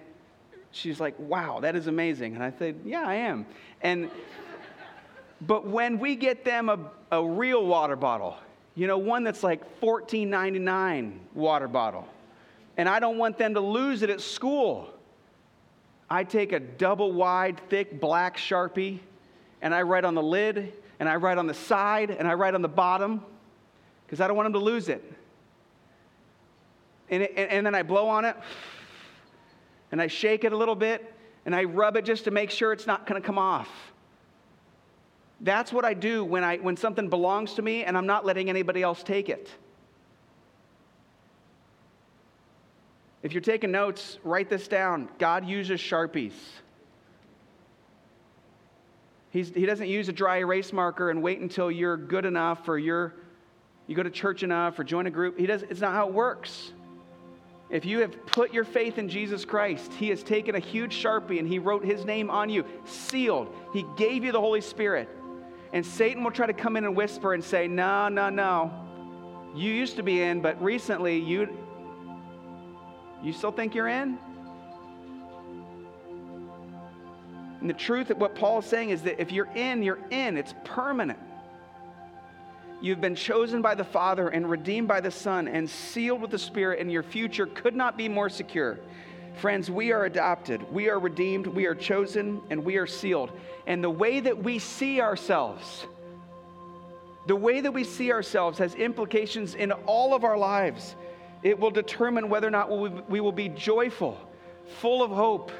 she's 0.70 1.00
like, 1.00 1.18
wow, 1.18 1.60
that 1.60 1.74
is 1.74 1.88
amazing. 1.88 2.34
And 2.34 2.44
I 2.44 2.52
said, 2.58 2.80
yeah, 2.84 3.02
I 3.06 3.14
am. 3.14 3.46
And 3.82 4.10
but 5.40 5.66
when 5.66 5.98
we 5.98 6.16
get 6.16 6.44
them 6.44 6.68
a, 6.68 6.78
a 7.12 7.24
real 7.24 7.66
water 7.66 7.96
bottle, 7.96 8.36
you 8.74 8.86
know, 8.86 8.98
one 8.98 9.24
that's 9.24 9.42
like 9.42 9.80
$14.99 9.80 11.18
water 11.34 11.68
bottle, 11.68 12.06
and 12.76 12.88
I 12.88 13.00
don't 13.00 13.18
want 13.18 13.36
them 13.38 13.54
to 13.54 13.60
lose 13.60 14.02
it 14.02 14.10
at 14.10 14.20
school, 14.20 14.90
I 16.08 16.24
take 16.24 16.52
a 16.52 16.60
double 16.60 17.12
wide, 17.12 17.60
thick 17.68 18.00
black 18.00 18.36
Sharpie 18.36 19.00
and 19.62 19.74
I 19.74 19.82
write 19.82 20.04
on 20.04 20.14
the 20.14 20.22
lid 20.22 20.72
and 20.98 21.08
I 21.08 21.16
write 21.16 21.38
on 21.38 21.46
the 21.46 21.54
side 21.54 22.10
and 22.10 22.26
I 22.26 22.34
write 22.34 22.54
on 22.54 22.62
the 22.62 22.68
bottom 22.68 23.22
because 24.04 24.20
I 24.20 24.28
don't 24.28 24.36
want 24.36 24.46
them 24.46 24.54
to 24.54 24.64
lose 24.64 24.88
it. 24.88 25.02
And, 27.08 27.22
and 27.22 27.64
then 27.64 27.74
I 27.74 27.82
blow 27.82 28.08
on 28.08 28.24
it 28.24 28.36
and 29.92 30.00
I 30.00 30.06
shake 30.06 30.44
it 30.44 30.52
a 30.52 30.56
little 30.56 30.74
bit 30.74 31.12
and 31.44 31.54
I 31.54 31.64
rub 31.64 31.96
it 31.96 32.04
just 32.04 32.24
to 32.24 32.30
make 32.30 32.50
sure 32.50 32.72
it's 32.72 32.86
not 32.86 33.06
going 33.06 33.20
to 33.20 33.24
come 33.24 33.38
off. 33.38 33.68
That's 35.40 35.72
what 35.72 35.84
I 35.84 35.94
do 35.94 36.24
when, 36.24 36.42
I, 36.42 36.56
when 36.56 36.76
something 36.76 37.08
belongs 37.08 37.54
to 37.54 37.62
me 37.62 37.84
and 37.84 37.96
I'm 37.96 38.06
not 38.06 38.24
letting 38.24 38.48
anybody 38.48 38.82
else 38.82 39.02
take 39.02 39.28
it. 39.28 39.50
If 43.22 43.32
you're 43.32 43.42
taking 43.42 43.70
notes, 43.70 44.18
write 44.24 44.48
this 44.48 44.68
down. 44.68 45.08
God 45.18 45.46
uses 45.46 45.80
Sharpies. 45.80 46.32
He's, 49.36 49.50
he 49.50 49.66
doesn't 49.66 49.88
use 49.88 50.08
a 50.08 50.14
dry 50.14 50.38
erase 50.38 50.72
marker 50.72 51.10
and 51.10 51.22
wait 51.22 51.40
until 51.40 51.70
you're 51.70 51.98
good 51.98 52.24
enough 52.24 52.66
or 52.70 52.78
you're, 52.78 53.12
you 53.86 53.94
go 53.94 54.02
to 54.02 54.08
church 54.08 54.42
enough 54.42 54.78
or 54.78 54.84
join 54.84 55.06
a 55.06 55.10
group. 55.10 55.38
He 55.38 55.44
does, 55.44 55.62
it's 55.62 55.82
not 55.82 55.92
how 55.92 56.08
it 56.08 56.14
works. 56.14 56.72
If 57.68 57.84
you 57.84 57.98
have 57.98 58.24
put 58.24 58.54
your 58.54 58.64
faith 58.64 58.96
in 58.96 59.10
Jesus 59.10 59.44
Christ, 59.44 59.92
He 59.92 60.08
has 60.08 60.22
taken 60.22 60.54
a 60.54 60.58
huge 60.58 60.96
Sharpie 60.96 61.38
and 61.38 61.46
He 61.46 61.58
wrote 61.58 61.84
His 61.84 62.06
name 62.06 62.30
on 62.30 62.48
you, 62.48 62.64
sealed. 62.86 63.54
He 63.74 63.84
gave 63.98 64.24
you 64.24 64.32
the 64.32 64.40
Holy 64.40 64.62
Spirit. 64.62 65.06
And 65.74 65.84
Satan 65.84 66.24
will 66.24 66.30
try 66.30 66.46
to 66.46 66.54
come 66.54 66.78
in 66.78 66.84
and 66.86 66.96
whisper 66.96 67.34
and 67.34 67.44
say, 67.44 67.68
No, 67.68 68.08
no, 68.08 68.30
no. 68.30 69.52
You 69.54 69.70
used 69.70 69.96
to 69.96 70.02
be 70.02 70.22
in, 70.22 70.40
but 70.40 70.62
recently 70.62 71.18
you. 71.18 71.46
You 73.22 73.34
still 73.34 73.52
think 73.52 73.74
you're 73.74 73.88
in? 73.88 74.18
And 77.66 77.74
the 77.74 77.82
truth 77.82 78.10
of 78.10 78.18
what 78.18 78.36
Paul 78.36 78.60
is 78.60 78.64
saying 78.64 78.90
is 78.90 79.02
that 79.02 79.20
if 79.20 79.32
you're 79.32 79.52
in, 79.56 79.82
you're 79.82 79.98
in. 80.10 80.36
It's 80.36 80.54
permanent. 80.62 81.18
You've 82.80 83.00
been 83.00 83.16
chosen 83.16 83.60
by 83.60 83.74
the 83.74 83.82
Father 83.82 84.28
and 84.28 84.48
redeemed 84.48 84.86
by 84.86 85.00
the 85.00 85.10
Son 85.10 85.48
and 85.48 85.68
sealed 85.68 86.22
with 86.22 86.30
the 86.30 86.38
Spirit, 86.38 86.78
and 86.78 86.92
your 86.92 87.02
future 87.02 87.44
could 87.44 87.74
not 87.74 87.96
be 87.96 88.08
more 88.08 88.28
secure. 88.28 88.78
Friends, 89.38 89.68
we 89.68 89.90
are 89.90 90.04
adopted, 90.04 90.62
we 90.72 90.88
are 90.88 91.00
redeemed, 91.00 91.48
we 91.48 91.66
are 91.66 91.74
chosen, 91.74 92.40
and 92.50 92.64
we 92.64 92.76
are 92.76 92.86
sealed. 92.86 93.32
And 93.66 93.82
the 93.82 93.90
way 93.90 94.20
that 94.20 94.44
we 94.44 94.60
see 94.60 95.00
ourselves, 95.00 95.86
the 97.26 97.34
way 97.34 97.60
that 97.62 97.72
we 97.72 97.82
see 97.82 98.12
ourselves 98.12 98.58
has 98.58 98.76
implications 98.76 99.56
in 99.56 99.72
all 99.72 100.14
of 100.14 100.22
our 100.22 100.38
lives. 100.38 100.94
It 101.42 101.58
will 101.58 101.72
determine 101.72 102.28
whether 102.28 102.46
or 102.46 102.52
not 102.52 102.70
we 103.10 103.20
will 103.20 103.32
be 103.32 103.48
joyful, 103.48 104.20
full 104.78 105.02
of 105.02 105.10
hope, 105.10 105.50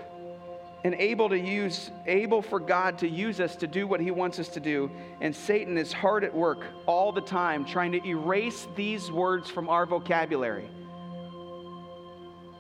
and 0.87 0.95
able 1.01 1.29
to 1.29 1.37
use 1.37 1.91
able 2.07 2.41
for 2.41 2.61
God 2.61 2.99
to 2.99 3.09
use 3.09 3.41
us 3.41 3.57
to 3.57 3.67
do 3.67 3.89
what 3.89 3.99
he 3.99 4.13
wants 4.13 4.39
us 4.39 4.47
to 4.51 4.61
do 4.61 4.89
and 5.21 5.35
Satan 5.35 5.77
is 5.77 5.93
hard 5.93 6.23
at 6.23 6.33
work 6.33 6.61
all 6.87 7.11
the 7.11 7.21
time 7.21 7.65
trying 7.65 7.91
to 7.91 8.07
erase 8.07 8.69
these 8.77 9.11
words 9.11 9.51
from 9.51 9.69
our 9.69 9.85
vocabulary. 9.85 10.71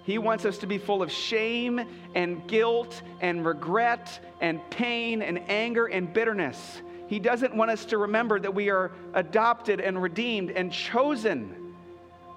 He 0.02 0.18
wants 0.18 0.44
us 0.44 0.58
to 0.58 0.66
be 0.66 0.76
full 0.76 1.02
of 1.02 1.12
shame 1.12 1.80
and 2.16 2.44
guilt 2.48 3.00
and 3.20 3.46
regret 3.46 4.18
and 4.40 4.60
pain 4.70 5.22
and 5.22 5.38
anger 5.48 5.86
and 5.86 6.12
bitterness. 6.12 6.82
He 7.06 7.20
doesn't 7.20 7.54
want 7.54 7.70
us 7.70 7.84
to 7.84 7.98
remember 7.98 8.40
that 8.40 8.52
we 8.52 8.70
are 8.70 8.90
adopted 9.14 9.80
and 9.80 10.02
redeemed 10.02 10.50
and 10.50 10.72
chosen 10.72 11.74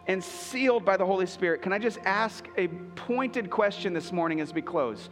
and 0.06 0.24
sealed 0.24 0.86
by 0.86 0.98
the 0.98 1.06
Holy 1.06 1.26
Spirit. 1.26 1.64
Can 1.64 1.74
I 1.74 1.80
just 1.80 1.98
ask 2.06 2.48
a 2.58 2.68
pointed 2.68 3.50
question 3.50 3.92
this 3.92 4.12
morning 4.12 4.40
as 4.40 4.54
we 4.54 4.62
close? 4.62 5.10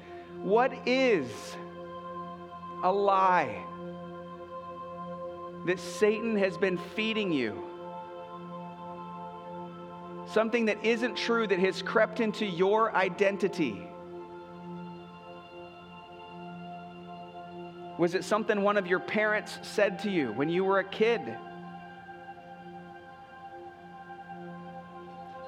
What 0.48 0.72
is 0.88 1.28
a 2.82 2.90
lie 2.90 3.66
that 5.66 5.78
Satan 5.78 6.38
has 6.38 6.58
been 6.58 6.78
feeding 6.96 7.34
you? 7.34 7.62
Something 10.32 10.68
that 10.68 10.86
isn't 10.86 11.18
true 11.18 11.48
that 11.48 11.60
has 11.60 11.82
crept 11.82 12.22
into 12.22 12.46
your 12.46 12.96
identity. 12.96 13.90
Was 18.00 18.16
it 18.16 18.24
something 18.24 18.62
one 18.62 18.78
of 18.78 18.88
your 18.88 19.02
parents 19.02 19.60
said 19.64 20.00
to 20.04 20.10
you 20.10 20.32
when 20.32 20.48
you 20.48 20.64
were 20.64 20.80
a 20.80 20.90
kid? 20.90 21.20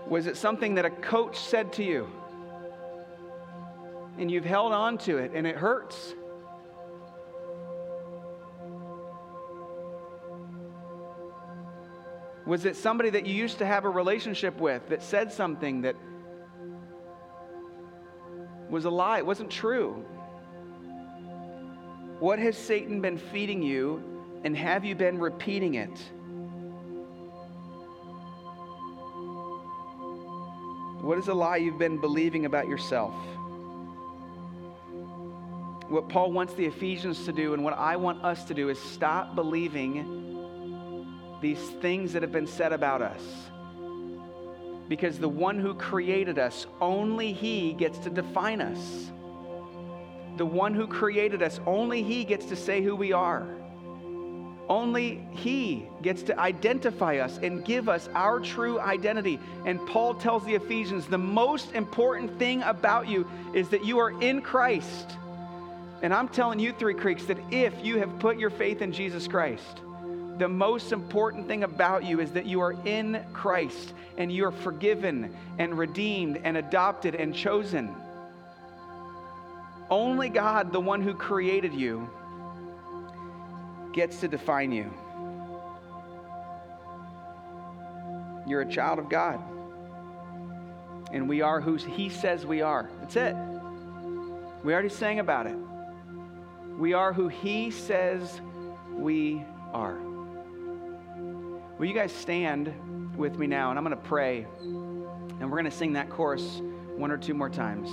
Was 0.10 0.28
it 0.28 0.36
something 0.36 0.76
that 0.76 0.84
a 0.84 0.90
coach 0.90 1.40
said 1.40 1.72
to 1.74 1.86
you? 1.86 2.19
And 4.20 4.30
you've 4.30 4.46
held 4.46 4.74
on 4.74 4.98
to 5.00 5.18
it 5.18 5.32
and 5.34 5.48
it 5.48 5.56
hurts. 5.56 6.14
Was 12.46 12.66
it 12.66 12.76
somebody 12.76 13.12
that 13.12 13.26
you 13.26 13.34
used 13.34 13.60
to 13.60 13.66
have 13.66 13.86
a 13.86 13.90
relationship 13.90 14.60
with 14.60 14.90
that 14.90 15.04
said 15.04 15.32
something 15.32 15.82
that 15.82 15.96
was 18.70 18.86
a 18.86 18.90
lie? 18.90 19.20
It 19.20 19.26
wasn't 19.26 19.52
true. 19.52 20.04
What 22.20 22.40
has 22.40 22.58
Satan 22.58 23.02
been 23.02 23.18
feeding 23.18 23.62
you, 23.62 24.04
and 24.44 24.58
have 24.58 24.84
you 24.84 24.96
been 24.96 25.20
repeating 25.20 25.76
it? 25.76 25.98
What 31.02 31.18
is 31.18 31.30
a 31.30 31.34
lie 31.34 31.58
you've 31.58 31.80
been 31.80 32.02
believing 32.02 32.46
about 32.46 32.68
yourself? 32.68 33.14
What 35.90 36.08
Paul 36.08 36.32
wants 36.32 36.54
the 36.54 36.66
Ephesians 36.66 37.26
to 37.26 37.32
do 37.32 37.54
and 37.54 37.64
what 37.64 37.74
I 37.74 37.96
want 37.96 38.24
us 38.24 38.44
to 38.46 38.54
do 38.54 38.70
is 38.70 38.80
stop 38.80 39.36
believing 39.36 40.28
these 41.42 41.60
things 41.82 42.14
that 42.14 42.22
have 42.22 42.32
been 42.32 42.48
said 42.48 42.74
about 42.74 43.02
us. 43.02 43.22
Because 44.88 45.20
the 45.20 45.30
one 45.30 45.60
who 45.60 45.74
created 45.74 46.38
us, 46.38 46.68
only 46.82 47.34
he 47.34 47.74
gets 47.74 47.98
to 48.00 48.10
define 48.10 48.62
us. 48.62 49.12
The 50.38 50.46
one 50.46 50.74
who 50.74 50.88
created 50.88 51.42
us, 51.42 51.60
only 51.66 52.04
he 52.04 52.24
gets 52.24 52.46
to 52.48 52.56
say 52.56 52.82
who 52.82 52.96
we 52.96 53.12
are. 53.12 53.48
Only 54.70 55.28
He 55.32 55.88
gets 56.04 56.22
to 56.24 56.40
identify 56.40 57.18
us 57.18 57.40
and 57.42 57.66
give 57.66 57.90
us 57.90 58.08
our 58.14 58.40
true 58.40 58.80
identity. 58.80 59.40
And 59.66 59.84
Paul 59.88 60.14
tells 60.14 60.46
the 60.46 60.54
Ephesians 60.54 61.08
the 61.08 61.18
most 61.18 61.74
important 61.74 62.38
thing 62.38 62.62
about 62.62 63.08
you 63.08 63.28
is 63.56 63.70
that 63.70 63.84
you 63.84 63.98
are 63.98 64.12
in 64.22 64.44
Christ. 64.44 65.18
And 66.02 66.14
I'm 66.14 66.30
telling 66.30 66.60
you, 66.60 66.74
Three 66.74 66.94
Creeks, 66.94 67.26
that 67.26 67.38
if 67.52 67.74
you 67.84 68.00
have 68.00 68.20
put 68.20 68.38
your 68.38 68.50
faith 68.50 68.82
in 68.82 68.94
Jesus 68.94 69.28
Christ, 69.28 69.82
the 70.38 70.48
most 70.48 70.94
important 70.94 71.48
thing 71.48 71.64
about 71.64 72.06
you 72.06 72.22
is 72.22 72.32
that 72.32 72.46
you 72.46 72.62
are 72.62 72.72
in 72.86 73.26
Christ 73.34 73.94
and 74.18 74.32
you 74.32 74.46
are 74.46 74.52
forgiven 74.52 75.36
and 75.58 75.78
redeemed 75.78 76.40
and 76.44 76.56
adopted 76.56 77.16
and 77.16 77.36
chosen. 77.36 77.94
Only 79.90 80.30
God, 80.30 80.72
the 80.72 80.80
one 80.80 81.02
who 81.02 81.14
created 81.14 81.74
you, 81.74 82.10
gets 83.92 84.22
to 84.22 84.30
define 84.30 84.72
you. 84.72 84.90
You're 88.48 88.62
a 88.62 88.72
child 88.72 89.00
of 89.00 89.10
God. 89.10 89.42
And 91.12 91.28
we 91.28 91.42
are 91.42 91.60
who 91.60 91.76
He 91.76 92.08
says 92.08 92.46
we 92.46 92.62
are. 92.62 92.90
That's 93.02 93.16
it. 93.18 93.36
We 94.64 94.74
already 94.74 94.90
sang 94.90 95.20
about 95.20 95.48
it. 95.48 95.56
We 96.80 96.94
are 96.94 97.12
who 97.12 97.28
He 97.28 97.72
says 97.72 98.40
we 98.90 99.44
are. 99.74 100.00
Will 101.78 101.86
you 101.86 101.94
guys 101.94 102.14
stand 102.14 102.74
with 103.18 103.38
me 103.38 103.48
now? 103.48 103.70
And 103.70 103.78
I'm 103.78 103.84
going 103.84 103.98
to 103.98 104.02
pray. 104.02 104.48
And 104.62 105.42
we're 105.42 105.58
going 105.58 105.66
to 105.66 105.72
sing 105.72 105.92
that 105.94 106.10
chorus 106.10 106.62
one 106.96 107.12
or 107.12 107.18
two 107.18 107.34
more 107.34 107.50
times. 107.50 107.90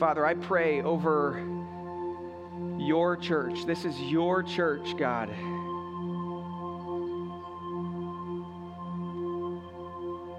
Father, 0.00 0.24
I 0.24 0.32
pray 0.32 0.80
over 0.80 1.38
your 2.78 3.18
church. 3.18 3.66
This 3.66 3.84
is 3.84 4.00
your 4.00 4.42
church, 4.42 4.96
God. 4.96 5.28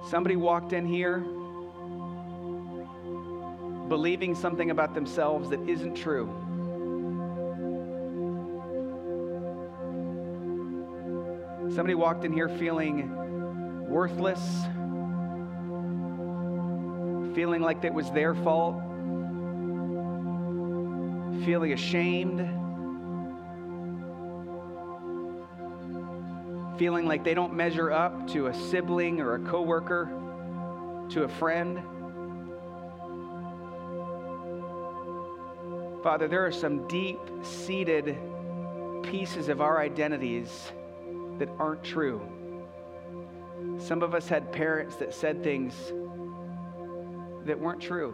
Somebody 0.09 0.37
walked 0.37 0.73
in 0.73 0.87
here 0.87 1.23
believing 3.89 4.35
something 4.35 4.71
about 4.71 4.93
themselves 4.93 5.49
that 5.49 5.61
isn't 5.67 5.95
true. 5.95 6.27
Somebody 11.75 11.95
walked 11.95 12.25
in 12.25 12.33
here 12.33 12.49
feeling 12.49 13.87
worthless, 13.87 14.39
feeling 17.35 17.61
like 17.61 17.83
it 17.83 17.93
was 17.93 18.09
their 18.11 18.33
fault, 18.33 18.81
feeling 21.45 21.73
ashamed, 21.73 22.39
feeling 26.79 27.05
like 27.05 27.23
they 27.23 27.33
don't 27.33 27.53
measure 27.53 27.91
up 27.91 28.27
to 28.29 28.47
a 28.47 28.53
sibling 28.69 29.21
or 29.21 29.35
a 29.35 29.39
coworker, 29.39 30.09
to 31.09 31.23
a 31.23 31.27
friend. 31.27 31.79
Father, 36.07 36.29
there 36.29 36.45
are 36.45 36.53
some 36.53 36.87
deep 36.87 37.19
seated 37.43 38.15
pieces 39.03 39.49
of 39.49 39.59
our 39.59 39.81
identities 39.81 40.71
that 41.37 41.49
aren't 41.59 41.83
true. 41.83 42.21
Some 43.77 44.01
of 44.01 44.15
us 44.15 44.29
had 44.29 44.49
parents 44.53 44.95
that 44.95 45.13
said 45.13 45.43
things 45.43 45.73
that 47.45 47.59
weren't 47.59 47.81
true. 47.81 48.13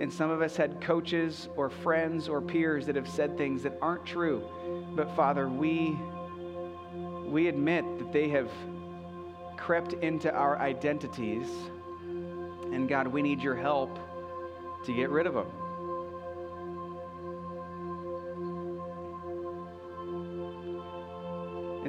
And 0.00 0.12
some 0.12 0.28
of 0.28 0.42
us 0.42 0.56
had 0.56 0.80
coaches 0.80 1.48
or 1.54 1.70
friends 1.70 2.28
or 2.28 2.40
peers 2.40 2.86
that 2.86 2.96
have 2.96 3.08
said 3.08 3.38
things 3.38 3.62
that 3.62 3.78
aren't 3.80 4.04
true. 4.04 4.42
But 4.96 5.14
Father, 5.14 5.48
we 5.48 5.96
we 7.28 7.46
admit 7.46 7.84
that 8.00 8.12
they 8.12 8.28
have 8.30 8.50
crept 9.56 9.92
into 9.92 10.34
our 10.34 10.58
identities. 10.58 11.46
And 12.72 12.88
God, 12.88 13.06
we 13.06 13.22
need 13.22 13.40
your 13.40 13.54
help 13.54 14.00
to 14.84 14.92
get 14.92 15.10
rid 15.10 15.28
of 15.28 15.34
them. 15.34 15.61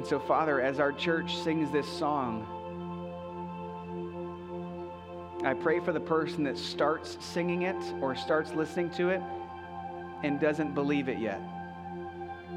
And 0.04 0.10
so, 0.10 0.20
Father, 0.20 0.60
as 0.60 0.80
our 0.80 0.92
church 0.92 1.34
sings 1.34 1.70
this 1.70 1.88
song, 1.88 2.44
I 5.42 5.54
pray 5.54 5.80
for 5.80 5.94
the 5.94 6.00
person 6.00 6.44
that 6.44 6.58
starts 6.58 7.16
singing 7.24 7.62
it 7.62 7.82
or 8.02 8.14
starts 8.14 8.52
listening 8.52 8.90
to 8.96 9.08
it 9.08 9.22
and 10.22 10.38
doesn't 10.38 10.74
believe 10.74 11.08
it 11.08 11.18
yet. 11.18 11.40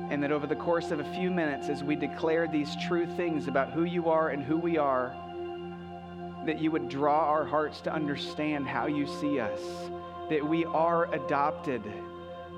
And 0.10 0.22
that 0.24 0.34
over 0.34 0.46
the 0.46 0.58
course 0.58 0.92
of 0.92 1.00
a 1.00 1.14
few 1.14 1.32
minutes, 1.32 1.70
as 1.70 1.86
we 1.86 1.96
declare 1.96 2.50
these 2.50 2.76
true 2.86 3.06
things 3.16 3.48
about 3.48 3.72
who 3.72 3.86
you 3.86 4.10
are 4.10 4.28
and 4.28 4.44
who 4.44 4.58
we 4.58 4.78
are, 4.78 5.16
that 6.46 6.60
you 6.60 6.70
would 6.70 6.90
draw 6.90 7.30
our 7.30 7.46
hearts 7.46 7.80
to 7.80 7.94
understand 7.94 8.68
how 8.68 8.88
you 8.88 9.08
see 9.22 9.40
us, 9.40 9.62
that 10.30 10.46
we 10.46 10.66
are 10.66 11.06
adopted, 11.14 11.82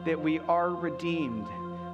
that 0.08 0.20
we 0.20 0.40
are 0.40 0.72
redeemed, 0.72 1.46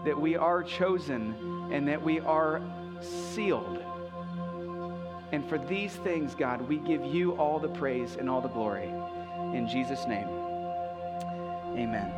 that 0.06 0.18
we 0.18 0.38
are 0.38 0.64
chosen, 0.64 1.36
and 1.74 1.86
that 1.90 2.02
we 2.02 2.22
are 2.22 2.62
sealed. 3.06 3.84
And 5.32 5.48
for 5.48 5.58
these 5.58 5.94
things, 5.98 6.36
God, 6.36 6.68
we 6.68 6.78
give 6.78 7.04
you 7.04 7.34
all 7.34 7.60
the 7.60 7.70
praise 7.70 8.16
and 8.16 8.30
all 8.30 8.42
the 8.42 8.50
glory. 8.50 8.90
In 9.54 9.68
Jesus' 9.68 10.06
name, 10.08 10.28
amen. 11.78 12.12